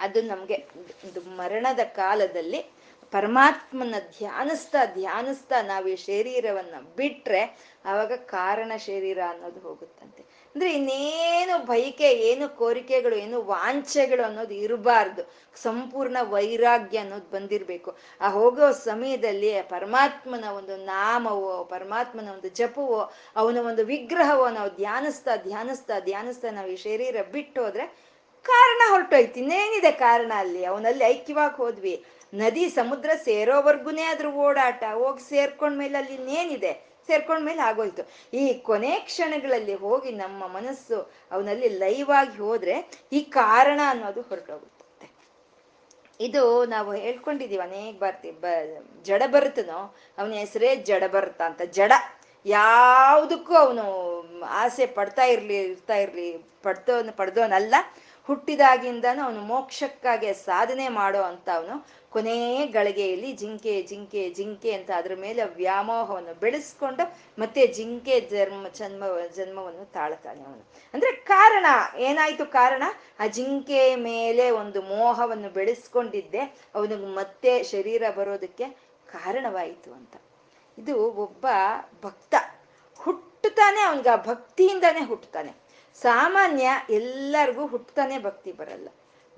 ಅದು 0.00 0.22
ನಮ್ಗೆ 0.22 0.66
ಮರಣದ 1.36 1.80
ಕಾಲದಲ್ಲಿ 1.84 2.60
ಪರಮಾತ್ಮನ 3.12 3.94
ಧ್ಯಾನಿಸ್ತಾ 4.18 4.84
ಧ್ಯಾನಿಸ್ತಾ 4.86 5.62
ನಾವು 5.62 5.88
ಈ 5.88 5.96
ಶರೀರವನ್ನ 5.96 6.74
ಬಿಟ್ರೆ 6.96 7.42
ಅವಾಗ 7.84 8.12
ಕಾರಣ 8.12 8.72
ಶರೀರ 8.76 9.18
ಅನ್ನೋದು 9.28 9.60
ಹೋಗುತ್ತಂತೆ. 9.60 10.22
ಅಂದ್ರೆ 10.54 10.72
ಇನ್ನೇನು 10.74 11.66
ಬಯಕೆ, 11.66 12.12
ಏನು 12.12 12.56
ಕೋರಿಕೆಗಳು, 12.56 13.16
ಏನು 13.16 13.42
ವಾಂಛೆಗಳು 13.42 14.26
ಅನ್ನೋದು 14.26 14.54
ಇರಬಾರ್ದು. 14.54 15.22
ಸಂಪೂರ್ಣ 15.62 16.16
ವೈರಾಗ್ಯ 16.20 16.98
ಅನ್ನೋದು 16.98 17.30
ಬಂದಿರಬೇಕು. 17.30 17.96
ಆ 18.20 18.28
ಹೋಗೋ 18.28 18.72
ಸಮಯದಲ್ಲಿ 18.72 19.62
ಪರಮಾತ್ಮನ 19.62 20.44
ಒಂದು 20.44 20.76
ನಾಮವೋ, 20.76 21.64
ಪರಮಾತ್ಮನ 21.64 22.28
ಒಂದು 22.28 22.48
ಜಪವೋ, 22.48 23.12
ಅವನ 23.36 23.58
ಒಂದು 23.58 23.84
ವಿಗ್ರಹವೋ, 23.84 24.48
ನಾವು 24.48 24.70
ಧ್ಯಾನಿಸ್ತಾ 24.70 25.36
ಧ್ಯಾನಿಸ್ತಾ 25.36 26.00
ಧ್ಯಾನಿಸ್ತಾ 26.00 26.50
ನಾವು 26.50 26.68
ಈ 26.68 26.76
ಶರೀರ 26.76 27.16
ಬಿಟ್ಟು 27.32 27.62
ಹೋದ್ರೆ 27.62 27.86
ಕಾರಣ 28.42 28.90
ಹೊರಟೋಯ್ತು. 28.90 29.40
ಇನ್ನೇನಿದೆ 29.40 29.90
ಕಾರಣ 29.90 30.32
ಅಲ್ಲಿ? 30.36 30.64
ಅವನಲ್ಲಿ 30.64 31.04
ಐಕ್ಯವಾಗಿ 31.04 31.56
ಹೋದ್ವಿ. 31.56 32.04
ನದಿ 32.34 32.68
ಸಮುದ್ರ 32.68 33.10
ಸೇರೋವರ್ಗುನೇ 33.24 34.02
ಅದ್ರ 34.02 34.26
ಓಡಾಟ, 34.26 34.84
ಹೋಗಿ 34.92 35.28
ಸೇರ್ಕೊಂಡ್ಮೇಲೆ 35.28 35.98
ಅಲ್ಲಿ 35.98 36.14
ಇನ್ನೇನಿದೆ? 36.14 36.89
ಸೇರ್ಕೊಂಡ್ಮೇಲೆ 37.10 37.62
ಆಗೋಯ್ತು. 37.70 38.02
ಈ 38.40 38.44
ಕೊನೆ 38.68 38.92
ಕ್ಷಣಗಳಲ್ಲಿ 39.08 39.76
ಹೋಗಿ 39.84 40.10
ನಮ್ಮ 40.22 40.48
ಮನಸ್ಸು 40.56 40.98
ಅವನಲ್ಲಿ 41.30 41.68
ಲೈವ್ 41.82 42.10
ಆಗಿ 42.20 42.36
ಹೋದ್ರೆ 42.42 42.76
ಈ 43.12 43.20
ಕಾರಣ 43.40 43.80
ಅನ್ನೋದು 43.92 44.22
ಹೊರಟೋಗುತ್ತೆ. 44.30 44.76
ಇದು 46.20 46.42
ನಾವು 46.74 46.90
ಹೇಳ್ಕೊಂಡಿದೀವಿ 47.04 47.62
ಅನೇಕ 47.62 47.94
ಬಾರ್ತಿ 48.00 48.30
ಬ 48.42 48.46
ಜಡ 49.04 49.22
ಬರುತ್ತನೋ 49.26 49.78
ಅವನ 50.18 50.32
ಹೆಸರೇ 50.44 50.70
ಜಡ 50.88 51.04
ಬರುತ್ತ 51.14 51.40
ಅಂತ. 51.42 51.62
ಜಡ. 51.78 51.92
ಯಾವುದಕ್ಕೂ 52.46 53.54
ಅವನು 53.64 53.84
ಆಸೆ 54.60 54.84
ಪಡ್ತಾ 54.98 55.24
ಇರ್ಲಿ, 55.32 55.56
ಇರ್ತಾ 55.64 55.96
ಇರ್ಲಿ 56.04 56.28
ಪಡ್ತೋನ್ 56.62 57.08
ಪಡ್ದೋನಲ್ಲ. 57.12 57.74
ಹುಟ್ಟಿದಾಗಿಂದನೂ 58.26 59.24
ಅವನು 59.24 59.40
ಮೋಕ್ಷಕ್ಕಾಗಿ 59.40 60.34
ಸಾಧನೆ 60.34 60.88
ಮಾಡೋ 60.88 61.22
ಅಂತ 61.22 61.48
ಅವನು 61.54 62.00
ಕೊನೆಯ 62.10 62.66
ಗಳಿಗೆಯಲ್ಲಿ 62.66 63.32
ಜಿಂಕೆ 63.32 63.82
ಜಿಂಕೆ 63.82 64.30
ಜಿಂಕೆ 64.30 64.72
ಅಂತ 64.72 64.90
ಅದ್ರ 64.96 65.12
ಮೇಲೆ 65.14 65.44
ವ್ಯಾಮೋಹವನ್ನು 65.44 66.40
ಬೆಳೆಸ್ಕೊಂಡು 66.40 67.16
ಮತ್ತೆ 67.38 67.66
ಜಿಂಕೆ 67.66 68.20
ಜನ್ಮ 68.20 68.68
ಜನ್ಮ, 68.68 69.04
ಜನ್ಮವನ್ನು 69.34 69.92
ತಾಳ್ತಾನೆ 69.92 70.40
ಅವನು. 70.40 70.68
ಅಂದ್ರೆ 70.94 71.12
ಕಾರಣ, 71.12 71.66
ಏನಾಯ್ತು 71.98 72.46
ಕಾರಣ? 72.46 72.82
ಆ 73.20 73.26
ಜಿಂಕೆ 73.26 73.96
ಮೇಲೆ 73.96 74.50
ಒಂದು 74.50 74.82
ಮೋಹವನ್ನು 74.82 75.48
ಬೆಳೆಸ್ಕೊಂಡಿದ್ದೆ, 75.48 76.40
ಅವನಿಗೆ 76.74 77.06
ಮತ್ತೆ 77.06 77.62
ಶರೀರ 77.62 78.02
ಬರೋದಕ್ಕೆ 78.16 78.64
ಕಾರಣವಾಯಿತು 79.12 79.92
ಅಂತ. 79.92 80.16
ಇದು 80.78 81.12
ಒಬ್ಬ 81.12 81.46
ಭಕ್ತ. 82.02 82.34
ಹುಟ್ಟುತ್ತಾನೆ, 82.96 83.80
ಅವನಿಗೆ 83.82 84.08
ಆ 84.08 84.16
ಭಕ್ತಿಯಿಂದಾನೇ 84.16 85.00
ಹುಟ್ಟುತ್ತಾನೆ. 85.04 85.69
ಸಾಮಾನ್ಯ 86.02 86.66
ಎಲ್ಲರಿಗೂ 86.90 87.66
ಹುಟ್ಟತಾನೆ 87.66 88.18
ಭಕ್ತಿ 88.18 88.52
ಬರಲ್ಲ. 88.52 88.88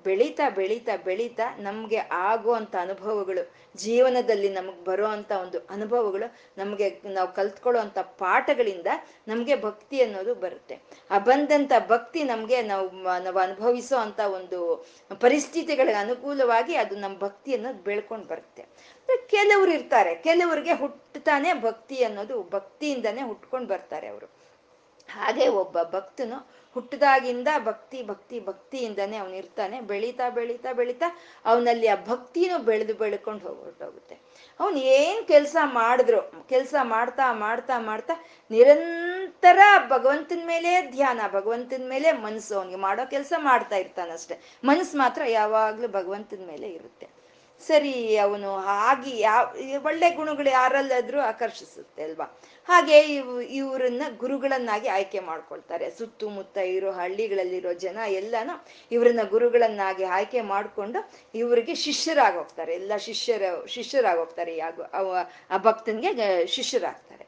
ಬೆಳೀತಾ 0.04 0.48
ಬೆಳೀತಾ 0.48 0.96
ಬೆಳೀತಾ 0.96 1.56
ನಮಗೆ 1.58 1.96
ಆಗುವಂಥ 1.96 2.76
ಅನುಭವಗಳು, 2.80 3.52
ಜೀವನದಲ್ಲಿ 3.76 4.48
ನಮಗೆ 4.48 4.84
ಬರೋ 4.84 5.06
ಅಂಥ 5.06 5.32
ಒಂದು 5.32 5.58
ಅನುಭವಗಳು, 5.70 6.36
ನಮಗೆ 6.58 7.00
ನಾವು 7.04 7.32
ಕಲ್ತ್ಕೊಳ್ಳೋ 7.34 7.80
ಅಂಥ 7.80 7.98
ಪಾಠಗಳಿಂದ 7.98 8.86
ನಮಗೆ 9.28 9.62
ಭಕ್ತಿ 9.62 10.02
ಅನ್ನೋದು 10.02 10.34
ಬರುತ್ತೆ. 10.34 10.80
ಆ 11.10 11.18
ಬಂದಂಥ 11.18 11.72
ಭಕ್ತಿ 11.88 12.24
ನಮಗೆ 12.24 12.62
ನಾವು 12.62 12.90
ನಾವು 13.22 13.38
ಅನುಭವಿಸೋ 13.38 13.96
ಅಂಥ 13.96 14.20
ಒಂದು 14.20 14.88
ಪರಿಸ್ಥಿತಿಗಳಿಗೆ 15.20 15.98
ಅನುಕೂಲವಾಗಿ 15.98 16.76
ಅದು 16.76 16.96
ನಮ್ಮ 16.96 17.18
ಭಕ್ತಿ 17.18 17.54
ಅನ್ನೋದು 17.54 17.82
ಬೆಳ್ಕೊಂಡು 17.82 18.26
ಬರುತ್ತೆ. 18.26 18.62
ಕೆಲವರು 19.26 19.72
ಇರ್ತಾರೆ, 19.72 20.14
ಕೆಲವರಿಗೆ 20.14 20.72
ಹುಟ್ಟತಾನೆ 20.72 21.52
ಭಕ್ತಿ 21.62 22.04
ಅನ್ನೋದು 22.04 22.42
ಭಕ್ತಿಯಿಂದನೇ 22.50 23.22
ಹುಟ್ಕೊಂಡು 23.22 23.68
ಬರ್ತಾರೆ 23.68 24.08
ಅವರು. 24.08 24.41
ಹಾಗೆ 25.14 25.48
ಒಬ್ಬ 25.48 25.82
ಭಕ್ತನು 25.82 26.52
ಹುಟ್ಟದಾಗಿಂದ 26.74 27.48
ಭಕ್ತಿ 27.64 28.02
ಭಕ್ತಿ, 28.02 28.40
ಭಕ್ತಿಯಿಂದನೇ 28.40 29.16
ಅವನು 29.16 29.34
ಇರ್ತಾನೆ. 29.34 29.80
ಬೆಳೀತಾ 29.80 30.28
ಬೆಳೀತಾ 30.28 30.72
ಬೆಳೀತಾ 30.72 31.08
ಅವನಲ್ಲಿ 31.44 31.88
ಆ 31.88 31.96
ಭಕ್ತಿನೂ 32.06 32.58
ಬೆಳೆದು 32.58 32.94
ಬೆಳ್ಕೊಂಡು 32.94 33.54
ಹೊರಟೋಗುತ್ತೆ. 33.54 34.14
ಅವನು 34.60 34.76
ಏನು 34.76 35.26
ಕೆಲಸ 35.26 35.56
ಮಾಡಿದ್ರು, 35.64 36.48
ಕೆಲಸ 36.48 36.74
ಮಾಡ್ತಾ 36.82 37.32
ಮಾಡ್ತಾ 37.32 37.78
ಮಾಡ್ತಾ 37.78 38.14
ನಿರಂತರ 38.50 39.58
ಭಗವಂತನ 39.88 40.40
ಮೇಲೆ 40.46 40.90
ಧ್ಯಾನ, 40.90 41.20
ಭಗವಂತನ 41.32 41.82
ಮೇಲೆ 41.88 42.12
ಮನಸ್ಸು. 42.12 42.54
ಅವನಿಗೆ 42.54 42.76
ಮಾಡೋ 42.76 43.10
ಕೆಲಸ 43.10 43.32
ಮಾಡ್ತಾ 43.38 43.76
ಇರ್ತಾನಷ್ಟೆ. 43.76 44.58
ಮನಸ್ಸು 44.64 44.98
ಮಾತ್ರ 44.98 45.22
ಯಾವಾಗಲೂ 45.28 45.88
ಭಗವಂತನ 45.88 46.44
ಮೇಲೆ 46.46 46.68
ಇರುತ್ತೆ. 46.68 47.08
ಸರಿ 47.66 48.16
ಅವನು 48.16 48.54
ಆಗಿ 48.56 49.20
ಯಾವ 49.20 49.46
ಒಳ್ಳೆ 49.84 50.10
ಗುಣಗಳು 50.10 50.50
ಯಾರಲ್ಲಾದ್ರೂ 50.50 51.20
ಆಕರ್ಷಿಸುತ್ತೆ, 51.20 52.02
ಅಲ್ವಾ? 52.02 52.40
ಹಾಗೆ 52.68 53.00
ಇವ್, 53.00 53.42
ಇವರನ್ನ 53.42 54.02
ಗುರುಗಳನ್ನಾಗಿ 54.16 54.88
ಆಯ್ಕೆ 54.88 55.20
ಮಾಡ್ಕೊಳ್ತಾರೆ. 55.20 55.90
ಸುತ್ತಮುತ್ತ 55.90 56.56
ಇರೋ 56.56 56.90
ಹಳ್ಳಿಗಳಲ್ಲಿರೋ 56.90 57.72
ಜನ 57.72 57.98
ಎಲ್ಲಾನು 58.08 58.66
ಇವರನ್ನ 58.92 59.22
ಗುರುಗಳನ್ನಾಗಿ 59.22 60.04
ಆಯ್ಕೆ 60.04 60.40
ಮಾಡಿಕೊಂಡು 60.40 61.10
ಇವರಿಗೆ 61.34 61.74
ಶಿಷ್ಯರಾಗೋಗ್ತಾರೆ. 61.74 62.74
ಎಲ್ಲ 62.74 62.96
ಶಿಷ್ಯರ, 62.96 63.42
ಶಿಷ್ಯರಾಗೋಗ್ತಾರೆ. 63.66 64.56
ಯಾಗೋ 64.56 64.82
ಆ 65.50 65.56
ಭಕ್ತನ್ಗೆ 65.58 66.46
ಶಿಷ್ಯರಾಗ್ತಾರೆ. 66.46 67.26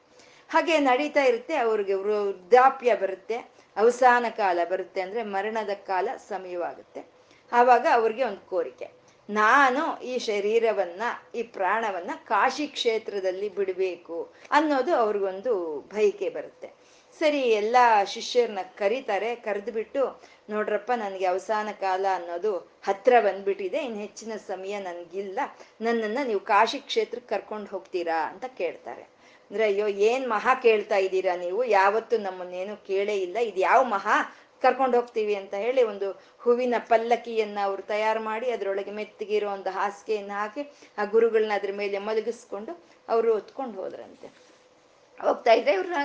ಹಾಗೆ 0.49 0.79
ನಡೀತಾ 0.79 1.23
ಇರುತ್ತೆ. 1.23 1.57
ಅವ್ರಿಗೆ 1.57 1.95
ವೃದ್ಧಾಪ್ಯ 1.95 2.95
ಬರುತ್ತೆ. 2.95 3.37
ಅವಸಾನ 3.77 4.27
ಕಾಲ 4.37 4.59
ಬರುತ್ತೆ. 4.71 5.01
ಅಂದ್ರೆ 5.01 5.23
ಮರಣದ 5.23 5.73
ಕಾಲ 5.75 6.09
ಸಮಯವಾಗುತ್ತೆ. 6.29 7.07
ಆವಾಗ 7.53 7.87
ಅವ್ರಿಗೆ 7.93 8.25
ಒಂದು 8.25 8.47
ಕೋರಿಕೆ. 8.47 9.04
ನಾನು 9.31 10.03
ಈ 10.03 10.19
ಶರೀರವನ್ನ, 10.19 11.03
ಈ 11.35 11.43
ಪ್ರಾಣವನ್ನ 11.43 12.11
ಕಾಶಿ 12.25 12.67
ಕ್ಷೇತ್ರದಲ್ಲಿ 12.67 13.49
ಬಿಡಬೇಕು 13.49 14.33
ಅನ್ನೋದು 14.51 14.95
ಅವ್ರಿಗೊಂದು 14.95 15.81
ಬಯಕೆ 15.81 16.29
ಬರುತ್ತೆ. 16.29 16.71
ಸರಿ, 17.19 17.41
ಎಲ್ಲ 17.41 17.77
ಶಿಷ್ಯರನ್ನ 18.07 18.59
ಕರೀತಾರೆ, 18.79 19.35
ಕರೆದ್ಬಿಟ್ಟು, 19.35 20.23
ನೋಡ್ರಪ್ಪ, 20.51 20.93
ನನಗೆ 20.93 21.27
ಅವಸಾನ 21.27 21.69
ಕಾಲ 21.81 22.07
ಅನ್ನೋದು 22.15 22.57
ಹತ್ರ 22.57 23.21
ಬಂದ್ಬಿಟ್ಟಿದೆ 23.21 23.79
ಇನ್ನು 23.79 24.01
ಹೆಚ್ಚಿನ 24.01 24.33
ಸಮಯ 24.37 24.79
ನನಗಿಲ್ಲ, 24.79 25.41
ನನ್ನನ್ನು 25.81 26.27
ನೀವು 26.27 26.41
ಕಾಶಿ 26.41 26.79
ಕ್ಷೇತ್ರಕ್ಕೆ 26.79 27.37
ಕರ್ಕೊಂಡು 27.37 27.71
ಹೋಗ್ತೀರಾ 27.71 28.29
ಅಂತ 28.29 28.45
ಕೇಳ್ತಾರೆ. 28.45 29.03
ಅಂದ್ರೆ, 29.51 29.65
ಅಯ್ಯೋ, 29.65 29.87
ಏನ್ 29.87 30.31
ಮಹಾ 30.31 30.55
ಕೇಳ್ತಾ 30.55 30.97
ಇದ್ದೀರಾ 30.97 31.37
ನೀವು? 31.37 31.65
ಯಾವತ್ತು 31.65 32.19
ನಮ್ಮನ್ನೇನು 32.19 32.87
ಕೇಳೇ 32.87 33.17
ಇಲ್ಲ. 33.17 33.37
ಇದು 33.37 33.61
ಯಾವ 33.61 33.85
ಮಹಾ? 33.85 34.37
ಕರ್ಕೊಂಡು 34.65 34.97
ಹೋಗ್ತೀವಿ 34.99 35.35
ಅಂತ 35.35 35.55
ಹೇಳಿ 35.65 35.83
ಒಂದು 35.83 36.09
ಹೂವಿನ 36.45 36.77
ಪಲ್ಲಕ್ಕಿಯನ್ನ 36.91 37.59
ಅವ್ರು 37.65 37.83
ತಯಾರು 37.93 38.23
ಮಾಡಿ 38.23 38.47
ಅದರೊಳಗೆ 38.51 38.93
ಮೆತ್ತಗಿರೋ 38.93 39.49
ಒಂದು 39.53 39.71
ಹಾಸಿಗೆಯನ್ನು 39.71 40.35
ಹಾಕಿ 40.35 40.63
ಆ 40.99 41.05
ಗುರುಗಳನ್ನ 41.15 41.55
ಅದ್ರ 41.55 41.73
ಮೇಲೆ 41.83 42.01
ಮಲಗಿಸ್ಕೊಂಡು 42.09 42.73
ಅವರು 43.09 43.29
ಹೊತ್ಕೊಂಡು 43.33 43.77
ಹೋದ್ರಂತೆ. 43.83 44.29
ಹೋಗ್ತಾ 45.19 45.53
ಇದ್ರೆ 45.53 45.73
ಇವ್ರ 45.73 45.99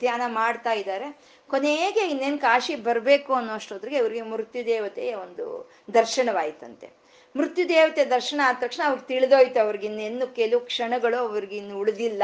ಧ್ಯಾನ 0.00 0.22
ಮಾಡ್ತಾ 0.38 0.72
ಇದ್ದಾರೆ 0.80 1.08
ಕೊನೆಗೆ 1.50 2.02
ಇನ್ನೇನ್ 2.12 2.38
ಕಾಶಿ 2.40 2.74
ಬರಬೇಕು 2.88 3.32
ಅನ್ನೋಷ್ಟೊದ್ರಿಗೆ 3.34 3.98
ಇವ್ರಿಗೆ 3.98 4.24
ಮೃತ್ಯು 4.32 4.62
ದೇವತೆಯ 4.66 5.10
ಒಂದು 5.24 5.46
ದರ್ಶನವಾಯ್ತಂತೆ. 5.94 6.88
ಮೃತ್ಯು 7.34 7.64
ದೇವತೆ 7.68 8.02
ದರ್ಶನ 8.14 8.40
ಆದ 8.46 8.56
ತಕ್ಷಣ 8.60 8.82
ಅವ್ರಿಗೆ 8.86 9.06
ತಿಳಿದೋಯ್ತು 9.06 9.58
ಅವ್ರಿಗೆ 9.60 9.86
ಇನ್ನೆನ್ನು 9.86 10.26
ಕೆಲವು 10.38 10.62
ಕ್ಷಣಗಳು 10.70 11.18
ಅವ್ರಿಗೆ 11.26 11.56
ಇನ್ನು 11.56 11.74
ಉಳಿದಿಲ್ಲ. 11.82 12.22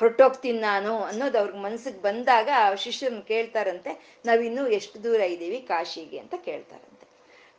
ಹೊರಟೋಗ್ತೀನಿ 0.00 0.60
ನಾನು 0.60 0.92
ಅನ್ನೋದು 1.02 1.38
ಅವ್ರಿಗೆ 1.38 1.58
ಮನ್ಸಿಗೆ 1.58 2.00
ಬಂದಾಗ 2.02 2.48
ಶಿಷ್ಯರನ್ನ 2.84 3.22
ಕೇಳ್ತಾರಂತೆ, 3.32 3.92
ನಾವಿನ್ನೂ 4.26 4.64
ಎಷ್ಟು 4.78 5.04
ದೂರ 5.04 5.20
ಇದ್ದೀವಿ 5.34 5.60
ಕಾಶಿಗೆ? 5.72 6.18
ಅಂತ 6.18 6.34
ಕೇಳ್ತಾರಂತೆ. 6.48 7.06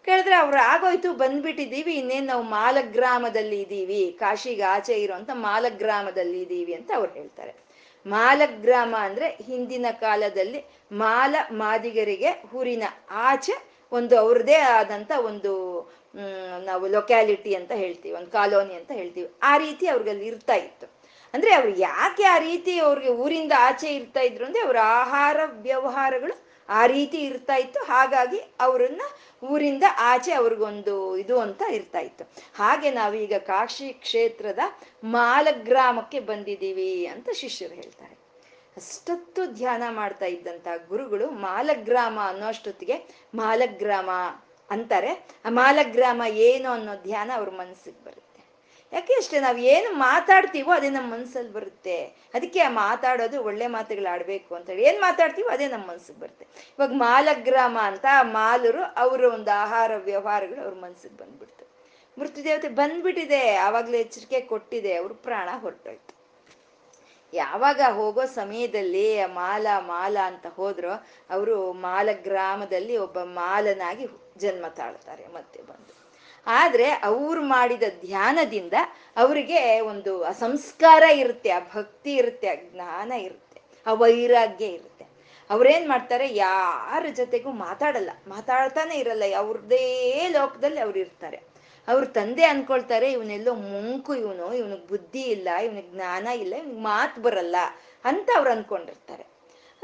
ಕೇಳಿದ್ರೆ 0.07 0.35
ಅವ್ರು, 0.35 0.59
ಆಗೋಯ್ತು, 0.73 1.13
ಬಂದ್ಬಿಟ್ಟಿದ್ದೀವಿ, 1.13 1.93
ಇನ್ನೇನು 1.93 2.25
ನಾವು 2.25 2.43
ಮಾಲಗ್ರಾಮದಲ್ಲಿ 2.43 3.61
ಇದ್ದೀವಿ, 3.61 4.01
ಕಾಶಿಗೆ 4.19 4.65
ಆಚೆ 4.75 4.95
ಇರೋಂಥ 5.05 5.29
ಮಾಲಗ್ರಾಮದಲ್ಲಿ 5.47 6.41
ಇದ್ದೀವಿ 6.41 6.73
ಅಂತ 6.73 6.91
ಅವ್ರು 6.95 7.11
ಹೇಳ್ತಾರೆ. 7.13 7.53
ಮಾಲಗ್ರಾಮ 8.05 8.95
ಅಂದ್ರೆ 9.07 9.29
ಹಿಂದಿನ 9.47 9.87
ಕಾಲದಲ್ಲಿ 9.91 10.59
ಮಾಲ 10.91 11.35
ಮಾದಿಗರಿಗೆ 11.51 12.31
ಊರಿನ 12.55 12.83
ಆಚೆ 13.29 13.55
ಒಂದು 13.91 14.13
ಅವ್ರದೇ 14.19 14.57
ಆದಂತ 14.77 15.11
ಒಂದು 15.29 15.51
ನಾವು 16.65 16.87
ಲೊಕ್ಯಾಲಿಟಿ 16.87 17.51
ಅಂತ 17.55 17.71
ಹೇಳ್ತೀವಿ, 17.71 18.13
ಒಂದು 18.19 18.31
ಕಾಲೋನಿ 18.31 18.73
ಅಂತ 18.73 18.91
ಹೇಳ್ತೀವಿ. 18.91 19.27
ಆ 19.43 19.57
ರೀತಿ 19.57 19.87
ಅವ್ರಿಗಲ್ಲಿ 19.87 20.25
ಇರ್ತಾ 20.25 20.55
ಇತ್ತು. 20.67 20.87
ಅಂದ್ರೆ 21.33 21.51
ಅವ್ರು 21.53 21.69
ಯಾಕೆ 21.77 22.23
ಆ 22.23 22.37
ರೀತಿ 22.37 22.79
ಅವ್ರಿಗೆ 22.79 23.09
ಊರಿಂದ 23.09 23.51
ಆಚೆ 23.59 23.95
ಇರ್ತಾ 23.95 24.19
ಇದ್ರು 24.19 24.45
ಅಂದ್ರೆ 24.45 24.63
ಅವ್ರ 24.63 24.77
ಆಹಾರ 24.83 25.37
ವ್ಯವಹಾರಗಳು 25.45 26.35
ಆ 26.69 26.85
ರೀತಿ 26.85 27.17
ಇರ್ತಾ 27.17 27.55
ಇತ್ತು. 27.55 27.83
ಹಾಗಾಗಿ 27.83 28.37
ಅವರನ್ನ 28.59 29.01
ಊರಿಂದ 29.43 29.83
ಆಚೆ 29.97 30.31
ಅವ್ರಿಗೊಂದು 30.33 31.17
ಇದು 31.17 31.39
ಅಂತ 31.39 31.61
ಇರ್ತಾ 31.71 31.99
ಇತ್ತು. 31.99 32.23
ಹಾಗೆ 32.55 32.91
ನಾವೀಗ 32.91 33.33
ಕಾಶಿ 33.37 33.89
ಕ್ಷೇತ್ರದ 33.93 34.59
ಮಾಲಗ್ರಾಮಕ್ಕೆ 35.03 36.19
ಬಂದಿದ್ದೀವಿ 36.19 37.05
ಅಂತ 37.05 37.29
ಶಿಷ್ಯರು 37.33 37.73
ಹೇಳ್ತಾರೆ. 37.73 38.15
ಅಷ್ಟೊತ್ತು 38.77 39.45
ಧ್ಯಾನ 39.45 39.83
ಮಾಡ್ತಾ 39.89 40.25
ಇದ್ದಂತ 40.25 40.67
ಗುರುಗಳು 40.89 41.29
ಮಾಲಗ್ರಾಮ 41.29 42.19
ಅನ್ನೋಷ್ಟೊತ್ತಿಗೆ 42.23 42.97
ಮಾಲಗ್ರಾಮ 43.35 44.09
ಅಂತಾರೆ. 44.69 45.11
ಆ 45.45 45.49
ಮಾಲಗ್ರಾಮ 45.49 46.21
ಏನು 46.27 46.69
ಅನ್ನೋ 46.69 46.95
ಧ್ಯಾನ 46.95 47.31
ಅವ್ರ 47.35 47.49
ಮನಸ್ಸಿಗೆ 47.49 48.05
ಬರುತ್ತೆ. 48.05 48.26
ಯಾಕೆ 48.93 49.13
ಅಷ್ಟೇ 49.13 49.39
ನಾವು 49.39 49.57
ಏನು 49.57 49.95
ಮಾತಾಡ್ತೀವೋ 49.95 50.71
ಅದೇ 50.71 50.89
ನಮ್ಮ 50.89 51.13
ಮನ್ಸಲ್ಲಿ 51.13 51.53
ಬರುತ್ತೆ. 51.53 52.05
ಅದಕ್ಕೆ 52.05 52.59
ಆ 52.59 52.69
ಮಾತಾಡೋದು 52.69 53.43
ಒಳ್ಳೆ 53.43 53.67
ಮಾತುಗಳು 53.67 54.13
ಆಡ್ಬೇಕು 54.13 54.55
ಅಂತ 54.55 54.69
ಹೇಳಿ. 54.69 54.83
ಏನ್ 54.83 55.01
ಮಾತಾಡ್ತೀವೋ 55.01 55.49
ಅದೇ 55.49 55.67
ನಮ್ಮ 55.67 55.87
ಮನ್ಸಿಗೆ 55.87 56.19
ಬರುತ್ತೆ. 56.19 56.45
ಇವಾಗ 56.45 56.91
ಮಾಲಗ್ರಾಮ 56.93 57.77
ಅಂತ 57.81 58.05
ಆ 58.13 58.23
ಮಾಲರು 58.23 58.83
ಅವರ 58.83 59.23
ಒಂದು 59.23 59.51
ಆಹಾರ 59.51 59.91
ವ್ಯವಹಾರಗಳು 59.95 60.61
ಅವ್ರ 60.61 60.73
ಮನ್ಸಿಗೆ 60.73 61.17
ಬಂದ್ಬಿಡ್ತು. 61.17 61.67
ಮೃತ್ಯುದೇವತೆ 62.19 62.69
ಬಂದ್ಬಿಟ್ಟಿದೆ. 62.69 63.55
ಆವಾಗಲೇ 63.55 63.99
ಎಚ್ಚರಿಕೆ 63.99 64.41
ಕೊಟ್ಟಿದೆ. 64.41 64.93
ಅವ್ರ 64.93 65.11
ಪ್ರಾಣ 65.13 65.49
ಹೊರಟೋಯ್ತು. 65.57 66.17
ಯಾವಾಗ 67.33 67.81
ಹೋಗೋ 67.89 68.25
ಸಮಯದಲ್ಲಿ 68.25 69.25
ಮಾಲ 69.25 69.67
ಮಾಲ 69.79 70.17
ಅಂತ 70.23 70.47
ಹೋದ್ರು, 70.47 70.91
ಅವರು 71.29 71.73
ಮಾಲ 71.73 72.09
ಗ್ರಾಮದಲ್ಲಿ 72.11 72.97
ಒಬ್ಬ 72.97 73.19
ಮಾಲನಾಗಿ 73.19 74.07
ಜನ್ಮ 74.37 74.67
ತಾಳ್ತಾರೆ. 74.67 75.27
ಮತ್ತೆ 75.27 75.61
ಬಂದು 75.61 75.86
ಆದ್ರೆ 76.47 76.89
ಅವ್ರು 76.89 77.41
ಮಾಡಿದ 77.41 77.83
ಧ್ಯಾನದಿಂದ 78.05 78.73
ಅವರಿಗೆ 79.17 79.79
ಒಂದು 79.79 80.33
ಸಂಸ್ಕಾರ 80.39 81.03
ಇರುತ್ತೆ, 81.03 81.49
ಆ 81.49 81.59
ಭಕ್ತಿ 81.59 82.15
ಇರುತ್ತೆ, 82.15 82.47
ಆ 82.47 82.53
ಜ್ಞಾನ 82.53 83.11
ಇರುತ್ತೆ, 83.11 83.61
ಆ 83.87 83.93
ವೈರಾಗ್ಯ 83.93 84.65
ಇರುತ್ತೆ. 84.65 85.05
ಅವ್ರೇನ್ 85.49 85.89
ಮಾಡ್ತಾರೆ, 85.89 86.35
ಯಾರ 86.35 87.05
ಜೊತೆಗೂ 87.15 87.51
ಮಾತಾಡಲ್ಲ, 87.51 88.09
ಮಾತಾಡ್ತಾನೆ 88.27 88.95
ಇರಲ್ಲ, 88.95 89.23
ಅವ್ರದೇ 89.35 90.29
ಲೋಕದಲ್ಲಿ 90.29 90.79
ಅವ್ರು 90.79 90.99
ಇರ್ತಾರೆ. 90.99 91.57
ಅವ್ರ 91.87 92.05
ತಂದೆ 92.05 92.43
ಅನ್ಕೊಳ್ತಾರೆ, 92.43 93.11
ಇವನೆಲ್ಲೋ 93.11 93.53
ಮುಂಕು 93.53 94.15
ಇವನು, 94.15 94.53
ಇವನಿಗೆ 94.53 94.87
ಬುದ್ಧಿ 94.87 95.21
ಇಲ್ಲ, 95.21 95.49
ಇವನಿಗೆ 95.57 95.87
ಜ್ಞಾನ 95.87 96.27
ಇಲ್ಲ, 96.27 96.55
ಇವನಿಗೆ 96.55 96.81
ಮಾತು 96.81 97.21
ಬರಲ್ಲ 97.21 97.55
ಅಂತ 98.05 98.29
ಅವ್ರು 98.35 98.51
ಅನ್ಕೊಂಡಿರ್ತಾರೆ. 98.51 99.23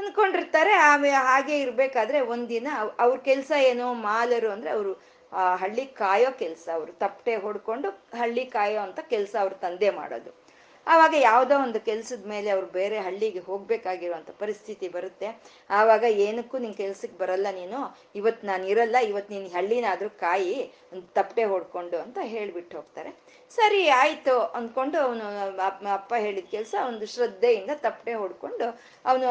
ಅನ್ಕೊಂಡಿರ್ತಾರೆ 0.00 0.72
ಆಮೇಲೆ 0.72 1.14
ಹಾಗೆ 1.14 1.58
ಇರ್ಬೇಕಾದ್ರೆ 1.58 2.20
ಒಂದಿನ 2.20 2.66
ಅವ್ರ 3.00 3.16
ಕೆಲಸ 3.18 3.52
ಏನೋ, 3.58 3.92
ಮಾಲರು 3.92 4.50
ಅಂದ್ರೆ 4.50 4.70
ಅವರು 4.70 5.13
ಆ 5.40 5.44
ಹಳ್ಳಿ 5.62 5.86
ಕಾಯೋ 5.86 6.30
ಕೆಲಸ 6.42 6.68
ಅವರು 6.74 6.92
ತಪ್ಪಟೆ 6.92 7.36
ಹೊಡ್ಕೊಂಡು 7.44 7.90
ಹಳ್ಳಿ 8.22 8.44
ಕಾಯೋ 8.56 8.80
ಅಂತ 8.86 9.00
ಕೆಲಸ 9.14 9.34
ಅವ್ರ 9.40 9.52
ತಂದೆ 9.66 9.90
ಮಾಡೋದು. 9.90 10.32
ಆವಾಗ 10.86 11.14
ಯಾವುದೋ 11.20 11.54
ಒಂದು 11.56 11.80
ಕೆಲ್ಸದ 11.80 12.24
ಮೇಲೆ 12.26 12.50
ಅವ್ರು 12.50 12.66
ಬೇರೆ 12.66 12.98
ಹಳ್ಳಿಗೆ 13.00 13.38
ಹೋಗ್ಬೇಕಾಗಿರುವಂಥ 13.38 14.30
ಪರಿಸ್ಥಿತಿ 14.42 14.88
ಬರುತ್ತೆ. 14.88 15.28
ಆವಾಗ 15.70 16.04
ಏನಕ್ಕೂ 16.26 16.58
ನಿನ್ 16.58 16.74
ಕೆಲ್ಸಕ್ಕೆ 16.74 17.18
ಬರಲ್ಲ 17.18 17.46
ನೀನು 17.50 17.78
ಇವತ್ತು 18.14 18.46
ನಾನು 18.46 18.66
ಇರಲ್ಲ 18.66 18.96
ಇವತ್ತು 19.10 19.34
ನೀನು 19.34 19.48
ಹಳ್ಳಿನಾದ್ರೂ 19.56 20.08
ಕಾಯಿ 20.08 20.56
ಒಂದು 20.92 21.06
ತಪ್ಪೆ 21.14 21.44
ಹೊಡ್ಕೊಂಡು 21.44 21.96
ಅಂತ 21.98 22.18
ಹೇಳ್ಬಿಟ್ಟು 22.34 22.76
ಹೋಗ್ತಾರೆ. 22.76 23.12
ಸರಿ, 23.56 23.88
ಆಯ್ತು 23.88 24.40
ಅಂದ್ಕೊಂಡು 24.40 24.98
ಅವನು, 24.98 25.24
ಅಪ್ಪ 25.98 26.14
ಹೇಳಿದ 26.18 26.46
ಕೆಲಸ 26.50 26.74
ಒಂದು 26.88 27.06
ಶ್ರದ್ಧೆಯಿಂದ 27.06 27.70
ತಪ್ಪೆ 27.86 28.14
ಹೊಡ್ಕೊಂಡು 28.14 28.68
ಅವನು 29.04 29.28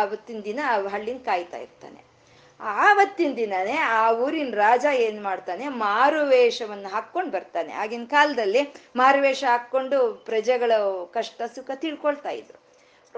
ಆವತ್ತಿನ 0.00 0.40
ದಿನ 0.40 0.60
ಹಳ್ಳಿನ 0.96 1.18
ಕಾಯ್ತಾ 1.24 1.56
ಇರ್ತಾನೆ. 1.56 2.00
ಆವತ್ತಿನ 2.60 3.34
ದಿನನೇ 3.36 3.76
ಆ 3.76 4.12
ಊರಿನ 4.12 4.54
ರಾಜ 4.54 4.86
ಏನ್ 4.94 5.22
ಮಾಡ್ತಾನೆ? 5.22 5.68
ಮಾರುವೇಷವನ್ನು 5.68 6.88
ಹಾಕೊಂಡು 6.88 7.30
ಬರ್ತಾನೆ. 7.30 7.72
ಆಗಿನ 7.72 8.04
ಕಾಲದಲ್ಲಿ 8.04 8.74
ಮಾರುವೇಷ 8.96 9.44
ಹಾಕೊಂಡು 9.44 10.14
ಪ್ರಜೆಗಳ 10.14 10.72
ಕಷ್ಟ, 11.12 11.42
ಸುಖ 11.54 11.70
ತಿಳ್ಕೊಳ್ತಾ 11.74 12.28
ಇದ್ರು. 12.28 12.66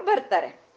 ಬರ್ತಾರೆ. 0.05 0.69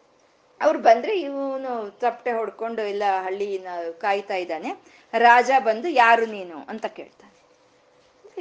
ಅವ್ರು 0.61 0.79
ಬಂದ್ರೆ 0.79 1.19
ಇವನು 1.19 1.91
ತಪ್ಪಟೆ 1.91 2.31
ಹೊಡ್ಕೊಂಡು 2.31 2.81
ಎಲ್ಲ 2.81 3.03
ಹಳ್ಳಿನ 3.23 3.67
ಕಾಯ್ತಾ 3.97 4.35
ಇದ್ದಾನೆ. 4.35 4.73
ರಾಜ 5.17 5.51
ಬಂದು, 5.59 5.87
ಯಾರು 5.87 6.25
ನೀನು? 6.25 6.65
ಅಂತ 6.69 6.85
ಕೇಳ್ತಾನೆ. 6.85 7.33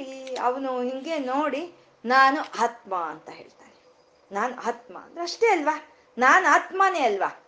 ಈ 0.01 0.35
ಅವನು 0.35 0.83
ಹಿಂಗೆ 0.83 1.18
ನೋಡಿ, 1.18 1.73
ನಾನು 2.05 2.41
ಆತ್ಮ 2.41 2.95
ಅಂತ 2.95 3.31
ಹೇಳ್ತಾನೆ. 3.31 3.83
ನಾನು 4.35 4.57
ಆತ್ಮ 4.57 4.99
ಅಂದ್ರೆ 4.99 5.23
ಅಷ್ಟೇ 5.23 5.47
ಅಲ್ವಾ? 5.47 5.83
ನಾನು 6.18 6.47
ಆತ್ಮನೇ 6.47 7.01
ಅಲ್ವಾ? 7.01 7.41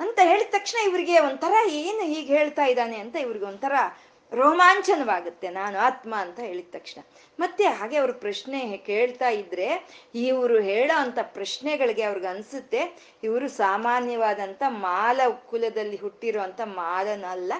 ಅಂತ 0.00 0.18
ಹೇಳಿದ 0.22 0.50
ತಕ್ಷಣ 0.50 0.78
ಇವ್ರಿಗೆ 0.88 1.18
ಒಂಥರ 1.18 1.54
ಏನು 1.68 2.02
ಹೀಗೆ 2.12 2.36
ಹೇಳ್ತಾ 2.38 2.64
ಇದ್ದಾನೆ 2.64 2.96
ಅಂತ 2.96 3.16
ಇವ್ರಿಗೆ 3.16 3.44
ಒಂಥರ 3.44 3.72
ರೋಮಾಂಚನವಾಗುತ್ತೆ. 4.32 5.48
ನಾನು 5.48 5.78
ಆತ್ಮ 5.78 6.14
ಅಂತ 6.14 6.38
ಹೇಳಿದ 6.40 6.70
ತಕ್ಷಣ. 6.72 7.00
ಮತ್ತೆ 7.38 7.64
ಹಾಗೆ 7.64 7.96
ಅವ್ರ 7.96 8.12
ಪ್ರಶ್ನೆ 8.12 8.76
ಕೇಳ್ತಾ 8.76 9.28
ಇದ್ರೆ 9.28 9.68
ಇವರು 10.14 10.56
ಹೇಳೋ 10.60 10.96
ಅಂತ 10.98 11.18
ಪ್ರಶ್ನೆಗಳಿಗೆ 11.22 12.02
ಅವ್ರಿಗೆ 12.02 12.26
ಅನ್ಸುತ್ತೆ, 12.26 12.80
ಇವರು 13.22 13.48
ಸಾಮಾನ್ಯವಾದಂಥ 13.48 14.62
ಮಾಲ 14.68 15.20
ಕುಲದಲ್ಲಿ 15.50 15.96
ಹುಟ್ಟಿರೋ 15.96 16.44
ಮಾಲನಲ್ಲ 16.64 17.52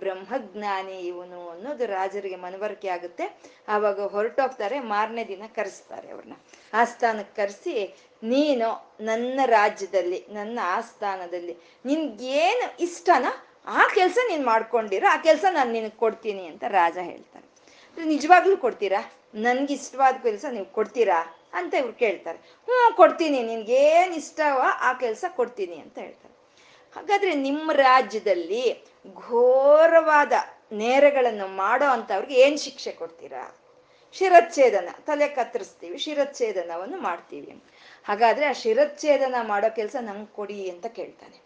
ಬ್ರಹ್ಮಜ್ಞಾನಿ 0.00 0.98
ಇವನು 1.10 1.40
ಅನ್ನೋದು 1.48 1.86
ರಾಜರಿಗೆ 1.86 2.36
ಮನವರಿಕೆ 2.36 2.88
ಆಗುತ್ತೆ. 2.88 3.24
ಆವಾಗ 3.68 4.00
ಹೊರಟೋಗ್ತಾರೆ, 4.00 4.80
ಮಾರನೇ 4.80 5.24
ದಿನ 5.24 5.42
ಕರೆಸ್ತಾರೆ 5.54 6.08
ಅವ್ರನ್ನ. 6.10 6.36
ಆಸ್ಥಾನಕ್ಕೆ 6.74 7.34
ಕರೆಸಿ, 7.42 7.74
ನೀನು 8.22 8.68
ನನ್ನ 9.00 9.40
ರಾಜ್ಯದಲ್ಲಿ, 9.46 10.26
ನನ್ನ 10.30 10.58
ಆಸ್ಥಾನದಲ್ಲಿ, 10.76 11.56
ನಿನ್ಗೇನು 11.84 12.68
ಇಷ್ಟನ 12.80 13.26
ಆ 13.66 13.82
ಕೆಲಸ 13.94 14.18
ನೀನು 14.28 14.44
ಮಾಡ್ಕೊಂಡಿರೋ, 14.44 15.06
ಆ 15.14 15.16
ಕೆಲಸ 15.16 15.44
ನಾನು 15.52 15.70
ನಿನಗೆ 15.72 15.96
ಕೊಡ್ತೀನಿ 15.96 16.46
ಅಂತ 16.46 16.64
ರಾಜ 16.68 16.98
ಹೇಳ್ತಾರೆ. 17.02 17.46
ನಿಜವಾಗ್ಲೂ 17.96 18.56
ಕೊಡ್ತೀರಾ? 18.56 19.00
ನನ್ಗೆ 19.34 19.74
ಇಷ್ಟವಾದ 19.74 20.16
ಕೆಲಸ 20.22 20.44
ನೀವು 20.52 20.68
ಕೊಡ್ತೀರಾ 20.78 21.18
ಅಂತ 21.54 21.74
ಇವ್ರು 21.74 21.92
ಕೇಳ್ತಾರೆ. 21.92 22.38
ಹ್ಞೂ 22.68 22.96
ಕೊಡ್ತೀನಿ, 22.96 23.42
ನಿನ್ಗೇನು 23.42 24.14
ಇಷ್ಟವೋ 24.14 24.66
ಆ 24.88 24.92
ಕೆಲಸ 24.92 25.24
ಕೊಡ್ತೀನಿ 25.36 25.76
ಅಂತ 25.76 25.96
ಹೇಳ್ತಾರೆ. 25.98 26.35
ಹಾಗಾದ್ರೆ 26.96 27.34
ನಿಮ್ಮ 27.34 27.72
ರಾಜ್ಯದಲ್ಲಿ 27.72 28.64
ಘೋರವಾದ 29.16 30.32
ನೇರಗಳನ್ನು 30.72 31.46
ಮಾಡೋ 31.46 31.86
ಅವ್ರಿಗೆ 32.14 32.34
ಏನು 32.34 32.58
ಶಿಕ್ಷೆ 32.58 32.92
ಕೊಡ್ತೀರಾ? 32.92 33.54
ಶಿರಚ್ಛೇದನ, 34.12 34.88
ತಲೆ 35.06 35.28
ಕತ್ತರಿಸ್ತೀವಿ, 35.28 35.98
ಶಿರಚ್ಛೇದನವನ್ನು 35.98 36.98
ಮಾಡ್ತೀವಿ. 36.98 37.62
ಹಾಗಾದ್ರೆ 38.04 38.46
ಆ 38.46 38.52
ಶಿರಚ್ಛೇದನ 38.52 39.34
ಮಾಡೋ 39.42 39.68
ಕೆಲಸ 39.74 39.96
ನಂಗೆ 40.00 40.32
ಕೊಡಿ 40.32 40.70
ಅಂತ 40.70 40.86
ಕೇಳ್ತಾನೆ. 40.86 41.38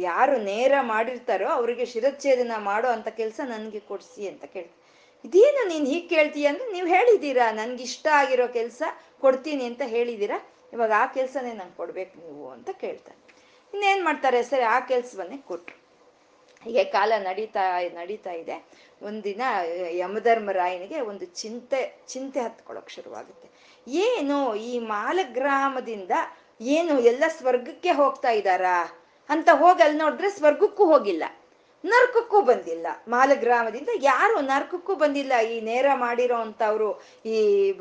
ಯಾರು 0.00 0.38
ನೇರ 0.38 0.72
ಮಾಡಿರ್ತಾರೋ 0.80 1.48
ಅವರಿಗೆ 1.48 1.84
ಶಿರಚ್ಛೇದನ 1.86 2.52
ಮಾಡೋ 2.58 2.88
ಅಂತ 2.88 3.08
ಕೆಲಸ 3.08 3.40
ನನಗೆ 3.44 3.80
ಕೊಡಿಸಿ 3.80 4.28
ಅಂತ 4.28 4.44
ಕೇಳ್ತಾನೆ. 4.44 4.78
ಇದೇನು 5.24 5.68
ನೀನು 5.68 5.86
ಹೀಗೆ 5.86 6.08
ಕೇಳ್ತೀಯ 6.08 6.46
ಅಂದ್ರೆ 6.46 6.72
ನೀವು 6.72 6.86
ಹೇಳಿದ್ದೀರಾ 6.86 7.50
ನನ್ಗೆ 7.52 7.82
ಇಷ್ಟ 7.82 8.06
ಆಗಿರೋ 8.12 8.48
ಕೆಲಸ 8.48 8.82
ಕೊಡ್ತೀನಿ 9.20 9.64
ಅಂತ 9.64 9.82
ಹೇಳಿದ್ದೀರಾ? 9.86 10.38
ಇವಾಗ 10.72 10.92
ಆ 10.96 11.06
ಕೆಲಸನೇ 11.06 11.52
ನಂಗೆ 11.52 11.76
ಕೊಡ್ಬೇಕು 11.76 12.14
ನೀವು 12.26 12.50
ಅಂತ 12.50 12.70
ಕೇಳ್ತಾನೆ. 12.70 13.31
ಇನ್ನೇನು 13.74 14.04
ಮಾಡ್ತಾರೆ? 14.04 14.42
ಸರಿ, 14.42 14.62
ಆ 14.62 14.80
ಕೆಲಸವನ್ನೇ 14.80 15.36
ಕೊಟ್ರು. 15.36 15.76
ಹೀಗೆ 16.64 16.84
ಕಾಲ 16.84 17.12
ನಡೀತಾ 17.18 17.60
ನಡೀತಾ 17.94 18.32
ಇದೆ. 18.32 18.66
ಒಂದಿನ 19.02 19.42
ಯಮಧರ್ಮರಾಯನಿಗೆ 19.90 21.00
ಒಂದು 21.00 21.24
ಚಿಂತೆ 21.24 22.04
ಚಿಂತೆ 22.08 22.40
ಹತ್ಕೊಳ್ಳೋಕೆ 22.40 22.94
ಶುರುವಾಗುತ್ತೆ. 22.94 23.48
ಏನು 23.88 24.54
ಈ 24.54 24.78
ಮಾಲಗ್ರಾಮದಿಂದ 24.78 26.10
ಏನು 26.60 27.00
ಎಲ್ಲ 27.00 27.24
ಸ್ವರ್ಗಕ್ಕೆ 27.28 27.90
ಹೋಗ್ತಾ 27.90 28.30
ಇದ್ದಾರಾ? 28.30 28.76
ಅಂತ 29.28 29.48
ಹೋಗಿ 29.52 29.82
ಅಲ್ಲಿ 29.82 29.98
ನೋಡಿದ್ರೆ 29.98 30.30
ಸ್ವರ್ಗಕ್ಕೂ 30.30 30.84
ಹೋಗಿಲ್ಲ. 30.84 31.24
ನರ್ಕಕ್ಕೂ 31.84 32.40
ಬಂದಿಲ್ಲ. 32.40 32.86
ಮಾಲಗ್ರಾಮದಿಂದ 33.08 33.88
ಯಾರು 34.02 34.40
ನರ್ಕಕ್ಕೂ 34.40 34.94
ಬಂದಿಲ್ಲ. 34.94 35.32
ಈ 35.40 35.60
ನೇರ 35.60 35.86
ಮಾಡಿರೋ 35.94 36.36
ಅಂತವ್ರು 36.36 37.02
ಈ 37.26 37.72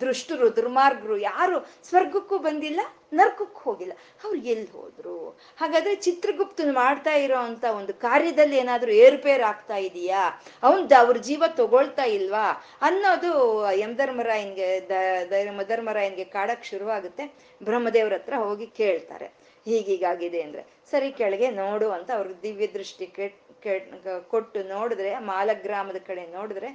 ದೃಷ್ಟರು, 0.00 0.56
ದುರ್ಮಾರ್ಗರು 0.56 1.16
ಯಾರು 1.16 1.70
ಸ್ವರ್ಗಕ್ಕೂ 1.88 2.38
ಬಂದಿಲ್ಲ, 2.38 2.80
ನರ್ಕಕ್ಕೂ 3.12 3.70
ಹೋಗಿಲ್ಲ. 3.70 3.92
ಅವ್ರು 4.24 4.38
ಎಲ್ಲಿ 4.38 4.70
ಹೋದ್ರು? 4.72 5.38
ಹಾಗಾದ್ರೆ 5.56 5.94
ಚಿತ್ರಗುಪ್ತನ್ 5.94 6.72
ಮಾಡ್ತಾ 6.74 7.14
ಇರೋ 7.14 7.38
ಅಂತ 7.38 7.64
ಒಂದು 7.64 7.94
ಕಾರ್ಯದಲ್ಲಿ 7.94 8.56
ಏನಾದ್ರೂ 8.56 8.92
ಏರ್ಪೇರ್ 8.92 9.42
ಆಗ್ತಾ 9.42 9.76
ಇದೆಯಾ? 9.76 10.42
ಅವನ್ 10.62 10.92
ಅವ್ರ 10.92 11.16
ಜೀವ 11.16 11.44
ತಗೊಳ್ತಾ 11.48 12.04
ಇಲ್ವಾ? 12.04 12.46
ಅನ್ನೋದು 12.82 13.32
ಯಮಧರ್ಮರಾಯನ್ಗೆ, 13.72 14.88
ದ 15.30 15.34
ಮಧರ್ಮರಾಯನ್ಗೆ 15.56 16.24
ಕಾಡಕ್ 16.24 16.64
ಶುರುವಾಗುತ್ತೆ. 16.64 17.26
ಬ್ರಹ್ಮದೇವ್ರ 17.62 18.12
ಹತ್ರ 18.12 18.34
ಹೋಗಿ 18.34 18.66
ಕೇಳ್ತಾರೆ. 18.66 19.39
ಹೀಗೀಗಾಗಿದೆ 19.66 20.40
ಅಂದ್ರೆ. 20.42 20.62
ಸರಿ, 20.90 21.10
ಕೆಳಗೆ 21.12 21.50
ನೋಡು 21.62 21.90
ಅಂತ 21.90 22.10
ಅವ್ರಿಗೆ 22.18 22.40
ದಿವ್ಯ 22.42 22.68
ದೃಷ್ಟಿ 22.78 23.06
ಕೆಟ್ 23.18 23.38
ಕೆಟ್, 23.62 23.88
ಕೊಟ್ಟು 24.32 24.60
ನೋಡಿದ್ರೆ, 24.74 25.12
ಮಾಲಗ್ರಾಮದ 25.32 25.98
ಕಡೆ 26.06 26.22
ನೋಡಿದ್ರೆ 26.38 26.68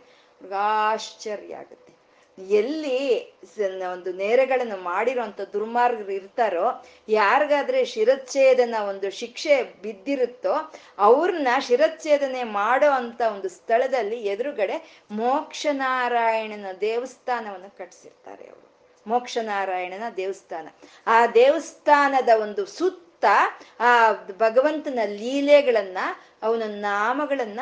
ಆಶ್ಚರ್ಯ 0.64 1.56
ಆಗುತ್ತೆ. 1.56 1.92
ಎಲ್ಲಿ 2.60 2.98
ಒಂದು 3.92 4.12
ನೇರಗಳನ್ನು 4.14 4.78
ಮಾಡಿರೋಂಥ 4.90 5.42
ದುರ್ಮಾರ್ಗರು 5.54 6.12
ಇರ್ತಾರೋ, 6.12 6.66
ಯಾರಿಗಾದ್ರೆ 7.10 7.80
ಶಿರಚ್ಛೇದನ 7.86 8.76
ಒಂದು 8.90 9.10
ಶಿಕ್ಷೆ 9.22 9.56
ಬಿದ್ದಿರುತ್ತೋ, 9.84 10.56
ಅವ್ರನ್ನ 11.08 11.54
ಶಿರಚ್ಛೇದನೆ 11.68 12.44
ಮಾಡೋ 12.60 12.92
ಅಂತ 12.92 13.22
ಒಂದು 13.36 13.50
ಸ್ಥಳದಲ್ಲಿ 13.50 14.20
ಎದುರುಗಡೆ 14.34 14.78
ಮೋಕ್ಷನಾರಾಯಣನ 15.22 16.72
ದೇವಸ್ಥಾನವನ್ನು 16.82 17.72
ಕಟ್ಟಿಸಿರ್ತಾರೆ 17.78 18.46
ಅವರು. 18.46 18.62
ಮೋಕ್ಷನಾರಾಯಣನ 19.08 20.04
ದೇವಸ್ಥಾನ. 20.18 20.68
ಆ 21.08 21.28
ದೇವಸ್ಥಾನದ 21.28 22.30
ಒಂದು 22.42 22.66
ಸುತ್ತ 22.66 23.26
ಆ 23.80 23.92
ಭಗವಂತನ 24.38 25.00
ಲೀಲೆಗಳನ್ನ, 25.06 25.98
ಅವನ 26.44 26.64
ನಾಮಗಳನ್ನ 26.68 27.60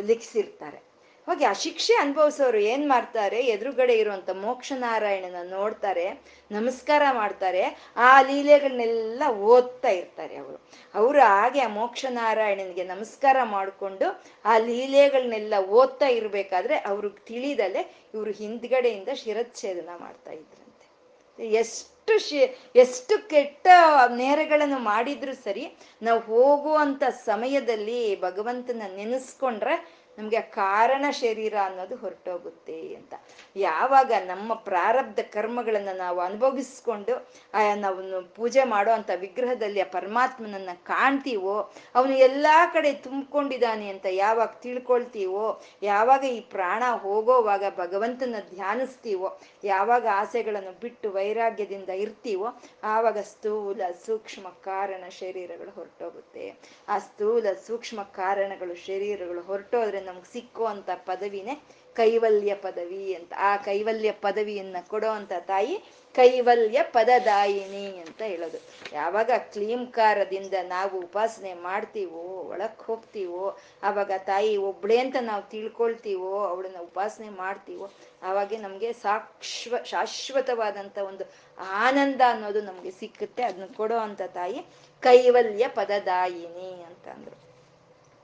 ಲಿಖಿಸಿರ್ತಾರೆ. 0.00 0.86
ಹೋಗಿ 1.28 1.44
ಆ 1.44 1.52
ಶಿಕ್ಷೆ 1.52 1.94
ಅನುಭವಿಸೋರು 1.94 2.58
ಏನ್ 2.58 2.88
ಮಾಡ್ತಾರೆ? 2.88 3.38
ಎದುರುಗಡೆ 3.46 3.94
ಇರುವಂತ 3.94 4.30
ಮೋಕ್ಷನಾರಾಯಣನ 4.30 5.50
ನೋಡ್ತಾರೆ, 5.50 6.04
ನಮಸ್ಕಾರ 6.50 7.02
ಮಾಡ್ತಾರೆ, 7.12 7.62
ಆ 7.96 8.22
ಲೀಲೆಗಳನ್ನೆಲ್ಲ 8.22 9.22
ಓದ್ತಾ 9.28 9.88
ಇರ್ತಾರೆ 9.88 10.36
ಅವರು. 10.36 10.58
ಅವರು 10.94 11.20
ಹಾಗೆ 11.20 11.60
ಆ 11.60 11.68
ಮೋಕ್ಷನಾರಾಯಣನಿಗೆ 11.68 12.84
ನಮಸ್ಕಾರ 12.84 13.36
ಮಾಡಿಕೊಂಡು 13.42 14.24
ಆ 14.44 14.58
ಲೀಲೆಗಳನ್ನೆಲ್ಲ 14.58 15.54
ಓದ್ತಾ 15.70 16.06
ಇರ್ಬೇಕಾದ್ರೆ 16.06 16.76
ಅವ್ರಿಗೆ 16.78 17.24
ತಿಳಿದಲೆ 17.26 17.82
ಇವರು 18.14 18.30
ಹಿಂದ್ಗಡೆಯಿಂದ 18.30 19.08
ಶಿರಚ್ಛೇದನ 19.14 19.88
ಮಾಡ್ತಾ 19.98 20.30
ಇದ್ರಂತೆ 20.30 20.65
ಎಷ್ಟು 21.38 21.84
ಶಿ 22.18 22.38
ಎಷ್ಟು 22.74 23.14
ಕೆಟ್ಟ 23.28 23.66
ನೇರಗಳನ್ನು 24.12 24.78
ಮಾಡಿದ್ರು 24.82 25.34
ಸರಿ 25.36 25.64
ನಾವು 26.02 26.20
ಹೋಗುವಂತ 26.20 27.04
ಸಮಯದಲ್ಲಿ 27.24 28.20
ಭಗವಂತನ 28.20 28.88
ನೆನೆಸ್ಕೊಂಡ್ರೆ 28.96 29.74
ನಮ್ಗೆ 30.18 30.40
ಕಾರಣ 30.40 31.04
ಶರೀರ 31.10 31.54
ಅನ್ನೋದು 31.64 31.96
ಹೊರಟೋಗುತ್ತೆ 31.96 32.78
ಅಂತ. 32.94 33.14
ಯಾವಾಗ 33.56 34.12
ನಮ್ಮ 34.26 34.54
ಪ್ರಾರಬ್ಧ 34.68 35.20
ಕರ್ಮಗಳನ್ನ 35.32 35.92
ನಾವು 35.94 36.18
ಅನುಭವಿಸ್ಕೊಂಡು 36.20 37.14
ನಾವು 37.76 38.00
ಪೂಜೆ 38.34 38.64
ಮಾಡೋ 38.64 38.92
ಅಂತ 38.92 39.10
ವಿಗ್ರಹದಲ್ಲಿ 39.16 39.80
ಆ 39.80 39.88
ಪರಮಾತ್ಮನನ್ನ 39.92 40.72
ಕಾಣ್ತೀವೋ, 40.82 41.56
ಅವನು 41.94 42.14
ಎಲ್ಲಾ 42.28 42.66
ಕಡೆ 42.66 42.92
ತುಂಬಿಕೊಂಡಿದ್ದಾನೆ 43.06 43.88
ಅಂತ 43.88 44.06
ಯಾವಾಗ 44.10 44.50
ತಿಳ್ಕೊಳ್ತೀವೋ, 44.62 45.46
ಯಾವಾಗ 45.82 46.22
ಈ 46.24 46.40
ಪ್ರಾಣ 46.40 46.82
ಹೋಗೋವಾಗ 46.96 47.64
ಭಗವಂತನ 47.78 48.36
ಧ್ಯಾನಿಸ್ತೀವೋ, 48.50 49.28
ಯಾವಾಗ 49.64 50.06
ಆಸೆಗಳನ್ನು 50.14 50.74
ಬಿಟ್ಟು 50.80 51.10
ವೈರಾಗ್ಯದಿಂದ 51.10 51.88
ಇರ್ತೀವೋ, 51.88 52.48
ಆವಾಗ 52.84 53.18
ಸ್ಥೂಲ 53.32 53.80
ಸೂಕ್ಷ್ಮ 54.06 54.46
ಕಾರಣ 54.64 55.04
ಶರೀರಗಳು 55.20 55.70
ಹೊರಟೋಗುತ್ತೆ. 55.70 56.46
ಆ 56.88 56.98
ಸ್ಥೂಲ 56.98 57.46
ಸೂಕ್ಷ್ಮ 57.66 58.02
ಕಾರಣಗಳು 58.02 58.74
ಶರೀರಗಳು 58.86 59.42
ಹೊರಟೋದ್ರೆ 59.42 60.00
ನಮ್ಗೆ 60.06 60.32
ಸಿಕ್ಕುವಂತ 60.32 60.90
ಪದವಿನೇ 60.90 61.54
ಕೈವಲ್ಯ 61.94 62.54
ಪದವಿ 62.54 63.14
ಅಂತ. 63.14 63.32
ಆ 63.38 63.56
ಕೈವಲ್ಯ 63.56 64.12
ಪದವಿಯನ್ನ 64.12 64.76
ಕೊಡೋವಂಥ 64.88 65.32
ತಾಯಿ 65.40 65.84
ಕೈವಲ್ಯ 66.14 66.82
ಪದದಾಯಿನಿ 66.82 67.98
ಅಂತ 67.98 68.22
ಹೇಳೋದು. 68.22 68.58
ಯಾವಾಗ 68.92 69.30
ಕ್ಲೀಂಕಾರದಿಂದ 69.38 70.54
ನಾವು 70.62 71.00
ಉಪಾಸನೆ 71.00 71.54
ಮಾಡ್ತೀವೋ, 71.54 72.48
ಒಳಕ್ 72.50 72.82
ಹೋಗ್ತೀವೋ 72.82 73.58
ಆವಾಗ 73.82 74.10
ತಾಯಿ 74.18 74.56
ಒಬ್ಳೆ 74.56 74.98
ಅಂತ 74.98 75.16
ನಾವು 75.20 75.42
ತಿಳ್ಕೊಳ್ತೀವೋ, 75.50 76.44
ಅವಳನ್ನ 76.44 76.76
ಉಪಾಸನೆ 76.80 77.28
ಮಾಡ್ತೀವೋ 77.28 77.90
ಆವಾಗ 78.22 78.52
ನಮಗೆ 78.60 78.92
ಸಾಕ್ಷ್ವ, 78.92 79.76
ಶಾಶ್ವತವಾದಂತ 79.84 80.98
ಒಂದು 80.98 81.24
ಆನಂದ 81.58 82.20
ಅನ್ನೋದು 82.28 82.62
ನಮ್ಗೆ 82.62 82.90
ಸಿಕ್ಕುತ್ತೆ. 82.90 83.42
ಅದನ್ನ 83.42 83.64
ಕೊಡೋ 83.76 83.96
ಅಂಥ 83.96 84.22
ತಾಯಿ 84.22 84.60
ಕೈವಲ್ಯ 85.00 85.68
ಪದದಾಯಿನಿ 85.68 86.70
ಅಂತ 86.84 87.08
ಅಂದ್ರು. 87.08 87.45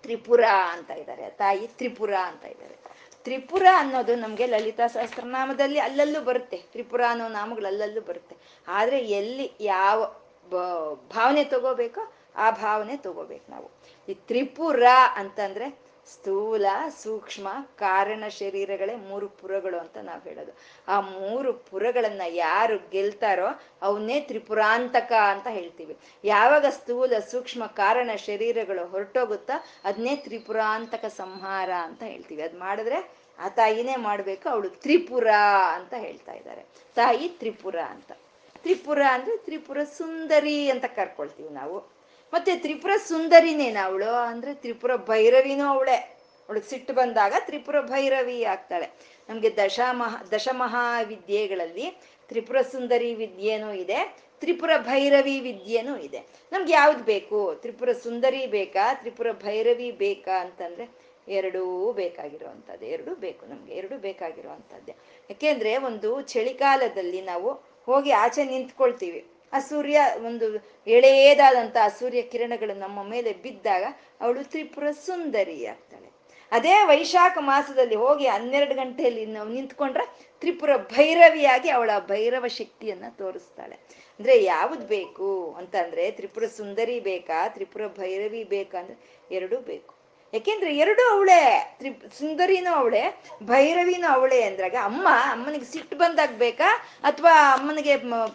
ತ್ರಿಪುರ 0.02 0.44
ಅಂತ 0.72 0.90
ಇದ್ದಾರೆ, 0.90 1.30
ತಾಯಿ 1.30 1.66
ತ್ರಿಪುರ 1.66 2.14
ಅಂತ 2.14 2.44
ಇದ್ದಾರೆ. 2.44 2.76
ತ್ರಿಪುರ 3.24 3.66
ಅನ್ನೋದು 3.76 4.16
ನಮಗೆ 4.16 4.46
ಲಲಿತಾ 4.46 4.86
ಸಹಸ್ರನಾಮದಲ್ಲಿ 4.86 5.78
ಅಲ್ಲಲ್ಲೂ 5.78 6.20
ಬರುತ್ತೆ. 6.20 6.56
ತ್ರಿಪುರ 6.56 7.02
ಅನ್ನೋ 7.08 7.28
ನಾಮಗಳು 7.28 7.66
ಅಲ್ಲಲ್ಲೂ 7.66 8.00
ಬರುತ್ತೆ. 8.00 8.36
ಆದರೆ 8.68 8.98
ಎಲ್ಲಿ 8.98 9.52
ಯಾವ 9.60 9.98
ಭಾವನೆ 11.14 11.44
ತಗೋಬೇಕೋ 11.44 12.12
ಆ 12.36 12.50
ಭಾವನೆ 12.50 12.96
ತಗೋಬೇಕು 12.96 13.50
ನಾವು. 13.50 13.70
ಈ 14.08 14.14
ತ್ರಿಪುರ 14.14 14.82
ಅಂತಂದ್ರೆ 15.14 15.81
ಸ್ಥೂಲ, 16.12 16.66
ಸೂಕ್ಷ್ಮ, 17.02 17.48
ಕಾರಣ 17.78 18.24
ಶರೀರಗಳೇ 18.28 18.96
ಮೂರು 18.96 19.28
ಪುರಗಳು 19.28 19.78
ಅಂತ 19.78 19.96
ನಾವು 20.02 20.20
ಹೇಳೋದು. 20.20 20.52
ಆ 20.88 21.00
ಮೂರು 21.00 21.52
ಪುರಗಳನ್ನ 21.52 22.22
ಯಾರು 22.28 22.90
ಗೆಲ್ತಾರೋ 22.90 23.46
ಅವನ್ನೇ 23.82 24.20
ತ್ರಿಪುರಾಂತಕ 24.20 25.12
ಅಂತ 25.12 25.46
ಹೇಳ್ತೀವಿ. 25.50 25.96
ಯಾವಾಗ 26.24 26.66
ಸ್ಥೂಲ, 26.66 27.18
ಸೂಕ್ಷ್ಮ, 27.30 27.66
ಕಾರಣ 27.66 28.10
ಶರೀರಗಳು 28.16 28.86
ಹೊರಟೋಗುತ್ತಾ 28.86 29.52
ಅದನ್ನೇ 29.84 30.16
ತ್ರಿಪುರಾಂತಕ 30.16 31.04
ಸಂಹಾರ 31.04 31.70
ಅಂತ 31.72 32.02
ಹೇಳ್ತೀವಿ. 32.02 32.42
ಅದ್ 32.42 32.54
ಮಾಡಿದ್ರೆ 32.54 33.10
ಆ 33.38 33.48
ತಾಯಿನೇ 33.48 33.96
ಮಾಡಬೇಕು, 33.96 34.48
ಅವಳು 34.48 34.68
ತ್ರಿಪುರ 34.68 35.28
ಅಂತ 35.72 35.94
ಹೇಳ್ತಾ 35.94 36.32
ಇದ್ದಾರೆ. 36.32 36.62
ತಾಯಿ 36.94 37.28
ತ್ರಿಪುರ 37.28 37.80
ಅಂತ. 37.80 38.12
ತ್ರಿಪುರ 38.62 39.02
ಅಂದ್ರೆ 39.10 39.36
ತ್ರಿಪುರ 39.36 39.84
ಸುಂದರಿ 39.84 40.70
ಅಂತ 40.70 40.84
ಕರ್ಕೊಳ್ತೀವಿ 40.84 41.48
ನಾವು. 41.48 41.91
ಮತ್ತೆ 42.32 42.56
ತ್ರಿಪುರ 42.56 42.90
ಸುಂದರಿನೇನ 42.96 43.76
ಅವಳು? 43.84 44.14
ಅಂದ್ರೆ 44.14 44.54
ತ್ರಿಪುರ 44.54 44.96
ಭೈರವಿನೂ 44.96 45.64
ಅವಳೆ. 45.64 45.96
ಅವಳಿಗೆ 46.48 46.68
ಸಿಟ್ಟು 46.70 46.94
ಬಂದಾಗ 46.94 47.34
ತ್ರಿಪುರ 47.40 47.80
ಭೈರವಿ 47.80 48.44
ಆಗ್ತಾಳೆ. 48.44 48.90
ನಮ್ಗೆ 49.28 49.56
ದಶಮಹಾ, 49.56 50.24
ದಶಮಹಾವಿದ್ಯೆಗಳಲ್ಲಿ 50.32 51.96
ತ್ರಿಪುರ 52.28 52.62
ಸುಂದರಿ 52.62 53.14
ವಿದ್ಯೆನೂ 53.14 53.72
ಇದೆ, 53.72 54.16
ತ್ರಿಪುರ 54.40 54.70
ಭೈರವಿ 54.76 55.40
ವಿದ್ಯೆನೂ 55.40 55.96
ಇದೆ. 55.96 56.18
ನಮ್ಗೆ 56.52 56.72
ಯಾವ್ದು 56.72 57.04
ಬೇಕು? 57.04 57.54
ತ್ರಿಪುರ 57.54 57.92
ಸುಂದರಿ 57.92 58.46
ಬೇಕಾ, 58.46 58.94
ತ್ರಿಪುರ 58.94 59.32
ಭೈರವಿ 59.32 59.90
ಬೇಕಾ 59.90 60.40
ಅಂತಂದ್ರೆ 60.40 60.88
ಎರಡೂ 61.28 61.92
ಬೇಕಾಗಿರುವಂಥದ್ದು, 61.92 62.86
ಎರಡೂ 62.86 63.14
ಬೇಕು 63.14 63.46
ನಮ್ಗೆ, 63.46 63.74
ಎರಡೂ 63.74 63.98
ಬೇಕಾಗಿರುವಂಥದ್ದೇ. 63.98 64.92
ಯಾಕೆಂದ್ರೆ 65.30 65.76
ಒಂದು 65.76 66.20
ಚಳಿಗಾಲದಲ್ಲಿ 66.20 67.22
ನಾವು 67.22 67.52
ಹೋಗಿ 67.86 68.10
ಆಚೆ 68.10 68.44
ನಿಂತ್ಕೊಳ್ತೀವಿ. 68.44 69.31
ಆ 69.52 69.58
ಸೂರ್ಯ 69.60 70.00
ಒಂದು 70.26 70.46
ಎಳೆಯದಾದಂಥ 70.86 71.76
ಆ 71.82 71.88
ಸೂರ್ಯ 71.88 72.22
ಕಿರಣಗಳು 72.22 72.74
ನಮ್ಮ 72.74 73.02
ಮೇಲೆ 73.10 73.32
ಬಿದ್ದಾಗ 73.32 73.84
ಅವಳು 74.20 74.44
ತ್ರಿಪುರ 74.44 74.90
ಸುಂದರಿ 74.90 75.66
ಆಗ್ತಾಳೆ. 75.66 76.08
ಅದೇ 76.52 76.74
ವೈಶಾಖ 76.84 77.38
ಮಾಸದಲ್ಲಿ 77.40 77.94
ಹೋಗಿ 77.94 78.26
ಹನ್ನೆರಡು 78.26 78.74
ಗಂಟೆಯಲ್ಲಿ 78.74 79.26
ನಾವು 79.26 79.48
ನಿಂತ್ಕೊಂಡ್ರೆ 79.48 80.04
ತ್ರಿಪುರ 80.40 80.76
ಭೈರವಿಯಾಗಿ 80.76 81.70
ಅವಳ 81.70 81.90
ಭೈರವ 82.08 82.46
ಶಕ್ತಿಯನ್ನ 82.46 83.04
ತೋರಿಸ್ತಾಳೆ. 83.10 83.74
ಅಂದ್ರೆ 84.20 84.44
ಯಾವ್ದು 84.44 84.86
ಬೇಕು 84.86 85.52
ಅಂತಂದ್ರೆ 85.58 86.10
ತ್ರಿಪುರ 86.10 86.44
ಸುಂದರಿ 86.46 87.00
ಬೇಕಾ, 87.00 87.48
ತ್ರಿಪುರ 87.48 87.86
ಭೈರವಿ 87.86 88.44
ಬೇಕಾ 88.44 88.78
ಅಂದ್ರೆ 88.78 88.96
ಎರಡೂ 89.30 89.58
ಬೇಕು. 89.58 89.91
ಯಾಕೆಂದ್ರೆ 90.34 90.76
ಎರಡು 90.76 91.02
ಅವಳೆ, 91.12 91.38
ತ್ರಿ, 91.78 91.90
ಸುಂದರಿನೂ 92.18 92.74
ಅವಳೆ, 92.74 93.00
ಭೈರವಿನೂ 93.42 94.08
ಅವಳೆ 94.12 94.42
ಅಂದ್ರಾಗ 94.42 94.76
ಅಮ್ಮ 94.84 95.08
ಅಮ್ಮನಿಗೆ 95.32 95.64
ಸಿಟ್ಟು 95.64 95.96
ಬಂದಾಗ 95.96 96.30
ಬೇಕಾ? 96.38 96.68
ಅಥವಾ 97.02 97.34
ಅಮ್ಮನಿಗೆ 97.52 97.94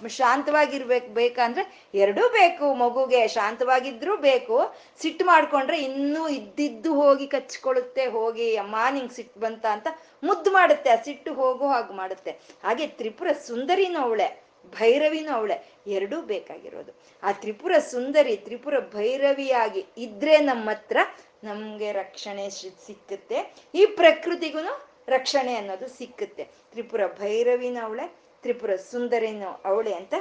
ಶಾಂತವಾಗಿರ್ಬೇಕು 0.09 1.07
ಬೇಕಾ 1.13 1.45
ಅಂದ್ರೆ 1.45 1.89
ಎರಡೂ 1.93 2.29
ಬೇಕು. 2.29 2.73
ಮಗುಗೆ 2.73 3.27
ಶಾಂತವಾಗಿದ್ರೂ 3.27 4.17
ಬೇಕು. 4.17 4.57
ಸಿಟ್ಟು 5.01 5.25
ಮಾಡ್ಕೊಂಡ್ರೆ 5.25 5.79
ಇನ್ನೂ 5.83 6.29
ಇದ್ದಿದ್ದು 6.29 6.93
ಹೋಗಿ 6.93 7.27
ಕಚ್ಕೊಳ್ಳುತ್ತೆ 7.27 8.05
ಹೋಗಿ 8.05 8.55
ಅಮ್ಮ 8.55 8.75
ನಿಂಗೆ 8.93 9.15
ಸಿಟ್ಟು 9.15 9.39
ಬಂತ 9.39 9.65
ಅಂತ 9.65 9.87
ಮುದ್ದು 10.23 10.51
ಮಾಡುತ್ತೆ. 10.51 10.89
ಆ 10.89 10.99
ಸಿಟ್ಟು 11.03 11.33
ಹೋಗೋ 11.33 11.67
ಹಾಗೆ 11.67 11.93
ಮಾಡುತ್ತೆ. 11.93 12.31
ಹಾಗೆ 12.63 12.87
ತ್ರಿಪುರ 12.87 13.27
ಸುಂದರಿನೂ 13.47 13.99
ಅವಳೆ, 13.99 14.47
ಭೈರವಿನೂ 14.79 15.31
ಅವಳೆ 15.31 15.57
ಎರಡೂ 15.87 16.21
ಬೇಕಾಗಿರೋದು. 16.21 16.91
ಆ 17.23 17.31
ತ್ರಿಪುರ 17.31 17.73
ಸುಂದರಿ, 17.91 18.35
ತ್ರಿಪುರ 18.37 18.79
ಭೈರವಿಯಾಗಿ 18.79 19.85
ಇದ್ರೆ 19.97 20.37
ನಮ್ಮ 20.37 20.69
ಹತ್ರ 20.69 20.97
ನಮ್ಗೆ 21.43 21.91
ರಕ್ಷಣೆ 21.91 22.49
ಸಿಕ್ಕುತ್ತೆ. 22.49 23.55
ಈ 23.75 23.85
ಪ್ರಕೃತಿಗೂ 23.85 24.59
ರಕ್ಷಣೆ 25.07 25.55
ಅನ್ನೋದು 25.55 25.87
ಸಿಕ್ಕುತ್ತೆ. 25.87 26.43
ತ್ರಿಪುರ 26.43 27.07
ಭೈರವಿನ 27.07 27.77
ಅವಳೆ, 27.83 28.15
ತ್ರಿಪುರ 28.41 28.75
ಸುಂದರಿನ 28.75 29.43
ಅವಳೆ 29.65 29.93
ಅಂತ 29.93 30.13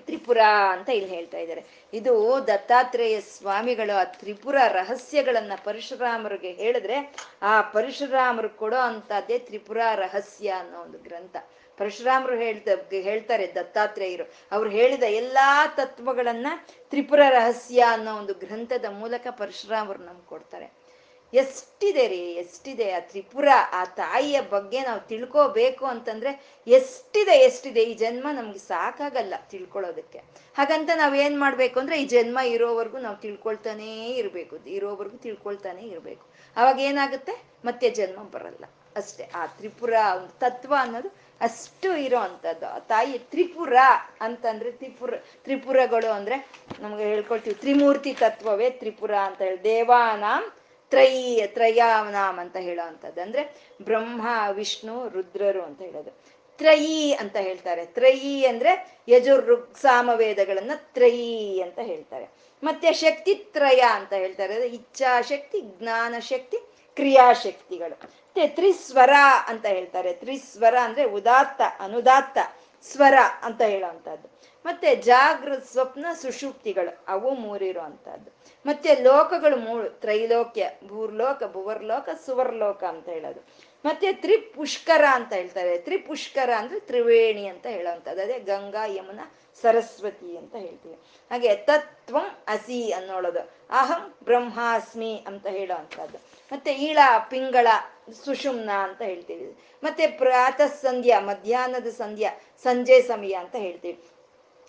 ತ್ರಿಪುರ 0.00 0.38
ಅಂತ 0.70 0.88
ಇಲ್ಲಿ 0.88 1.10
ಹೇಳ್ತಾ 1.10 1.38
ಇದ್ದಾರೆ. 1.38 1.64
ಇದು 1.92 2.44
ದತ್ತಾತ್ರೇಯ 2.46 3.20
ಸ್ವಾಮಿಗಳು 3.20 3.96
ಆ 3.96 4.04
ತ್ರಿಪುರ 4.04 4.56
ರಹಸ್ಯಗಳನ್ನ 4.68 5.52
ಪರಶುರಾಮರಿಗೆ 5.64 6.52
ಹೇಳಿದ್ರೆ 6.52 7.14
ಆ 7.42 7.60
ಪರಶುರಾಮರು 7.60 8.48
ಕೊಡೋ 8.48 8.76
ಅಂತದ್ದೇ 8.76 9.38
ತ್ರಿಪುರ 9.38 9.78
ರಹಸ್ಯ 9.94 10.48
ಅನ್ನೋ 10.48 10.80
ಒಂದು 10.80 10.98
ಗ್ರಂಥ. 10.98 11.36
ಪರಶುರಾಮರು 11.78 12.36
ಹೇಳ್ತ 12.36 12.68
ಹೇಳ್ತಾರೆ 12.92 13.54
ದತ್ತಾತ್ರೇಯರು. 13.54 14.32
ಅವ್ರು 14.52 14.70
ಹೇಳಿದ 14.70 15.02
ಎಲ್ಲಾ 15.02 15.66
ತತ್ವಗಳನ್ನ 15.66 16.46
ತ್ರಿಪುರ 16.90 17.20
ರಹಸ್ಯ 17.28 17.84
ಅನ್ನೋ 17.90 18.14
ಒಂದು 18.14 18.34
ಗ್ರಂಥದ 18.34 18.84
ಮೂಲಕ 18.90 19.26
ಪರಶುರಾಮರು 19.30 20.04
ನಮ್ಗೆ 20.04 20.26
ಕೊಡ್ತಾರೆ. 20.26 20.88
ಎಷ್ಟಿದೆ 21.34 22.08
ರೀ, 22.08 22.20
ಎಷ್ಟಿದೆ 22.32 22.90
ಆ 22.90 23.00
ತ್ರಿಪುರ, 23.00 23.48
ಆ 23.72 23.84
ತಾಯಿಯ 23.84 24.40
ಬಗ್ಗೆ 24.40 24.80
ನಾವು 24.82 25.00
ತಿಳ್ಕೋಬೇಕು 25.00 25.86
ಅಂತಂದ್ರೆ 25.86 26.60
ಎಷ್ಟಿದೆ 26.66 27.30
ಎಷ್ಟಿದೆ 27.30 27.82
ಈ 27.82 27.94
ಜನ್ಮ 27.94 28.26
ನಮ್ಗೆ 28.32 28.58
ಸಾಕಾಗಲ್ಲ 28.58 29.34
ತಿಳ್ಕೊಳ್ಳೋದಕ್ಕೆ 29.50 30.18
ಹಾಗಂತ 30.56 30.90
ನಾವ್ 30.94 31.16
ಏನ್ 31.16 31.40
ಮಾಡ್ಬೇಕು 31.40 31.80
ಅಂದ್ರೆ 31.80 32.02
ಈ 32.02 32.06
ಜನ್ಮ 32.06 32.38
ಇರೋವರೆಗೂ 32.38 32.98
ನಾವು 32.98 33.16
ತಿಳ್ಕೊಳ್ತಾನೇ 33.16 34.08
ಇರ್ಬೇಕು, 34.08 34.56
ಇರೋವರೆಗೂ 34.56 35.16
ತಿಳ್ಕೊಳ್ತಾನೆ 35.16 35.82
ಇರ್ಬೇಕು. 35.82 36.26
ಅವಾಗ 36.56 36.80
ಏನಾಗುತ್ತೆ? 36.80 37.42
ಮತ್ತೆ 37.64 37.90
ಜನ್ಮ 37.90 38.22
ಬರಲ್ಲ. 38.22 38.64
ಅಷ್ಟೇ. 38.96 39.30
ಆ 39.34 39.46
ತ್ರಿಪುರ 39.46 39.94
ತತ್ವ 40.38 40.74
ಅನ್ನೋದು 40.80 41.27
ಅಷ್ಟು 41.40 41.96
ಇರೋ 41.96 42.18
ಅಂಥದ್ದು. 42.18 42.66
ಆ 42.66 42.78
ತಾಯಿ 42.78 43.18
ತ್ರಿಪುರ 43.18 43.76
ಅಂತಂದ್ರೆ 44.20 44.72
ತ್ರಿಪುರ, 44.72 45.14
ತ್ರಿಪುರಗಳು 45.44 46.10
ಅಂದ್ರೆ 46.10 46.48
ನಮ್ಗೆ 46.80 47.04
ಹೇಳ್ಕೊಳ್ತೀವಿ 47.04 47.54
ತ್ರಿಮೂರ್ತಿ 47.54 48.12
ತತ್ವವೇ 48.12 48.70
ತ್ರಿಪುರ 48.70 49.14
ಅಂತ 49.14 49.42
ಹೇಳಿ, 49.42 49.64
ದೇವಾನಾಂ 49.64 50.52
ತ್ರೈ 50.90 51.46
ತ್ರಯಾನಾಮ್ 51.46 52.38
ಅಂತ 52.38 52.56
ಹೇಳೋ 52.56 52.86
ಅಂಥದ್ದು. 52.86 53.20
ಅಂದ್ರೆ 53.20 53.72
ಬ್ರಹ್ಮ, 53.82 54.28
ವಿಷ್ಣು, 54.52 55.08
ರುದ್ರರು 55.08 55.62
ಅಂತ 55.62 55.82
ಹೇಳೋದು. 55.82 56.38
ತ್ರಯಿ 56.58 57.12
ಅಂತ 57.12 57.36
ಹೇಳ್ತಾರೆ. 57.36 57.86
ತ್ರಯಿ 57.86 58.46
ಅಂದ್ರೆ 58.46 58.98
ಯಜುರ್ 59.08 59.46
ಋಗ್ 59.46 59.74
ಸಾಮವೇದಗಳನ್ನ 59.74 60.70
ತ್ರಯಿ 60.74 61.60
ಅಂತ 61.60 61.78
ಹೇಳ್ತಾರೆ. 61.78 62.28
ಮತ್ತೆ 62.64 62.92
ಶಕ್ತಿ 62.92 63.34
ತ್ರಯ 63.34 63.80
ಅಂತ 63.80 64.12
ಹೇಳ್ತಾರೆ. 64.12 64.54
ಇಚ್ಛಾಶಕ್ತಿ 64.54 65.60
ಜ್ಞಾನ 65.60 66.14
ಶಕ್ತಿ 66.18 66.56
ಕ್ರಿಯಾಶಕ್ತಿಗಳು. 66.94 68.10
ಮತ್ತೆ 68.38 68.54
ತ್ರಿಸ್ವರ 68.54 69.10
ಅಂತ 69.46 69.66
ಹೇಳ್ತಾರೆ. 69.66 70.12
ತ್ರಿಸ್ವರ 70.12 70.78
ಅಂದ್ರೆ 70.78 71.04
ಉದಾತ್ತ, 71.04 71.62
ಅನುದಾತ್ತ, 71.80 72.38
ಸ್ವರ 72.82 73.14
ಅಂತ 73.42 73.62
ಹೇಳುವಂತಹದ್ದು 73.62 74.28
ಮತ್ತೆ 74.66 74.94
ಜಾಗೃತ, 74.94 75.64
ಸ್ವಪ್ನ 75.64 76.06
ಸುಷುಪ್ತಿಗಳು, 76.14 77.04
ಅವು 77.08 77.34
ಮೂರಿರುವಂತಹದ್ದು 77.34 78.30
ಮತ್ತೆ 78.66 78.94
ಲೋಕಗಳು 78.94 79.56
ಮೂರು, 79.56 79.88
ತ್ರೈಲೋಕ್ಯ, 79.88 80.70
ಭೂರ್ಲೋಕ, 80.86 81.42
ಭುವರ್ಲೋಕ, 81.44 82.08
ಸುವರ್ಲೋಕ 82.26 82.84
ಅಂತ 82.84 83.08
ಹೇಳೋದು. 83.08 83.40
ಮತ್ತೆ 83.84 84.12
ತ್ರಿಪುಷ್ಕರ 84.12 85.04
ಅಂತ 85.10 85.32
ಹೇಳ್ತಾರೆ. 85.32 85.78
ತ್ರಿಪುಷ್ಕರ 85.78 86.50
ಅಂದ್ರೆ 86.52 86.80
ತ್ರಿವೇಣಿ 86.80 87.46
ಅಂತ 87.46 87.66
ಹೇಳೋವಂಥದ್ದು. 87.66 88.22
ಅದೇ 88.22 88.38
ಗಂಗಾ, 88.38 88.84
ಯಮುನ, 88.86 89.20
ಸರಸ್ವತಿ 89.62 90.36
ಅಂತ 90.36 90.54
ಹೇಳ್ತೀವಿ. 90.54 90.94
ಹಾಗೆ 91.30 91.56
ತತ್ವಂ 91.56 92.26
ಅಸಿ 92.48 92.92
ಅನ್ನೋಳೋದು. 92.92 93.40
ಅಹಂ 93.70 94.14
ಬ್ರಹ್ಮಾಸ್ಮಿ 94.24 95.24
ಅಂತ 95.26 95.46
ಹೇಳುವಂಥದ್ದು. 95.46 96.18
ಮತ್ತೆ 96.52 96.72
ಈಳ, 96.72 96.98
ಪಿಂಗಳ 97.30 97.66
ಸುಷುಮ್ನ 98.12 98.70
ಅಂತ 98.70 99.02
ಹೇಳ್ತೀವಿ. 99.02 99.56
ಮತ್ತೆ 99.82 100.06
ಪ್ರಾತಃ 100.06 100.66
ಸಂಧ್ಯಾ, 100.66 101.20
ಮಧ್ಯಾಹ್ನದ 101.20 101.86
ಸಂಧ್ಯಾ, 101.86 102.30
ಸಂಜೆ 102.62 103.02
ಸಮಯ 103.02 103.32
ಅಂತ 103.32 103.56
ಹೇಳ್ತೀವಿ. 103.56 104.00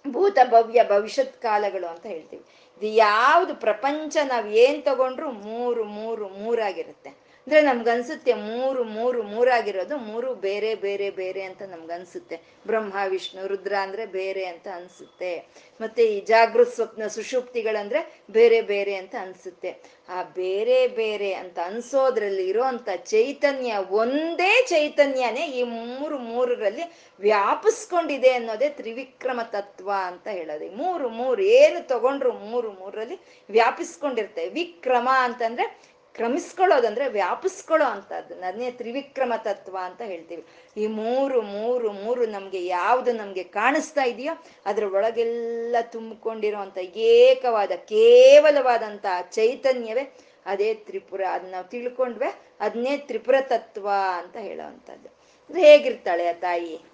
ಭೂತ 0.08 0.38
ಭವ್ಯ 0.50 0.84
ಭವಿಷ್ಯತ್ 0.84 1.42
ಕಾಲಗಳು 1.42 1.88
ಅಂತ 1.88 2.06
ಹೇಳ್ತೀವಿ. 2.06 2.44
ಇದು 2.78 2.88
ಯಾವುದು 2.88 3.56
ಪ್ರಪಂಚ 3.56 4.18
ನಾವ್ 4.24 4.50
ಏನ್ 4.50 4.84
ತಗೊಂಡ್ರು 4.84 5.32
ಮೂರು 5.32 5.84
ಮೂರು, 5.84 6.30
ಮೂರಾಗಿರುತ್ತೆ. 6.30 7.29
ಅಂದ್ರೆ 7.50 7.74
ನಮ್ಗನ್ಸುತ್ತೆ 7.74 8.34
ಮೂರು 8.34 8.84
ಮೂರು, 8.84 9.24
ಮೂರಾಗಿರೋದು 9.24 9.98
ಮೂರು 9.98 10.36
ಬೇರೆ 10.36 10.76
ಬೇರೆ 10.76 11.10
ಬೇರೆ 11.10 11.42
ಅಂತ 11.42 11.62
ನಮ್ಗನ್ಸುತ್ತೆ. 11.62 12.40
ಬ್ರಹ್ಮ, 12.68 12.94
ವಿಷ್ಣು, 13.08 13.48
ರುದ್ರ 13.48 13.74
ಅಂದ್ರೆ 13.82 14.06
ಬೇರೆ 14.06 14.46
ಅಂತ 14.46 14.68
ಅನ್ಸುತ್ತೆ. 14.76 15.48
ಮತ್ತೆ 15.82 16.04
ಈ 16.06 16.22
ಜಾಗೃತ 16.22 16.68
ಸ್ವಪ್ನ 16.68 17.08
ಸುಷುಪ್ತಿಗಳಂದ್ರೆ 17.08 18.22
ಬೇರೆ 18.32 18.62
ಬೇರೆ 18.62 18.96
ಅಂತ 18.96 19.16
ಅನ್ಸುತ್ತೆ. 19.22 19.76
ಆ 20.10 20.24
ಬೇರೆ 20.24 20.88
ಬೇರೆ 20.88 21.34
ಅಂತ 21.34 21.60
ಅನ್ಸೋದ್ರಲ್ಲಿ 21.66 22.48
ಇರೋಂಥ 22.48 22.90
ಚೈತನ್ಯ 22.96 23.76
ಒಂದೇ 23.90 24.66
ಚೈತನ್ಯನೇ 24.68 25.46
ಈ 25.48 25.64
ಮೂರು, 25.64 26.18
ಮೂರರಲ್ಲಿ 26.18 26.84
ವ್ಯಾಪಿಸ್ಕೊಂಡಿದೆ 27.20 28.30
ಅನ್ನೋದೇ 28.30 28.70
ತ್ರಿವಿಕ್ರಮ 28.70 29.40
ತತ್ವ 29.44 29.92
ಅಂತ 30.06 30.28
ಹೇಳೋದು. 30.28 30.78
ಮೂರು 30.78 31.10
ಮೂರು, 31.10 31.42
ಏನು 31.42 31.88
ತಗೊಂಡ್ರು 31.88 32.32
ಮೂರು, 32.32 32.72
ಮೂರರಲ್ಲಿ 32.72 33.20
ವ್ಯಾಪಿಸ್ಕೊಂಡಿರ್ತೇವೆ 33.50 34.50
ವಿಕ್ರಮ 34.50 35.10
ಅಂತಂದ್ರೆ 35.20 35.99
ಕ್ರಮಿಸ್ಕೊಳ್ಳೋದಂದ್ರೆ 36.16 37.08
ವ್ಯಾಪಿಸ್ಕೊಳ್ಳೋ 37.10 37.88
ಅಂತದ್ದು 37.88 38.36
ಅದನ್ನೇ 38.36 38.72
ತ್ರಿವಿಕ್ರಮ 38.72 39.34
ತತ್ವ 39.38 39.78
ಅಂತ 39.82 40.02
ಹೇಳ್ತೀವಿ. 40.02 40.46
ಈ 40.78 40.88
ಮೂರು 40.88 41.42
ಮೂರು 41.42 41.92
ಮೂರು 41.92 42.26
ನಮ್ಗೆ 42.26 42.66
ಯಾವುದು 42.66 43.14
ನಮ್ಗೆ 43.14 43.44
ಕಾಣಿಸ್ತಾ 43.44 44.04
ಇದೆಯೋ 44.04 44.44
ಅದ್ರ 44.66 44.84
ಒಳಗೆಲ್ಲ 44.94 45.76
ತುಂಬಿಕೊಂಡಿರುವಂತ 45.82 46.78
ಏಕವಾದ 46.96 47.72
ಕೇವಲವಾದಂತ 47.72 49.06
ಚೈತನ್ಯವೇ 49.32 50.18
ಅದೇ 50.46 50.74
ತ್ರಿಪುರ. 50.74 51.22
ಅದನ್ನ 51.32 51.52
ನಾವು 51.52 51.64
ತಿಳ್ಕೊಂಡ್ವೆ 51.64 52.30
ಅದನ್ನೇ 52.60 52.98
ತ್ರಿಪುರ 52.98 53.36
ತತ್ವ 53.42 53.90
ಅಂತ 54.18 54.38
ಹೇಳೋ 54.38 54.68
ಅಂಥದ್ದು. 54.68 55.10
ಅಂದ್ರೆ 55.50 55.72
ಹೇಗಿರ್ತಾಳೆ 55.72 56.28
ಆ 56.28 56.34
ತಾಯಿ? 56.34 56.89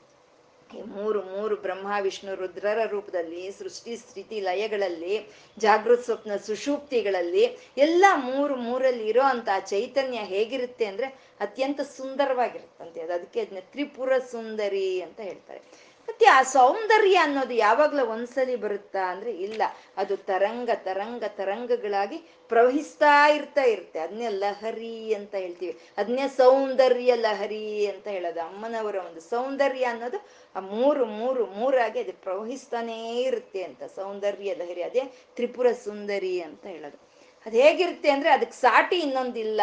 ಮೂರು 0.73 1.21
ಮೂರು 1.21 1.55
ಬ್ರಹ್ಮ, 1.55 1.87
ವಿಷ್ಣು, 2.01 2.35
ರುದ್ರರ 2.35 2.79
ರೂಪದಲ್ಲಿ 2.87 3.51
ಸೃಷ್ಟಿ, 3.51 3.97
ಸ್ಥಿತಿ, 3.97 4.39
ಲಯಗಳಲ್ಲಿ, 4.39 5.29
ಜಾಗೃತ 5.59 5.99
ಸ್ವಪ್ನ 5.99 6.35
ಸುಷೂಪ್ತಿಗಳಲ್ಲಿ 6.35 7.43
ಎಲ್ಲ 7.77 8.05
ಮೂರು, 8.15 8.55
ಮೂರಲ್ಲಿ 8.55 9.07
ಇರೋ 9.07 9.21
ಅಂತ 9.21 9.49
ಚೈತನ್ಯ 9.59 10.17
ಹೇಗಿರುತ್ತೆ 10.17 10.85
ಅಂದ್ರೆ 10.85 11.07
ಅತ್ಯಂತ 11.39 11.81
ಸುಂದರವಾಗಿರುತ್ತಂತೆ. 11.81 13.01
ಅದು 13.01 13.13
ಅದಕ್ಕೆ 13.13 13.41
ಅದನ್ನ 13.41 13.59
ತ್ರಿಪುರ 13.59 14.17
ಸುಂದರಿ 14.17 15.01
ಅಂತ 15.01 15.19
ಹೇಳ್ತಾರೆ. 15.19 15.84
ಮತ್ತೆ 16.07 16.25
ಆ 16.25 16.43
ಸೌಂದರ್ಯ 16.43 17.15
ಅನ್ನೋದು 17.15 17.53
ಯಾವಾಗ್ಲೂ 17.53 18.05
ಒಂದ್ಸಲಿ 18.05 18.55
ಬರುತ್ತಾ 18.55 19.11
ಅಂದ್ರೆ 19.11 19.31
ಇಲ್ಲ. 19.31 19.61
ಅದು 19.97 20.17
ತರಂಗ 20.17 20.69
ತರಂಗ, 20.75 21.23
ತರಂಗಗಳಾಗಿ 21.27 22.17
ಪ್ರವಹಿಸ್ತಾ 22.47 23.27
ಇರ್ತಾ 23.27 23.63
ಇರುತ್ತೆ. 23.63 23.99
ಅದನ್ನೇ 23.99 24.29
ಲಹರಿ 24.29 25.13
ಅಂತ 25.13 25.35
ಹೇಳ್ತೀವಿ. 25.35 25.79
ಅದನ್ನೇ 25.97 26.27
ಸೌಂದರ್ಯ 26.27 27.15
ಲಹರಿ 27.15 27.87
ಅಂತ 27.87 28.07
ಹೇಳೋದು 28.07 28.39
ಅಮ್ಮನವರ 28.39 28.95
ಒಂದು 28.95 29.21
ಸೌಂದರ್ಯ 29.21 29.83
ಅನ್ನೋದು 29.83 30.25
ಆ 30.55 30.59
ಮೂರು 30.59 31.05
ಮೂರು, 31.05 31.45
ಮೂರಾಗಿ 31.45 31.99
ಅದು 31.99 32.13
ಪ್ರವಹಿಸ್ತಾನೇ 32.13 33.21
ಇರುತ್ತೆ 33.21 33.63
ಅಂತ. 33.63 33.83
ಸೌಂದರ್ಯ 33.83 34.53
ಲಹರಿ, 34.53 34.81
ಅದೇ 34.81 35.03
ತ್ರಿಪುರ 35.35 35.71
ಸುಂದರಿ 35.71 36.41
ಅಂತ 36.41 36.65
ಹೇಳೋದು. 36.65 36.99
ಅದು 37.45 37.57
ಹೇಗಿರುತ್ತೆ 37.57 38.09
ಅಂದ್ರೆ 38.09 38.29
ಅದಕ್ಕೆ 38.29 38.61
ಸಾಟಿ 38.61 38.99
ಇನ್ನೊಂದಿಲ್ಲ. 38.99 39.61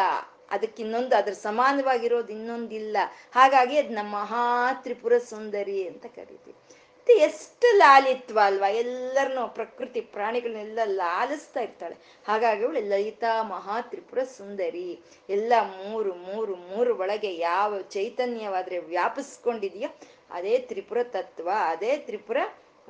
ಅದಕ್ಕೆ 0.53 0.82
ಇನ್ನೊಂದು, 0.82 1.16
ಅದ್ರ 1.16 1.32
ಸಮಾನವಾಗಿರೋದು 1.32 2.32
ಇನ್ನೊಂದಿಲ್ಲ. 2.32 2.96
ಹಾಗಾಗಿ 3.34 3.78
ಅದ್ 3.78 3.92
ನಮ್ಮ 3.92 4.12
ಮಹಾ 4.16 4.72
ತ್ರಿಪುರ 4.72 5.18
ಸುಂದರಿ 5.18 5.88
ಅಂತ 5.88 6.07
ಕರಿತೀವಿ. 6.07 6.55
ಮತ್ತೆ 6.96 7.12
ಎಷ್ಟು 7.12 7.76
ಲಾಲಿತ್ವ 7.76 8.38
ಅಲ್ವಾ? 8.44 8.68
ಎಲ್ಲರನ್ನೂ, 8.68 9.48
ಪ್ರಕೃತಿ 9.48 10.00
ಪ್ರಾಣಿಗಳನ್ನೆಲ್ಲ 10.00 10.78
ಲಾಲಿಸ್ತಾ 10.84 11.61
ಇರ್ತಾಳೆ. 11.61 11.96
ಹಾಗಾಗಿ 12.28 12.64
ಅವಳು 12.64 12.88
ಲಲಿತಾ 12.88 13.42
ಮಹಾ 13.42 13.80
ತ್ರಿಪುರ 13.80 14.22
ಸುಂದರಿ. 14.22 15.00
ಎಲ್ಲ 15.28 15.53
ಮೂರು 15.62 16.14
ಮೂರು 16.14 16.57
ಮೂರು 16.57 16.98
ಒಳಗೆ 16.98 17.34
ಯಾವ 17.38 17.80
ಚೈತನ್ಯವಾದ್ರೆ 17.80 18.78
ವ್ಯಾಪಿಸ್ಕೊಂಡಿದೆಯೋ, 18.78 19.96
ಅದೇ 20.30 20.59
ತ್ರಿಪುರ 20.59 20.98
ತತ್ವ, 21.03 21.50
ಅದೇ 21.66 21.96
ತ್ರಿಪುರ 21.96 22.36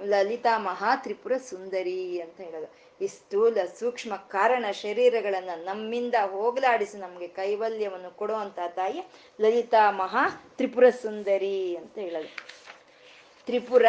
ಲಲಿತಾ 0.01 0.59
ಮಹಾ 0.59 0.97
ತ್ರಿಪುರ 0.97 1.37
ಸುಂದರಿ 1.37 2.21
ಅಂತ 2.21 2.41
ಹೇಳೋದು. 2.41 2.83
ಈ 3.05 3.07
ಸ್ಥೂಲ 3.07 3.59
ಸೂಕ್ಷ್ಮ 3.79 4.17
ಕಾರಣ 4.17 4.65
ಶರೀರಗಳನ್ನ 4.71 5.51
ನಮ್ಮಿಂದ 5.65 6.15
ಹೋಗಲಾಡಿಸಿ 6.31 6.99
ನಮ್ಗೆ 6.99 7.29
ಕೈವಲ್ಯವನ್ನು 7.29 8.17
ಕೊಡುವಂತ 8.17 8.59
ತಾಯಿ 8.69 9.03
ಲಲಿತಾ 9.41 9.91
ಮಹಾ 9.91 10.53
ತ್ರಿಪುರ 10.57 10.91
ಸುಂದರಿ 10.91 11.77
ಅಂತ 11.77 11.99
ಹೇಳೋದು. 11.99 12.29
ತ್ರಿಪುರ 13.47 13.87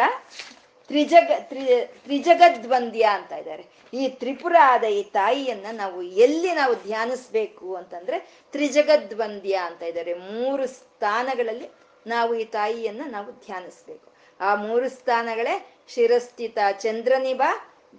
ತ್ರಿಜಗ, 0.86 1.30
ತ್ರಿ, 1.40 1.66
ತ್ರಿಜಗದ್ವಂದ್ಯ 1.84 3.02
ಅಂತ 3.02 3.32
ಇದ್ದಾರೆ. 3.32 3.64
ಈ 3.94 4.08
ತ್ರಿಪುರ 4.08 4.56
ಆದ 4.60 4.84
ಈ 4.84 5.02
ತಾಯಿಯನ್ನ 5.02 5.66
ನಾವು 5.72 6.02
ಎಲ್ಲಿ 6.02 6.54
ನಾವು 6.54 6.74
ಧ್ಯಾನಿಸ್ಬೇಕು 6.74 7.76
ಅಂತಂದ್ರೆ 7.76 8.42
ತ್ರಿಜಗದ್ವಂದ್ಯ 8.52 9.54
ಅಂತ 9.54 9.82
ಇದ್ದಾರೆ. 9.82 10.14
ಮೂರು 10.14 10.66
ಸ್ಥಾನಗಳಲ್ಲಿ 10.66 11.68
ನಾವು 12.06 12.34
ಈ 12.34 12.44
ತಾಯಿಯನ್ನ 12.44 13.00
ನಾವು 13.06 13.32
ಧ್ಯಾನಿಸ್ಬೇಕು. 13.32 14.14
ಆ 14.40 14.54
ಮೂರು 14.54 14.88
ಸ್ಥಾನಗಳೇ 14.88 15.73
ಶಿರಸ್ಥಿತ 15.88 16.58
ಚಂದ್ರನಿಭ 16.80 17.42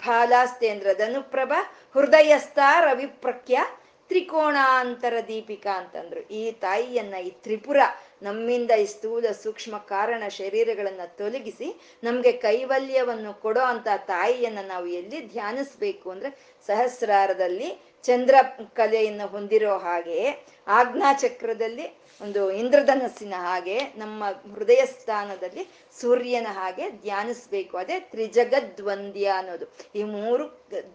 ಬಾಲಾಸ್ತೇಂದ್ರ 0.03 0.89
ಧನುಪ್ರಭ 0.97 1.53
ಹೃದಯಸ್ಥ 1.93 2.59
ರವಿಪ್ರಖ್ಯ, 2.81 3.57
ತ್ರಿಕೋಣಾಂತರ 4.09 5.13
ದೀಪಿಕಾ 5.27 5.73
ಅಂತಂದ್ರು. 5.73 6.21
ಈ 6.31 6.51
ತಾಯಿಯನ್ನ 6.51 7.15
ಈ 7.19 7.29
ತ್ರಿಪುರ 7.43 7.77
ನಮ್ಮಿಂದ 8.21 8.71
ಈ 8.71 8.85
ಸ್ಥೂಲ 8.85 9.31
ಸೂಕ್ಷ್ಮ 9.43 9.77
ಕಾರಣ 9.77 10.23
ಶರೀರಗಳನ್ನ 10.27 11.01
ತೊಲಗಿಸಿ 11.17 11.67
ನಮ್ಗೆ 12.03 12.31
ಕೈವಲ್ಯವನ್ನು 12.31 13.33
ಕೊಡೋ 13.41 13.63
ಅಂತ 13.63 13.87
ತಾಯಿಯನ್ನ 14.07 14.59
ನಾವು 14.67 14.87
ಎಲ್ಲಿ 14.99 15.27
ಧ್ಯಾನಿಸ್ಬೇಕು 15.27 16.09
ಅಂದ್ರೆ 16.09 16.31
ಸಹಸ್ರಾರದಲ್ಲಿ 16.69 17.69
ಚಂದ್ರ 18.05 18.35
ಕಲೆಯನ್ನು 18.73 19.27
ಹೊಂದಿರೋ 19.27 19.77
ಹಾಗೆ 19.77 20.19
ಚಕ್ರದಲ್ಲಿ 21.13 21.87
ಒಂದು 22.21 22.51
ಇಂದ್ರಧನಸ್ಸಿನ 22.51 23.33
ಹಾಗೆ 23.37 23.79
ನಮ್ಮ 23.95 24.23
ಹೃದಯ 24.53 24.85
ಸ್ಥಾನದಲ್ಲಿ 24.85 25.67
ಸೂರ್ಯನ 26.01 26.47
ಹಾಗೆ 26.49 26.89
ಧ್ಯಾನಿಸ್ಬೇಕು. 26.89 27.77
ಅದೇ 27.77 27.99
ತ್ರಿಜಗದ್ವಂದ್ಯ 27.99 29.31
ಅನ್ನೋದು. 29.37 29.65
ಈ 29.95 30.03
ಮೂರು 30.03 30.47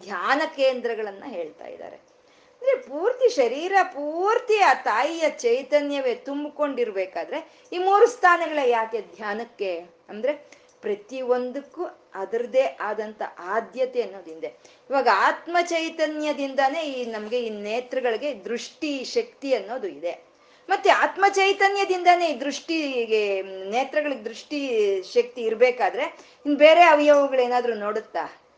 ಧ್ಯಾನ 0.03 0.43
ಕೇಂದ್ರಗಳನ್ನ 0.57 1.25
ಹೇಳ್ತಾ 1.27 1.67
ಇದ್ದಾರೆ. 1.67 1.97
ಅಂದ್ರೆ 1.97 2.77
ಪೂರ್ತಿ 2.77 3.29
ಶರೀರ 3.29 3.73
ಪೂರ್ತಿ 3.83 4.59
ಆ 4.59 4.75
ತಾಯಿಯ 4.75 5.31
ಚೈತನ್ಯವೇ 5.31 6.15
ತುಂಬಿಕೊಂಡಿರ್ಬೇಕಾದ್ರೆ 6.15 7.39
ಈ 7.73 7.79
ಮೂರು 7.79 8.07
ಸ್ಥಾನಗಳ 8.07 8.59
ಯಾಕೆ 8.67 9.01
ಧ್ಯಾನಕ್ಕೆ? 9.01 9.81
ಅಂದ್ರೆ 10.09 10.60
ಪ್ರತಿಯೊಂದಕ್ಕೂ 10.83 11.85
ಅದರದೇ 12.15 12.77
ಆದಂತ 12.81 13.23
ಆದ್ಯತೆ 13.39 14.03
ಅನ್ನೋದಿಂದೆ 14.03 14.47
ಇವಾಗ 14.91 15.09
ಆತ್ಮ 15.13 15.57
ಚೈತನ್ಯದಿಂದಾನೇ 15.63 16.83
ಈ 16.83 17.05
ನಮ್ಗೆ 17.05 17.41
ಈ 17.41 17.51
ನೇತ್ರಗಳಿಗೆ 17.51 18.45
ದೃಷ್ಟಿ 18.45 19.05
ಶಕ್ತಿ 19.05 19.55
ಅನ್ನೋದು 19.55 19.87
ಇದೆ. 19.87 20.31
ಮತ್ತೆ 20.69 20.91
ಆತ್ಮ 20.91 21.25
ಚೈತನ್ಯದಿಂದಾನೇ 21.29 22.29
ಈ 22.29 22.41
ದೃಷ್ಟಿಗೆ, 22.41 23.43
ನೇತ್ರಗಳಿಗೆ 23.43 24.25
ದೃಷ್ಟಿ 24.25 24.61
ಶಕ್ತಿ 25.03 25.43
ಇರ್ಬೇಕಾದ್ರೆ 25.43 26.05
ಇನ್ 26.47 26.57
ಬೇರೆ 26.57 26.83
ಅವಯವಗಳೇನಾದರೂ 26.83 27.75
ನೋಡುತ್ತಾ? 27.75 28.50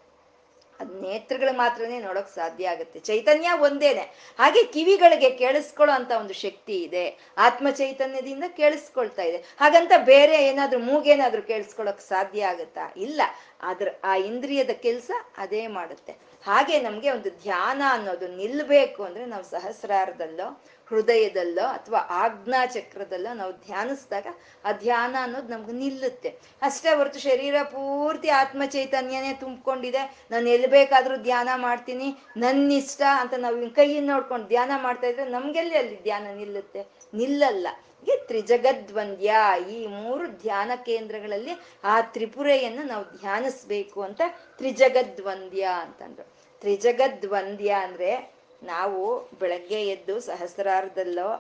ಅದ್ 0.83 1.03
ನೇತ್ರಗಳು 1.03 1.57
ಮಾತ್ರನೇ 1.57 1.99
ನೋಡೋಕ್ 1.99 2.35
ಸಾಧ್ಯ 2.35 2.69
ಆಗುತ್ತೆ. 2.69 2.99
ಚೈತನ್ಯ 2.99 3.51
ಒಂದೇನೆ. 3.61 4.35
ಹಾಗೆ 4.39 4.63
ಕಿವಿಗಳಿಗೆ 4.65 5.31
ಕೇಳಿಸ್ಕೊಳ್ಳೋ 5.31 5.95
ಅಂತ 5.95 6.11
ಒಂದು 6.21 6.35
ಶಕ್ತಿ 6.35 6.77
ಇದೆ. 6.77 7.33
ಆತ್ಮ 7.39 7.71
ಚೈತನ್ಯದಿಂದ 7.71 8.45
ಕೇಳಿಸ್ಕೊಳ್ತಾ 8.49 9.23
ಇದೆ. 9.23 9.37
ಹಾಗಂತ 9.37 9.93
ಬೇರೆ 9.99 10.45
ಏನಾದ್ರೂ 10.45 10.81
ಮೂಗೇನಾದ್ರೂ 10.81 11.43
ಕೇಳಿಸ್ಕೊಳಕ್ 11.43 12.01
ಸಾಧ್ಯ 12.01 12.47
ಆಗುತ್ತಾ? 12.47 12.95
ಇಲ್ಲ. 12.97 13.23
ಅದ್ರ 13.63 13.89
ಆ 14.05 14.17
ಇಂದ್ರಿಯದ 14.17 14.71
ಕೆಲಸ 14.71 15.11
ಅದೇ 15.37 15.67
ಮಾಡುತ್ತೆ. 15.67 16.13
ಹಾಗೆ 16.47 16.81
ನಮ್ಗೆ 16.81 17.11
ಒಂದು 17.11 17.31
ಧ್ಯಾನ 17.31 17.83
ಅನ್ನೋದು 17.89 18.29
ನಿಲ್ಬೇಕು 18.29 19.03
ಅಂದ್ರೆ 19.03 19.27
ನಾವು 19.27 19.45
ಸಹಸ್ರಾರದಲ್ಲೋ 19.45 20.63
ಹೃದಯದಲ್ಲೋ 20.89 21.67
ಅಥವಾ 21.67 21.99
ಆಜ್ಞಾ 21.99 22.67
ಚಕ್ರದಲ್ಲೋ 22.67 23.35
ನಾವು 23.35 23.53
ಧ್ಯಾನಿಸ್ದಾಗ 23.53 24.27
ಆ 24.65 24.73
ಧ್ಯಾನ 24.73 25.17
ಅನ್ನೋದು 25.23 25.49
ನಮ್ಗೆ 25.49 25.73
ನಿಲ್ಲುತ್ತೆ. 25.73 26.29
ಅಷ್ಟೇ 26.63 26.95
ಹೊರತು 26.95 27.19
ಶರೀರ 27.19 27.63
ಪೂರ್ತಿ 27.63 28.29
ಆತ್ಮ 28.29 28.63
ಚೈತನ್ಯನೇ 28.65 29.33
ತುಂಬಿಕೊಂಡಿದೆ. 29.33 30.27
ನಾನು 30.31 30.49
ಎಲ್ಲಿ 30.49 30.67
ಬೇಕಾದ್ರೂ 30.67 31.17
ಧ್ಯಾನ 31.17 31.49
ಮಾಡ್ತೀನಿ. 31.57 32.17
ನನ್ನ 32.37 32.73
ಇಷ್ಟ 32.73 33.03
ಅಂತ 33.21 33.35
ನಾವು 33.35 33.75
ಕೈಯಿಂದ 33.75 34.11
ನೋಡ್ಕೊಂಡು 34.11 34.47
ಧ್ಯಾನ 34.47 34.71
ಮಾಡ್ತಾ 34.83 35.07
ಇದ್ರೆ 35.07 35.25
ನಮ್ಗೆಲ್ಲಿ 35.25 35.77
ಅಲ್ಲಿ 35.77 36.03
ಧ್ಯಾನ 36.03 36.27
ನಿಲ್ಲುತ್ತೆ? 36.37 36.87
ನಿಲ್ಲಲ್ಲ. 37.15 37.67
ಹೀಗೆ 38.05 38.27
ತ್ರಿಜಗದ್ವಂದ್ಯ, 38.27 39.35
ಈ 39.71 39.87
ಮೂರು 39.87 40.27
ಧ್ಯಾನ 40.27 40.71
ಕೇಂದ್ರಗಳಲ್ಲಿ 40.87 41.51
ಆ 41.85 42.01
ತ್ರಿಪುರೆಯನ್ನು 42.01 42.83
ನಾವು 42.83 43.05
ಧ್ಯಾನಿಸ್ಬೇಕು 43.05 44.03
ಅಂತ 44.03 44.21
ತ್ರಿಜಗದ್ವಂದ್ಯ 44.59 45.69
ಅಂತಂದ್ರು. 45.81 46.27
ತ್ರಿಜಗದ್ವಂದ್ಯ 46.61 47.71
ಅಂದ್ರೆ 47.71 48.42
ನಾವು 48.63 49.03
ಬೆಳಗ್ಗೆ 49.41 49.81
ಎದ್ದು 49.95 50.15
ಸಹಸ್ರಾರದಲ್ಲೋ 50.21 51.31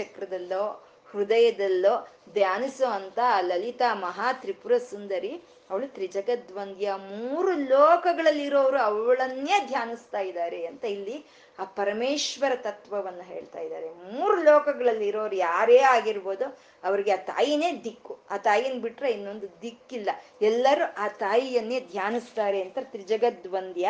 ಚಕ್ರದಲ್ಲೋ 0.00 0.64
ಹೃದಯದಲ್ಲೋ 1.08 1.92
ಧ್ಯಾನಿಸೋ 2.34 2.86
ಅಂತ 2.98 3.18
ಲಲಿತಾ 3.48 3.88
ಮಹಾ 3.94 4.28
ತ್ರಿಪುರ 4.32 4.78
ಸುಂದರಿ, 4.90 5.30
ಅವಳು 5.70 5.86
ತ್ರಿಜಗದ್ವಂದ್ಯ 5.94 6.94
ಮೂರು 7.10 7.52
ಲೋಕಗಳಲ್ಲಿರೋರು 7.72 8.78
ಅವಳನ್ನೇ 8.78 9.56
ಧ್ಯಾನಿಸ್ತಾ 9.68 10.20
ಇದ್ದಾರೆ 10.20 10.60
ಅಂತ 10.66 10.84
ಇಲ್ಲಿ 10.84 11.16
ಆ 11.58 11.64
ಪರಮೇಶ್ವರ 11.78 12.54
ತತ್ವವನ್ನ 12.66 13.22
ಹೇಳ್ತಾ 13.32 13.60
ಇದ್ದಾರೆ. 13.60 13.88
ಮೂರು 14.12 14.36
ಲೋಕಗಳಲ್ಲಿ 14.42 15.06
ಇರೋರು 15.08 15.36
ಯಾರೇ 15.36 15.78
ಆಗಿರ್ಬೋದು, 15.94 16.46
ಅವ್ರಿಗೆ 16.84 17.12
ಆ 17.12 17.20
ತಾಯಿನೇ 17.32 17.70
ದಿಕ್ಕು. 17.84 18.14
ಆ 18.30 18.36
ತಾಯಿನ 18.48 18.80
ಬಿಟ್ರೆ 18.80 19.10
ಇನ್ನೊಂದು 19.10 19.48
ದಿಕ್ಕಿಲ್ಲ. 19.62 20.10
ಎಲ್ಲರೂ 20.50 20.86
ಆ 21.04 21.08
ತಾಯಿಯನ್ನೇ 21.08 21.80
ಧ್ಯಾನಿಸ್ತಾರೆ 21.92 22.60
ಅಂತ 22.62 22.78
ತ್ರಿಜಗದ್ವಂದ್ಯ 22.92 23.88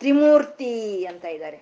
ತ್ರಿಮೂರ್ತಿ 0.00 0.72
ಅಂತ 1.10 1.24
ಇದ್ದಾರೆ. 1.24 1.58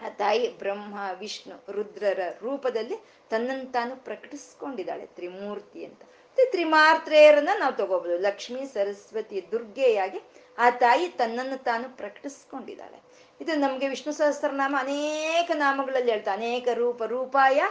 ಆ 0.00 0.08
ತಾಯಿ 0.08 0.58
ಬ್ರಹ್ಮ, 0.58 0.98
ವಿಷ್ಣು, 1.18 1.72
ರುದ್ರರ 1.72 2.20
ರೂಪದಲ್ಲಿ 2.42 2.96
ತನ್ನನ್ನು 3.30 3.72
ತಾನು 3.72 4.04
ಪ್ರಕಟಿಸ್ಕೊಂಡಿದ್ದಾಳೆ 4.04 5.06
ತ್ರಿಮೂರ್ತಿ 5.06 5.84
ಅಂತ. 5.84 6.02
ಮತ್ತೆ 6.02 6.50
ತ್ರಿಮಾತ್ರೆಯರನ್ನ 6.50 7.48
ನಾವು 7.58 7.72
ತಗೋಬಹುದು 7.72 8.18
ಲಕ್ಷ್ಮಿ, 8.18 8.66
ಸರಸ್ವತಿ, 8.66 9.50
ದುರ್ಗೆಯಾಗಿ 9.52 10.20
ಆ 10.58 10.70
ತಾಯಿ 10.70 11.08
ತನ್ನನ್ನು 11.08 11.62
ತಾನು 11.62 11.96
ಪ್ರಕಟಿಸ್ಕೊಂಡಿದ್ದಾಳೆ. 11.96 13.02
ಇದು 13.40 13.54
ನಮ್ಗೆ 13.54 13.88
ವಿಷ್ಣು 13.88 14.12
ಸಹಸ್ರನಾಮ 14.12 14.76
ಅನೇಕ 14.78 15.50
ನಾಮಗಳಲ್ಲಿ 15.54 16.10
ಹೇಳ್ತಾ, 16.10 16.32
ಅನೇಕ 16.32 16.68
ರೂಪ, 16.74 17.02
ರೂಪಾಯ, 17.02 17.62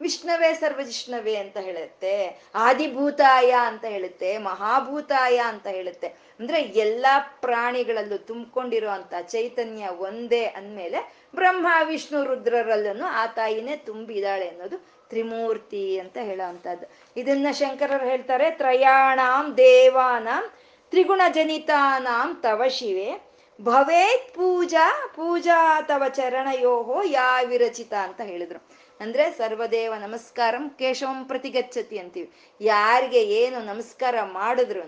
ವಿಷ್ಣವೇ 0.00 0.54
ಸರ್ವಜಿಷ್ಣವೇ 0.54 1.34
ಅಂತ 1.34 1.56
ಹೇಳುತ್ತೆ. 1.56 2.42
ಆದಿಭೂತಾಯ 2.54 3.54
ಅಂತ 3.66 3.84
ಹೇಳುತ್ತೆ, 3.84 4.38
ಮಹಾಭೂತಾಯ 4.38 5.40
ಅಂತ 5.46 5.66
ಹೇಳುತ್ತೆ. 5.66 6.06
ಅಂದ್ರೆ 6.08 6.62
ಎಲ್ಲಾ 6.62 7.18
ಪ್ರಾಣಿಗಳಲ್ಲೂ 7.40 8.16
ತುಂಬಿಕೊಂಡಿರುವಂತ 8.16 9.14
ಚೈತನ್ಯ 9.22 9.88
ಒಂದೇ 9.88 10.44
ಅಂದ್ಮೇಲೆ 10.44 11.21
ಬ್ರಹ್ಮ, 11.34 11.66
ವಿಷ್ಣು, 11.84 12.24
ರುದ್ರರಲ್ಲೂ 12.24 13.04
ಆ 13.04 13.26
ತಾಯಿನೇ 13.26 13.76
ತುಂಬಿದಾಳೆ 13.76 14.48
ಅನ್ನೋದು 14.48 14.78
ತ್ರಿಮೂರ್ತಿ 15.08 15.98
ಅಂತ 15.98 16.18
ಹೇಳೋವಂಥದ್ದು 16.18 16.86
ಇದನ್ನ 17.16 17.46
ಶಂಕರರು 17.52 18.06
ಹೇಳ್ತಾರೆ, 18.06 18.50
ತ್ರಯಾಣಾಂ 18.50 19.56
ದೇವಾನಾಂ 19.56 20.44
ತ್ರಿಗುಣ 20.90 21.20
ಜನಿತಾನಾಂ 21.30 22.34
ತವ 22.34 22.62
ಶಿವೆ. 22.68 23.32
ಭವೇತ್ 23.62 24.34
ಪೂಜಾ 24.34 25.12
ಪೂಜಾ 25.16 25.80
ತವ 25.80 26.02
ಚರಣಯೋಹೋ 26.08 27.02
ಯಾ 27.02 27.42
ವಿರಚಿತ 27.42 27.92
ಅಂತ 27.92 28.20
ಹೇಳಿದ್ರು. 28.20 28.68
ಅಂದ್ರೆ 29.00 29.30
ಸರ್ವದೇವ 29.30 29.94
ನಮಸ್ಕಾರಂ 29.94 30.70
ಕೇಶವಂ 30.70 31.24
ಪ್ರತಿಗಚ್ಚತಿ 31.24 31.98
ಅಂತೀವಿ. 31.98 32.30
ಯಾರಿಗೆ 32.60 33.22
ಏನು 33.22 33.58
ನಮಸ್ಕಾರ 33.60 34.14
ಮಾಡಿದ್ರು 34.22 34.82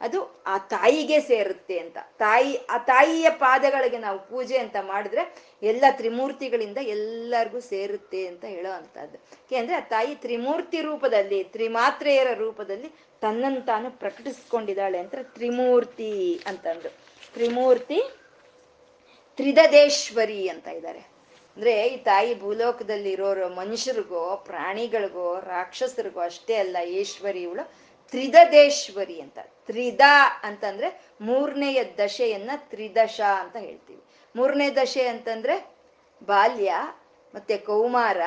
ಅದು 0.00 0.42
ಆ 0.46 0.58
ತಾಯಿಗೆ 0.58 1.20
ಸೇರುತ್ತೆ 1.20 1.78
ಅಂತ. 1.78 1.98
ತಾಯಿ, 2.18 2.52
ಆ 2.70 2.78
ತಾಯಿಯ 2.78 3.30
ಪಾದಗಳಿಗೆ 3.30 3.98
ನಾವು 3.98 4.18
ಪೂಜೆ 4.28 4.58
ಅಂತ 4.58 4.76
ಮಾಡಿದ್ರೆ 4.82 5.22
ಎಲ್ಲ 5.62 5.84
ತ್ರಿಮೂರ್ತಿಗಳಿಂದ 5.90 6.78
ಎಲ್ಲರಿಗೂ 6.78 7.60
ಸೇರುತ್ತೆ 7.60 8.26
ಅಂತ 8.26 8.44
ಹೇಳೋ 8.44 8.72
ಅಂತದ್ದು 8.72 9.18
ಯಾಕೆಂದ್ರೆ 9.18 9.76
ಆ 9.76 9.80
ತಾಯಿ 9.80 10.14
ತ್ರಿಮೂರ್ತಿ 10.14 10.80
ರೂಪದಲ್ಲಿ, 10.80 11.44
ತ್ರಿಮಾತ್ರೆಯರ 11.44 12.32
ರೂಪದಲ್ಲಿ 12.38 12.90
ತನ್ನನ್ನು 13.20 13.60
ತಾನು 13.60 13.90
ಪ್ರಕಟಿಸ್ಕೊಂಡಿದ್ದಾಳೆ 13.90 14.98
ಅಂತ 14.98 15.14
ತ್ರಿಮೂರ್ತಿ 15.34 16.40
ಅಂತಂದು. 16.46 16.90
ತ್ರಿಮೂರ್ತಿ 17.34 18.00
ತ್ರಿದದೇಶ್ವರಿ 19.38 20.48
ಅಂತ 20.48 20.68
ಇದ್ದಾರೆ. 20.68 21.02
ಅಂದ್ರೆ 21.56 21.86
ಈ 21.86 21.96
ತಾಯಿ 21.96 22.40
ಭೂಲೋಕದಲ್ಲಿ 22.40 23.12
ಇರೋರು 23.12 23.48
ಮನುಷ್ಯರಿಗೋ 23.48 24.36
ಪ್ರಾಣಿಗಳಿಗೋ 24.36 25.40
ರಾಕ್ಷಸರಿಗೋ 25.40 26.20
ಅಷ್ಟೇ 26.20 26.54
ಅಲ್ಲ, 26.54 26.76
ಈಶ್ವರಿ 26.80 27.42
ಇವಳು 27.42 27.64
ತ್ರಿದದೇಶ್ವರಿ 28.10 29.20
ಅಂತ. 29.20 29.38
ತ್ರಿದ 29.66 30.00
ಅಂತಂದ್ರೆ 30.42 31.10
ಮೂರನೆಯ 31.20 31.84
ದಶೆಯನ್ನ 31.98 32.50
ತ್ರಿದಶ 32.56 33.20
ಅಂತ 33.20 33.56
ಹೇಳ್ತೀವಿ. 33.56 34.02
ಮೂರನೇ 34.36 34.70
ದಶೆ 34.70 35.06
ಅಂತಂದ್ರೆ 35.06 35.74
ಬಾಲ್ಯ, 36.24 36.74
ಮತ್ತೆ 37.34 37.56
ಕೌಮಾರ, 37.56 38.20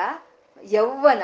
ಯೌವನ, 0.62 1.22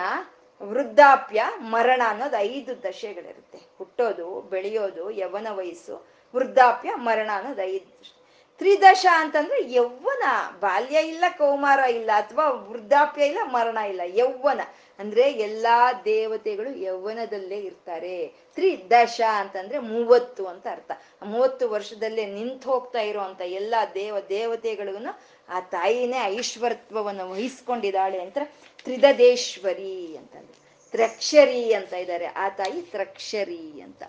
ವೃದ್ಧಾಪ್ಯ, 0.62 1.42
ಮರಣ 1.58 2.02
ಅನ್ನೋದು 2.06 2.36
ಐದು 2.36 2.82
ದಶೆಗಳಿರುತ್ತೆ. 2.82 3.58
ಹುಟ್ಟೋದು, 3.78 4.40
ಬೆಳೆಯೋದು, 4.40 5.10
ಯೌವನ 5.10 5.48
ವಯಸ್ಸು, 5.50 6.06
ವೃದ್ಧಾಪ್ಯ, 6.36 6.90
ಮರಣ 6.94 7.30
ಅನ್ನೋದು 7.34 7.62
ಐದು 7.62 8.19
ತ್ರಿದಶ 8.60 9.06
ಅಂತಂದ್ರೆ 9.14 9.72
ಯೌವನ 9.72 10.22
ಬಾಲ್ಯ 10.60 10.98
ಇಲ್ಲ, 10.98 11.24
ಕೌಮಾರ 11.38 11.78
ಇಲ್ಲ, 11.78 12.10
ಅಥವಾ 12.16 12.50
ವೃದ್ಧಾಪ್ಯ 12.50 13.26
ಇಲ್ಲ, 13.26 13.38
ಮರಣ 13.44 13.78
ಇಲ್ಲ. 13.88 14.00
ಯೌವನ 14.06 14.60
ಅಂದ್ರೆ 14.98 15.32
ಎಲ್ಲಾ 15.32 15.92
ದೇವತೆಗಳು 16.04 16.70
ಯೌವನದಲ್ಲೇ 16.78 17.58
ಇರ್ತಾರೆ. 17.58 18.26
ತ್ರಿದಶ 18.54 19.20
ಅಂತಂದ್ರೆ 19.34 19.78
ಮೂವತ್ತು 19.78 20.46
ಅಂತ 20.46 20.66
ಅರ್ಥ. 20.70 20.90
ಮೂವತ್ತು 21.22 21.70
ವರ್ಷದಲ್ಲೇ 21.70 22.26
ನಿಂತು 22.26 22.70
ಹೋಗ್ತಾ 22.70 23.00
ಇರುವಂತ 23.00 23.40
ಎಲ್ಲಾ 23.40 23.86
ದೇವ 23.86 24.20
ದೇವತೆಗಳಿಗೂ 24.20 25.20
ಆ 25.48 25.60
ತಾಯಿನೇ 25.60 26.18
ಐಶ್ವರತ್ವವನ್ನು 26.24 27.30
ವಹಿಸ್ಕೊಂಡಿದ್ದಾಳೆ 27.30 28.20
ಅಂತ 28.20 28.38
ತ್ರಿದದೇಶ್ವರಿ 28.84 30.16
ಅಂತಂದ್ರೆ. 30.16 30.56
ತ್ರಕ್ಷರಿ 30.90 31.72
ಅಂತ 31.72 31.92
ಇದ್ದಾರೆ. 31.92 32.26
ಆ 32.26 32.48
ತಾಯಿ 32.48 32.82
ತ್ರಕ್ಷರಿ 32.82 33.80
ಅಂತ. 33.80 34.02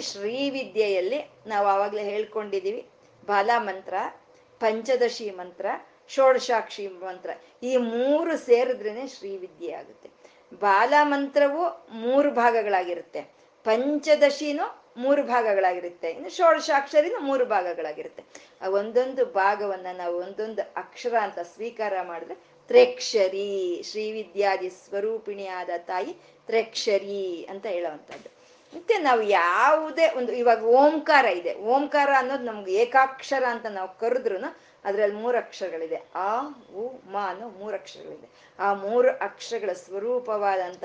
ಶ್ರೀವಿದ್ಯೆಯಲ್ಲಿ 0.00 1.30
ನಾವು 1.46 1.66
ಆವಾಗಲೇ 1.66 2.04
ಹೇಳ್ಕೊಂಡಿದೀವಿ 2.04 2.86
ಬಾಲ 3.28 3.50
ಮಂತ್ರ, 3.58 3.94
ಪಂಚದಶಿ 4.60 5.30
ಮಂತ್ರ, 5.30 5.66
ಷೋಡಶಾಕ್ಷಿ 6.08 6.88
ಮಂತ್ರ, 6.88 7.30
ಈ 7.62 7.76
ಮೂರು 7.76 8.36
ಸೇರಿದ್ರೇನೆ 8.36 9.06
ಶ್ರೀವಿದ್ಯೆ 9.08 9.72
ಆಗುತ್ತೆ. 9.72 10.08
ಬಾಲ 10.60 10.94
ಮಂತ್ರವು 11.02 11.62
ಮೂರು 11.90 12.30
ಭಾಗಗಳಾಗಿರುತ್ತೆ. 12.30 13.20
ಪಂಚದಶಿನೂ 13.64 14.84
ಮೂರು 14.96 15.22
ಭಾಗಗಳಾಗಿರುತ್ತೆ. 15.22 16.10
ಇನ್ನು 16.10 16.30
ಷೋಡಶಾಕ್ಷರಿನೂ 16.30 17.20
ಮೂರು 17.20 17.44
ಭಾಗಗಳಾಗಿರುತ್ತೆ. 17.46 18.22
ಆ 18.62 18.68
ಒಂದೊಂದು 18.68 19.26
ಭಾಗವನ್ನ 19.26 19.86
ನಾವು 19.92 20.16
ಒಂದೊಂದು 20.16 20.62
ಅಕ್ಷರ 20.76 21.14
ಅಂತ 21.22 21.38
ಸ್ವೀಕಾರ 21.38 21.92
ಮಾಡಿದ್ರೆ 22.02 22.34
ತ್ರೇಕ್ಷರಿ 22.68 23.82
ಶ್ರೀವಿದ್ಯಾದಿ 23.90 24.70
ಸ್ವರೂಪಿಣಿಯಾದ 24.70 25.70
ತಾಯಿ 25.78 26.12
ತ್ರೇಕ್ಷರಿ 26.46 27.46
ಅಂತ 27.50 27.66
ಹೇಳುವಂಥದ್ದು. 27.66 28.37
ಮತ್ತೆ 28.74 28.98
ನಾವು 28.98 29.22
ಯಾವುದೇ 29.22 30.08
ಒಂದು, 30.16 30.32
ಇವಾಗ 30.32 30.64
ಓಂಕಾರ 30.64 31.24
ಇದೆ. 31.24 31.54
ಓಂಕಾರ 31.54 32.08
ಅನ್ನೋದು 32.18 32.44
ನಮ್ಗೆ 32.44 32.74
ಏಕಾಕ್ಷರ 32.74 33.44
ಅಂತ 33.44 33.66
ನಾವು 33.66 33.98
ಕರೆದ್ರು 33.98 34.58
ಅದ್ರಲ್ಲಿ 34.84 35.16
ಮೂರು 35.16 35.38
ಅಕ್ಷರಗಳಿದೆ. 35.38 36.02
ಆ, 36.14 36.42
ಉ, 36.74 36.88
ಮ 37.10 37.16
ಅನ್ನೋ 37.28 37.48
ಮೂರು 37.48 37.74
ಅಕ್ಷರಗಳಿದೆ. 37.74 38.28
ಆ 38.58 38.74
ಮೂರು 38.74 39.08
ಅಕ್ಷರಗಳ 39.08 39.72
ಸ್ವರೂಪವಾದಂತ 39.72 40.84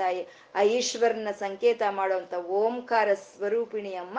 ಆ 0.54 0.62
ಈಶ್ವರನ 0.62 1.28
ಸಂಕೇತ 1.38 1.82
ಮಾಡುವಂತ 1.90 2.34
ಓಂಕಾರ 2.34 3.14
ಸ್ವರೂಪಿಣಿಯಮ್ಮ 3.14 4.18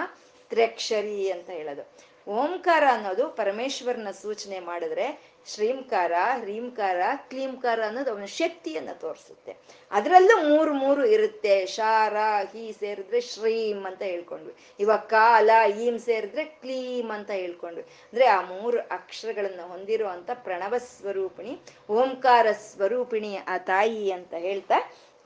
ತ್ರ್ಯಕ್ಷರಿ 0.50 1.32
ಅಂತ 1.32 1.50
ಹೇಳೋದು. 1.50 2.16
ಓಂಕಾರ 2.32 2.84
ಅನ್ನೋದು 2.94 3.30
ಪರಮೇಶ್ವರನ 3.30 4.08
ಸೂಚನೆ 4.22 4.60
ಮಾಡಿದ್ರೆ 4.60 5.35
ಶ್ರೀಂಕಾರ 5.48 6.12
ಹ್ರೀಂಕಾರ 6.40 7.02
ಕ್ಲೀಂಕಾರ 7.16 7.86
ಅನ್ನೋದು 7.86 8.12
ಅವನ 8.12 8.26
ಶಕ್ತಿಯನ್ನ 8.26 8.90
ತೋರಿಸುತ್ತೆ. 8.94 9.56
ಅದರಲ್ಲೂ 9.92 10.58
ಮೂರು 10.58 10.74
ಮೂರು 10.74 11.06
ಇರುತ್ತೆ. 11.06 11.66
ಶಾರ, 11.66 12.14
ಹೀ 12.54 12.72
ಸೇರಿದ್ರೆ 12.72 13.22
ಶ್ರೀಂ 13.22 13.84
ಅಂತ 13.84 14.02
ಹೇಳ್ಕೊಂಡ್ವಿ. 14.02 14.56
ಇವಾಗ 14.80 15.00
ಕಾಲ 15.00 15.50
ಈಂ 15.82 16.00
ಸೇರಿದ್ರೆ 16.00 16.46
ಕ್ಲೀಮ್ 16.46 17.12
ಅಂತ 17.12 17.32
ಹೇಳ್ಕೊಂಡ್ವಿ. 17.32 17.82
ಅಂದ್ರೆ 17.82 18.26
ಆ 18.26 18.42
ಮೂರು 18.42 18.80
ಅಕ್ಷರಗಳನ್ನ 18.80 19.62
ಹೊಂದಿರುವಂತ 19.62 20.32
ಪ್ರಣವ 20.34 20.78
ಸ್ವರೂಪಿಣಿ, 20.78 21.60
ಓಂಕಾರ 21.90 22.52
ಸ್ವರೂಪಿಣಿ 22.52 23.38
ಆ 23.38 23.58
ತಾಯಿ 23.58 24.12
ಅಂತ 24.12 24.34
ಹೇಳ್ತಾ 24.34 24.76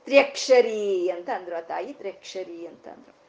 ತ್ರ್ಯಕ್ಷರಿ 0.04 1.10
ಅಂತ 1.10 1.30
ಅಂದ್ರು. 1.30 1.56
ಆ 1.56 1.60
ತಾಯಿ 1.60 1.92
ತ್ರ್ಯಕ್ಷರಿ 1.92 2.66
ಅಂತ 2.66 2.88
ಅಂದ್ರು. 2.88 3.20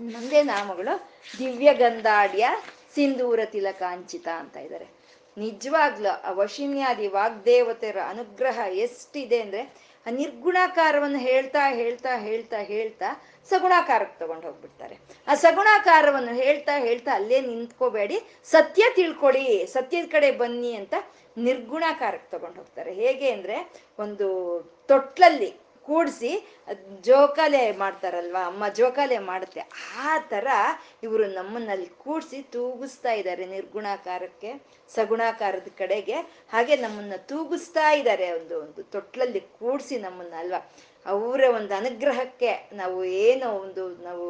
ಮುಂದೆ 0.00 0.42
ನಾಮಗಳು 0.42 1.10
ದಿವ್ಯಗಂಧಾಡ್ಯ 1.38 2.48
ಸಿಂಧೂರ 2.94 3.40
ತಿಲಕಾಂಚಿತ 3.44 4.28
ಅಂತ 4.28 4.56
ಇದ್ದಾರೆ 4.56 4.95
ನಿಜವಾಗ್ಲೂ 5.38 6.22
ಆ 6.22 6.30
ವಶಿನ್ಯಾದಿ 6.30 7.08
ವಾಗ್ದೇವತೆಯರ 7.08 7.96
ಅನುಗ್ರಹ 8.08 8.58
ಎಷ್ಟಿದೆ 8.72 9.40
ಅಂದ್ರೆ, 9.40 9.62
ಆ 10.06 10.10
ನಿರ್ಗುಣಾಕಾರವನ್ನು 10.10 11.18
ಹೇಳ್ತಾ 11.18 11.68
ಹೇಳ್ತಾ 11.68 12.16
ಹೇಳ್ತಾ 12.16 12.58
ಹೇಳ್ತಾ 12.58 13.22
ಸಗುಣಾಕಾರಕ್ಕೆ 13.48 14.18
ತಗೊಂಡು 14.20 14.46
ಹೋಗ್ಬಿಡ್ತಾರೆ. 14.46 14.98
ಆ 15.28 15.34
ಸಗುಣಾಕಾರವನ್ನು 15.34 16.34
ಹೇಳ್ತಾ 16.34 16.78
ಹೇಳ್ತಾ 16.78 17.14
ಅಲ್ಲೇ 17.14 17.40
ನಿಂತ್ಕೋಬೇಡಿ, 17.40 18.20
ಸತ್ಯ 18.44 18.82
ತಿಳ್ಕೊಡಿ, 18.94 19.66
ಸತ್ಯದ 19.66 20.06
ಕಡೆ 20.06 20.30
ಬನ್ನಿ 20.30 20.74
ಅಂತ 20.74 20.94
ನಿರ್ಗುಣಾಕಾರಕ್ಕೆ 21.38 22.38
ತಗೊಂಡು 22.38 22.56
ಹೋಗ್ತಾರೆ. 22.56 22.92
ಹೇಗೆ 22.92 23.30
ಅಂದ್ರೆ, 23.30 23.72
ಒಂದು 23.98 24.60
ತೊಟ್ಲಲ್ಲಿ 24.88 25.65
ಕೂಡಿಸಿ 25.86 26.30
ಜೋಕಾಲೆ 27.00 27.62
ಮಾಡ್ತಾರಲ್ವ, 27.72 28.36
ಅಮ್ಮ 28.46 28.68
ಜೋಕಾಲೆ 28.68 29.18
ಮಾಡುತ್ತೆ. 29.30 29.62
ಆ 30.04 30.18
ಥರ 30.32 30.48
ಇವರು 31.02 31.24
ನಮ್ಮನ್ನಲ್ಲಿ 31.38 31.86
ಕೂಡಿಸಿ 31.86 32.38
ತೂಗಿಸ್ತಾ 32.54 33.12
ಇದ್ದಾರೆ 33.12 33.46
ನಿರ್ಗುಣಾಕಾರಕ್ಕೆ, 33.46 34.50
ಸಗುಣಾಕಾರದ 34.94 35.68
ಕಡೆಗೆ. 35.78 36.18
ಹಾಗೆ 36.52 36.76
ನಮ್ಮನ್ನ 36.76 37.16
ತೂಗಿಸ್ತಾ 37.30 37.86
ಇದ್ದಾರೆ 37.92 38.28
ಒಂದು 38.32 38.56
ಒಂದು 38.60 38.82
ತೊಟ್ಲಲ್ಲಿ 38.94 39.40
ಕೂಡಿಸಿ 39.40 39.98
ನಮ್ಮನ್ನ 39.98 40.34
ಅಲ್ವಾ. 40.38 40.60
ಅವರ 41.06 41.42
ಒಂದು 41.54 41.72
ಅನುಗ್ರಹಕ್ಕೆ 41.74 42.52
ನಾವು 42.72 43.00
ಏನೋ 43.04 43.48
ಒಂದು, 43.64 43.82
ನಾವು 44.04 44.26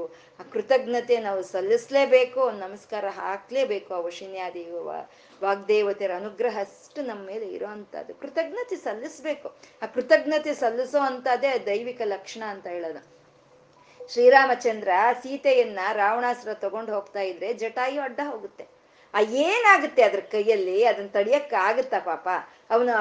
ಕೃತಜ್ಞತೆ 0.52 1.16
ನಾವು 1.20 1.42
ಸಲ್ಲಿಸಲೇಬೇಕು, 1.52 2.42
ನಮಸ್ಕಾರ 2.50 3.04
ಹಾಕ್ಲೇಬೇಕು 3.20 3.90
ಆ 3.94 4.00
ವಶಿನ್ಯಾದಿ 4.00 4.64
ವಾಗ್ದೇವತೆಯರ 5.42 6.14
ಅನುಗ್ರಹ 6.16 6.58
ಅಷ್ಟು 6.96 7.08
ನಮ್ಮ 7.08 7.26
ಮೇಲೆ 7.26 7.46
ಇರೋವಂಥದ್ದು 7.46 8.12
ಕೃತಜ್ಞತೆ 8.14 8.76
ಸಲ್ಲಿಸ್ಬೇಕು. 8.76 9.48
ಆ 9.82 9.86
ಕೃತಜ್ಞತೆ 9.86 10.52
ಸಲ್ಲಿಸೋ 10.54 10.98
ಅಂತದೇ 10.98 11.50
ದೈವಿಕ 11.66 12.00
ಲಕ್ಷಣ 12.04 12.42
ಅಂತ 12.44 12.66
ಹೇಳೋದು. 12.66 13.00
ಶ್ರೀರಾಮಚಂದ್ರ 14.12 14.88
ಸೀತೆಯನ್ನ 15.22 15.80
ರಾವಣಾಸುರ 15.92 16.54
ತಗೊಂಡು 16.54 16.94
ಹೋಗ್ತಾ 16.94 17.20
ಇದ್ರೆ 17.20 17.48
ಜಟಾಯು 17.52 18.00
ಅಡ್ಡ 18.02 18.20
ಹೋಗುತ್ತೆ. 18.24 18.64
ಆ 19.14 19.20
ಏನಾಗುತ್ತೆ 19.20 20.02
ಅದ್ರ 20.02 20.20
ಕೈಯಲ್ಲಿ? 20.20 20.84
ಅದನ್ನ 20.84 21.08
ತಡಿಯಕ್ 21.08 21.52
ಆಗುತ್ತಾ 21.54 21.98
ಪಾಪ? 21.98 22.28
ಅವನು 22.70 22.92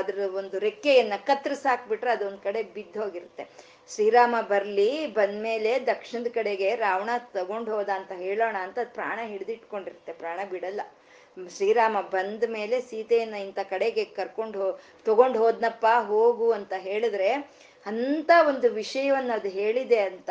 ಅದ್ರ 0.00 0.18
ಒಂದು 0.34 0.58
ರೆಕ್ಕೆಯನ್ನ 0.58 1.16
ಕತ್ತರಿಸಾಕ್ಬಿಟ್ರೆ 1.26 2.10
ಅದೊಂದ್ 2.10 2.42
ಕಡೆ 2.42 2.62
ಬಿದ್ದು 2.76 3.02
ಹೋಗಿರುತ್ತೆ. 3.02 3.46
ಶ್ರೀರಾಮ 3.94 4.34
ಬರ್ಲಿ, 4.48 4.90
ಬಂದ್ಮೇಲೆ 5.06 5.72
ದಕ್ಷಿಣದ 5.86 6.30
ಕಡೆಗೆ 6.34 6.74
ರಾವಣ 6.76 7.10
ತಗೊಂಡ್ 7.32 7.70
ಹೋದ 7.70 7.88
ಅಂತ 7.88 8.12
ಹೇಳೋಣ 8.12 8.56
ಅಂತ 8.60 8.78
ಪ್ರಾಣ 8.84 9.18
ಹಿಡಿದಿಟ್ಕೊಂಡಿರುತ್ತೆ. 9.24 10.12
ಪ್ರಾಣ 10.12 10.40
ಬಿಡಲ್ಲ. 10.50 10.80
ಶ್ರೀರಾಮ 11.56 12.00
ಬಂದ 12.00 12.44
ಮೇಲೆ 12.48 12.80
ಸೀತೆಯನ್ನ 12.80 13.34
ಇಂಥ 13.34 13.58
ಕಡೆಗೆ 13.70 14.04
ಕರ್ಕೊಂಡು 14.04 14.62
ಹೋ, 14.62 14.80
ತಗೊಂಡು 15.04 15.38
ಹೋದ್ನಪ್ಪ, 15.38 15.86
ಹೋಗು 16.06 16.52
ಅಂತ 16.52 16.72
ಹೇಳಿದ್ರೆ 16.78 17.32
ಅಂತ 17.86 18.30
ಒಂದು 18.48 18.70
ವಿಷಯವನ್ನ 18.70 19.30
ಅದು 19.34 19.48
ಹೇಳಿದೆ 19.48 19.98
ಅಂತ 19.98 20.30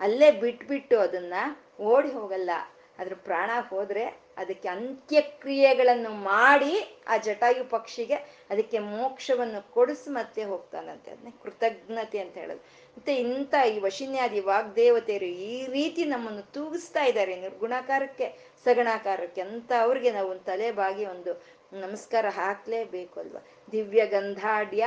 ಅಲ್ಲೇ 0.00 0.30
ಬಿಟ್ಬಿಟ್ಟು 0.30 0.98
ಅದನ್ನ 0.98 1.34
ಓಡಿ 1.80 2.08
ಹೋಗಲ್ಲ. 2.08 2.50
ಅದ್ರ 2.98 3.12
ಪ್ರಾಣ 3.14 3.50
ಹೋದ್ರೆ 3.68 4.04
ಅದಕ್ಕೆ 4.36 4.68
ಅಂತ್ಯಕ್ರಿಯೆಗಳನ್ನು 4.68 6.10
ಮಾಡಿ 6.10 7.02
ಆ 7.08 7.16
ಜಟಾಯು 7.16 7.64
ಪಕ್ಷಿಗೆ 7.64 8.14
ಅದಕ್ಕೆ 8.50 8.78
ಮೋಕ್ಷವನ್ನು 8.78 9.72
ಕೊಡಿಸಿ 9.72 10.10
ಮತ್ತೆ 10.10 10.44
ಹೋಗ್ತಾನಂತೆ. 10.44 11.10
ಅದನ್ನ 11.10 11.32
ಕೃತಜ್ಞತೆ 11.42 12.18
ಅಂತ 12.18 12.34
ಹೇಳೋದು. 12.34 12.60
ಮತ್ತೆ 12.96 13.14
ಇಂಥ 13.14 13.54
ಈ 13.74 13.80
ವಶಿನ್ಯಾದಿ 13.80 14.40
ವಾಗ್ದೇವತೆಯರು 14.40 15.24
ಈ 15.24 15.66
ರೀತಿ 15.66 16.04
ನಮ್ಮನ್ನು 16.04 16.42
ತೂಗಿಸ್ತಾ 16.42 17.04
ಇದ್ದಾರೆ 17.04 17.36
ನಿರ್ಗುಣಾಕಾರಕ್ಕೆ. 17.36 18.51
ಸಗಣಾಕಾರಕ್ಕೆ 18.66 19.40
ಅಂತ 19.40 19.72
ಅವ್ರಿಗೆ 19.80 20.10
ನಾವು 20.10 20.28
ಒಂದು 20.30 20.44
ತಲೆ 20.44 20.72
ಬಾಗಿ 20.72 21.04
ಒಂದು 21.06 21.32
ನಮಸ್ಕಾರ 21.76 22.26
ಹಾಕ್ಲೇಬೇಕು 22.30 23.20
ಅಲ್ವಾ 23.20 23.40
ದಿವ್ಯ 23.72 24.06
ಗಂಧಾಢ್ಯ 24.06 24.86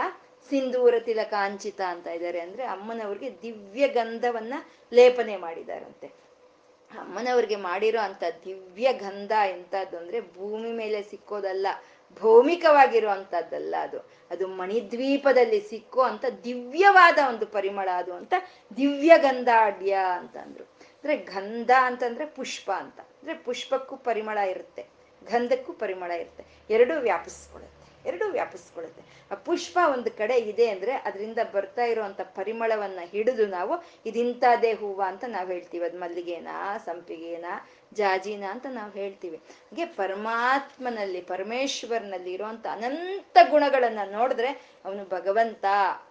ಸಿಂಧೂರ 0.50 0.96
ತಿಲಕಾಂಚಿತ 1.00 1.82
ಅಂತ 1.82 2.08
ಇದ್ದಾರೆ 2.08 2.40
ಅಂದ್ರೆ 2.40 2.64
ಅಮ್ಮನವ್ರಿಗೆ 2.66 3.30
ದಿವ್ಯ 3.42 3.88
ಗಂಧವನ್ನ 3.88 4.54
ಲೇಪನೆ 4.92 5.38
ಮಾಡಿದಾರಂತೆ. 5.38 6.08
ಅಮ್ಮನವ್ರಿಗೆ 6.92 7.56
ಮಾಡಿರೋ 7.56 8.00
ಅಂತ 8.00 8.24
ದಿವ್ಯ 8.46 8.94
ಗಂಧ 8.94 9.32
ಎಂತದ್ದು 9.48 9.98
ಅಂದ್ರೆ 9.98 10.22
ಭೂಮಿ 10.22 10.72
ಮೇಲೆ 10.72 11.00
ಸಿಕ್ಕೋದಲ್ಲ, 11.04 11.68
ಭೌಮಿಕವಾಗಿರೋ 12.22 13.10
ಅಂತದ್ದಲ್ಲ 13.10 13.76
ಅದು. 13.82 14.00
ಅದು 14.32 14.48
ಮಣಿದ್ವೀಪದಲ್ಲಿ 14.48 15.60
ಸಿಕ್ಕೋ 15.62 16.02
ಅಂತ 16.02 16.26
ದಿವ್ಯವಾದ 16.44 17.18
ಒಂದು 17.28 17.46
ಪರಿಮಳ 17.48 17.90
ಅದು 17.98 18.14
ಅಂತ 18.14 18.34
ದಿವ್ಯ 18.78 19.14
ಗಂಧಾಢ್ಯ 19.18 19.94
ಅಂತ 20.20 20.38
ಅಂದ್ರು 21.06 21.26
ಗಂಧ 21.26 21.72
ಅಂತಂದ್ರೆ 21.82 22.26
ಪುಷ್ಪ 22.26 22.72
ಅಂತ. 22.72 23.00
ಅಂದ್ರೆ 23.00 23.34
ಪುಷ್ಪಕ್ಕೂ 23.38 23.98
ಪರಿಮಳ 23.98 24.38
ಇರುತ್ತೆ. 24.38 24.86
ಗಂಧಕ್ಕೂ 25.24 25.74
ಪರಿಮಳ 25.74 26.12
ಇರುತ್ತೆ. 26.12 26.46
ಎರಡೂ 26.70 27.00
ವ್ಯಾಪಿಸ್ಕೊಳುತ್ತೆ 27.00 28.10
ಎರಡೂ 28.10 28.26
ವ್ಯಾಪಿಸ್ಕೊಳ್ಳುತ್ತೆ. 28.32 29.04
ಆ 29.32 29.36
ಪುಷ್ಪ 29.36 29.80
ಒಂದು 29.94 30.12
ಕಡೆ 30.12 30.38
ಇದೆ 30.38 30.68
ಅಂದ್ರೆ 30.70 30.92
ಅದರಿಂದ 30.92 31.38
ಬರ್ತಾ 31.54 31.84
ಇರುವಂತ 31.84 32.22
ಪರಿಮಳವನ್ನ 32.22 33.00
ಹಿಡಿದು 33.04 33.46
ನಾವು 33.46 33.84
ಇದಿಂತದೇ 34.06 34.74
ಹೂವ 34.74 35.04
ಅಂತ 35.08 35.24
ನಾವು 35.28 35.48
ಹೇಳ್ತೀವಿ. 35.48 35.86
ಅದು 35.86 36.00
ಮಲ್ಲಿಗೆನಾ, 36.00 36.78
ಸಂಪಿಗೆನ 36.78 37.46
ಜಾಜಿನ 37.96 38.44
ಅಂತ 38.50 38.66
ನಾವು 38.70 38.92
ಹೇಳ್ತೀವಿ. 38.92 39.38
ಹಾಗೆ 39.38 39.86
ಪರಮಾತ್ಮನಲ್ಲಿ, 39.86 41.22
ಪರಮೇಶ್ವರನಲ್ಲಿ 41.22 42.34
ಇರುವಂತ 42.34 42.68
ಅನಂತ 42.72 43.38
ಗುಣಗಳನ್ನ 43.50 44.00
ನೋಡಿದ್ರೆ 44.12 44.48
ಅವನು 44.86 45.04
ಭಗವಂತ, 45.04 45.66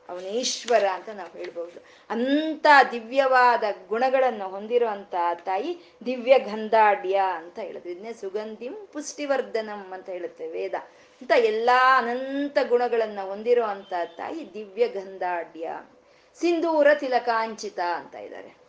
ಅವನು 0.08 0.26
ಈಶ್ವರ 0.26 0.84
ಅಂತ 0.84 1.08
ನಾವು 1.08 1.38
ಹೇಳ್ಬಹುದು. 1.38 1.84
ಅಂತ 2.10 2.66
ದಿವ್ಯವಾದ 2.92 3.64
ಗುಣಗಳನ್ನು 3.88 4.48
ಹೊಂದಿರುವಂತ 4.48 5.14
ತಾಯಿ 5.34 5.80
ದಿವ್ಯ 6.06 6.38
ಗಂಧಾಢ್ಯ 6.38 7.22
ಅಂತ 7.34 7.58
ಹೇಳಿದ್ರು 7.58 7.90
ಇದನ್ನೇ 7.90 8.12
ಸುಗಂಧಿಂ 8.12 8.86
ಪುಷ್ಟಿವರ್ಧನಂ 8.92 9.92
ಅಂತ 9.92 10.08
ಹೇಳುತ್ತೆ 10.08 10.46
ವೇದ. 10.46 10.74
ಅಂತ 11.20 11.32
ಎಲ್ಲಾ 11.36 11.98
ಅನಂತ 11.98 12.58
ಗುಣಗಳನ್ನ 12.68 13.18
ಹೊಂದಿರುವಂತ 13.22 13.92
ತಾಯಿ 14.16 14.54
ದಿವ್ಯ 14.54 14.88
ಗಂಧಾಢ್ಯ 14.88 15.80
ಸಿಂಧೂರ 16.40 16.94
ತಿಲಕಾಂಚಿತ 16.94 17.80
ಅಂತ 17.80 18.14
ಇದ್ದಾರೆ. 18.14 18.63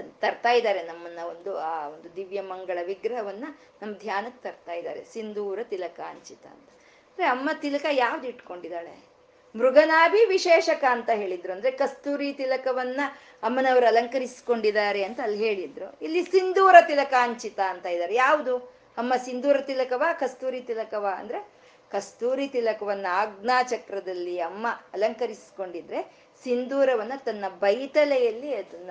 ತರ್ತಾ 0.00 0.50
ಇದ್ದಾರೆ 0.50 0.82
ನಮ್ಮನ್ನ 0.82 1.18
ಒಂದು, 1.18 1.58
ಆ 1.58 1.88
ಒಂದು 1.88 2.16
ದಿವ್ಯ 2.16 2.40
ಮಂಗಳ 2.40 2.78
ವಿಗ್ರಹವನ್ನ 2.84 3.44
ನಮ್ಮ 3.82 3.94
ಧ್ಯಾನಕ್ಕೆ 3.94 4.48
ತರ್ತಾ 4.48 4.72
ಇದ್ದಾರೆ. 4.72 5.04
ಸಿಂಧೂರ 5.04 5.62
ತಿಲಕ 5.62 6.00
ಅಂಚಿತ 6.00 6.46
ಅಂತ. 6.46 6.70
ಅಂದ್ರೆ 7.08 7.26
ಅಮ್ಮ 7.26 7.50
ತಿಲಕ 7.60 7.86
ಯಾವ್ದು 7.92 8.28
ಇಟ್ಕೊಂಡಿದ್ದಾಳೆ? 8.28 9.14
ಮೃಗನಾಭಿ 9.56 10.24
ವಿಶೇಷಕ 10.24 10.84
ಅಂತ 10.90 11.10
ಹೇಳಿದ್ರು. 11.10 11.52
ಅಂದ್ರೆ 11.52 11.70
ಕಸ್ತೂರಿ 11.70 12.32
ತಿಲಕವನ್ನ 12.32 13.00
ಅಮ್ಮನವರು 13.42 13.86
ಅಲಂಕರಿಸಿಕೊಂಡಿದ್ದಾರೆ 13.86 15.04
ಅಂತ 15.04 15.20
ಅಲ್ಲಿ 15.20 15.38
ಹೇಳಿದ್ರು. 15.38 15.98
ಇಲ್ಲಿ 16.02 16.22
ಸಿಂಧೂರ 16.22 16.74
ತಿಲಕ 16.80 17.14
ಅಂಚಿತ 17.20 17.60
ಅಂತ 17.60 17.86
ಇದ್ದಾರೆ. 17.86 18.14
ಯಾವುದು? 18.14 18.58
ಅಮ್ಮ 18.98 19.14
ಸಿಂಧೂರ 19.16 19.60
ತಿಲಕವ, 19.60 20.02
ಕಸ್ತೂರಿ 20.20 20.60
ತಿಲಕವ? 20.60 21.06
ಅಂದ್ರೆ 21.18 21.54
ಕಸ್ತೂರಿ 21.90 22.48
ತಿಲಕವನ್ನ 22.48 23.06
ಆಜ್ಞಾ 23.10 23.62
ಚಕ್ರದಲ್ಲಿ 23.62 24.40
ಅಮ್ಮ 24.40 24.66
ಅಲಂಕರಿಸಿಕೊಂಡಿದ್ರೆ 24.92 26.23
ಸಿಂಧೂರವನ್ನ 26.42 27.12
ತನ್ನ 27.16 27.44
ಬೈತಲೆಯಲ್ಲಿ 27.48 28.54
ಅದನ್ನ 28.54 28.90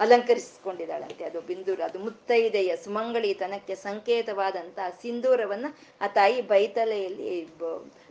ಅಲಂಕರಿಸಿಕೊಂಡಿದ್ದಾಳಂತೆ. 0.00 1.24
ಅದು 1.24 1.40
ಬಿಂದೂರ, 1.40 1.80
ಅದು 1.84 1.98
ಮುತ್ತೈದೆಯ 1.98 2.76
ಸುಮಂಗಳಿತನಕ್ಕೆ 2.76 3.74
ಸಂಕೇತವಾದಂತ 3.74 4.78
ಸಿಂಧೂರವನ್ನ 5.02 5.66
ಆ 6.00 6.06
ತಾಯಿ 6.06 6.42
ಬೈತಲೆಯಲ್ಲಿ 6.42 7.48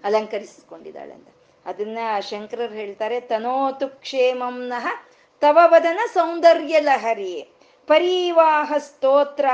ಅಲಂಕರಿಸಿಕೊಂಡಿದ್ದಾಳಂತೆ. 0.03 1.31
ಅದನ್ನ 1.65 1.97
ಶಂಕರರು 2.19 2.73
ಹೇಳ್ತಾರೆ 2.73 3.19
ತನೋತು 3.19 4.01
ಕ್ಷೇಮಂನಃ 4.01 4.87
ತವ 5.39 5.57
ವದನ 5.65 5.99
ಸೌಂದರ್ಯ 6.13 6.79
ಲಹರಿ 6.79 7.47
ಪರಿವಾಹ 7.87 8.73
ಸ್ತೋತ್ರ 8.77 9.45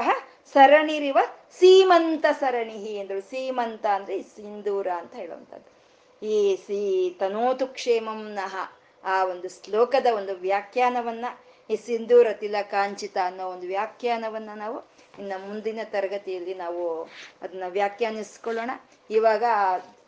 ಸರಣಿರಿವ 0.54 1.18
ಸೀಮಂತ 1.60 2.26
ಸರಣಿಹಿ 2.40 2.96
ಎಂದರು 2.96 3.22
ಸೀಮಂತ 3.22 3.86
ಅಂದ್ರೆ 3.86 4.22
ಸಿಂಧೂರ 4.22 4.88
ಅಂತ 4.88 5.16
ಹೇಳುವಂಥದ್ದು. 5.16 5.79
ಈ 6.22 6.56
ಸಿ 6.56 7.18
ತನೋತು 7.20 7.68
ಕ್ಷೇಮಂನಃ 7.68 8.56
ಆ 9.04 9.26
ಒಂದು 9.26 9.48
ಶ್ಲೋಕದ 9.50 10.08
ಒಂದು 10.16 10.36
ವ್ಯಾಖ್ಯಾನವನ್ನ, 10.36 11.26
ಈ 11.70 11.76
ಸಿಂಧೂರ 11.76 12.28
ತಿಲಕಾಂಚಿತ 12.34 13.18
ಅನ್ನೋ 13.26 13.48
ಒಂದು 13.50 13.68
ವ್ಯಾಖ್ಯಾನವನ್ನ 13.68 14.50
ನಾವು 14.56 14.90
ಇನ್ನು 15.20 15.48
ಮುಂದಿನ 15.48 15.80
ತರಗತಿಯಲ್ಲಿ 15.84 16.54
ನಾವು 16.54 17.04
ಅದನ್ನ 17.42 17.64
ವ್ಯಾಖ್ಯಾನಿಸ್ಕೊಳ್ಳೋಣ. 17.68 18.72
ಇವಾಗ 19.10 19.44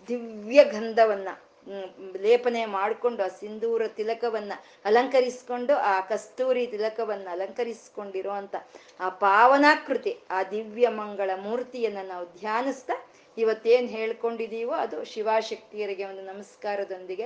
ದಿವ್ಯ 0.07 0.63
ಗಂಧವನ್ನ 0.63 1.27
ಲೇಪನೆ 2.21 2.65
ಮಾಡಿಕೊಂಡು 2.65 3.23
ಆ 3.23 3.27
ಸಿಂಧೂರ 3.27 3.87
ತಿಲಕವನ್ನ 3.87 4.53
ಅಲಂಕರಿಸ್ಕೊಂಡು, 4.85 5.75
ಆ 5.75 6.01
ಕಸ್ತೂರಿ 6.01 6.67
ತಿಲಕವನ್ನ 6.67 7.27
ಅಲಂಕರಿಸ್ಕೊಂಡಿರೋ 7.31 8.31
ಅಂತ 8.31 8.55
ಆ 8.99 9.09
ಪಾವನಾಕೃತಿ, 9.09 10.17
ಆ 10.29 10.43
ದಿವ್ಯ 10.43 10.89
ಮಂಗಳ 10.89 11.29
ಮೂರ್ತಿಯನ್ನ 11.35 11.97
ನಾವು 12.03 12.25
ಧ್ಯಾನಿಸ್ತಾ 12.25 13.10
ಇವತ್ತೇನ್ 13.37 13.89
ಹೇಳ್ಕೊಂಡಿದೀವೋ 13.89 14.71
ಅದು 14.71 15.03
ಶಿವಶಕ್ತಿಯರಿಗೆ 15.03 16.05
ಒಂದು 16.05 16.21
ನಮಸ್ಕಾರದೊಂದಿಗೆ 16.21 17.23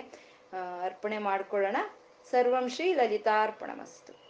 ಅರ್ಪಣೆ 0.83 1.17
ಮಾಡ್ಕೊಳ್ಳೋಣ. 1.17 1.77
ಸರ್ವಂ 2.31 2.69
ಶ್ರೀ 2.69 2.93
ಲಲಿತಾರ್ಪಣಮಸ್ತು. 2.93 4.24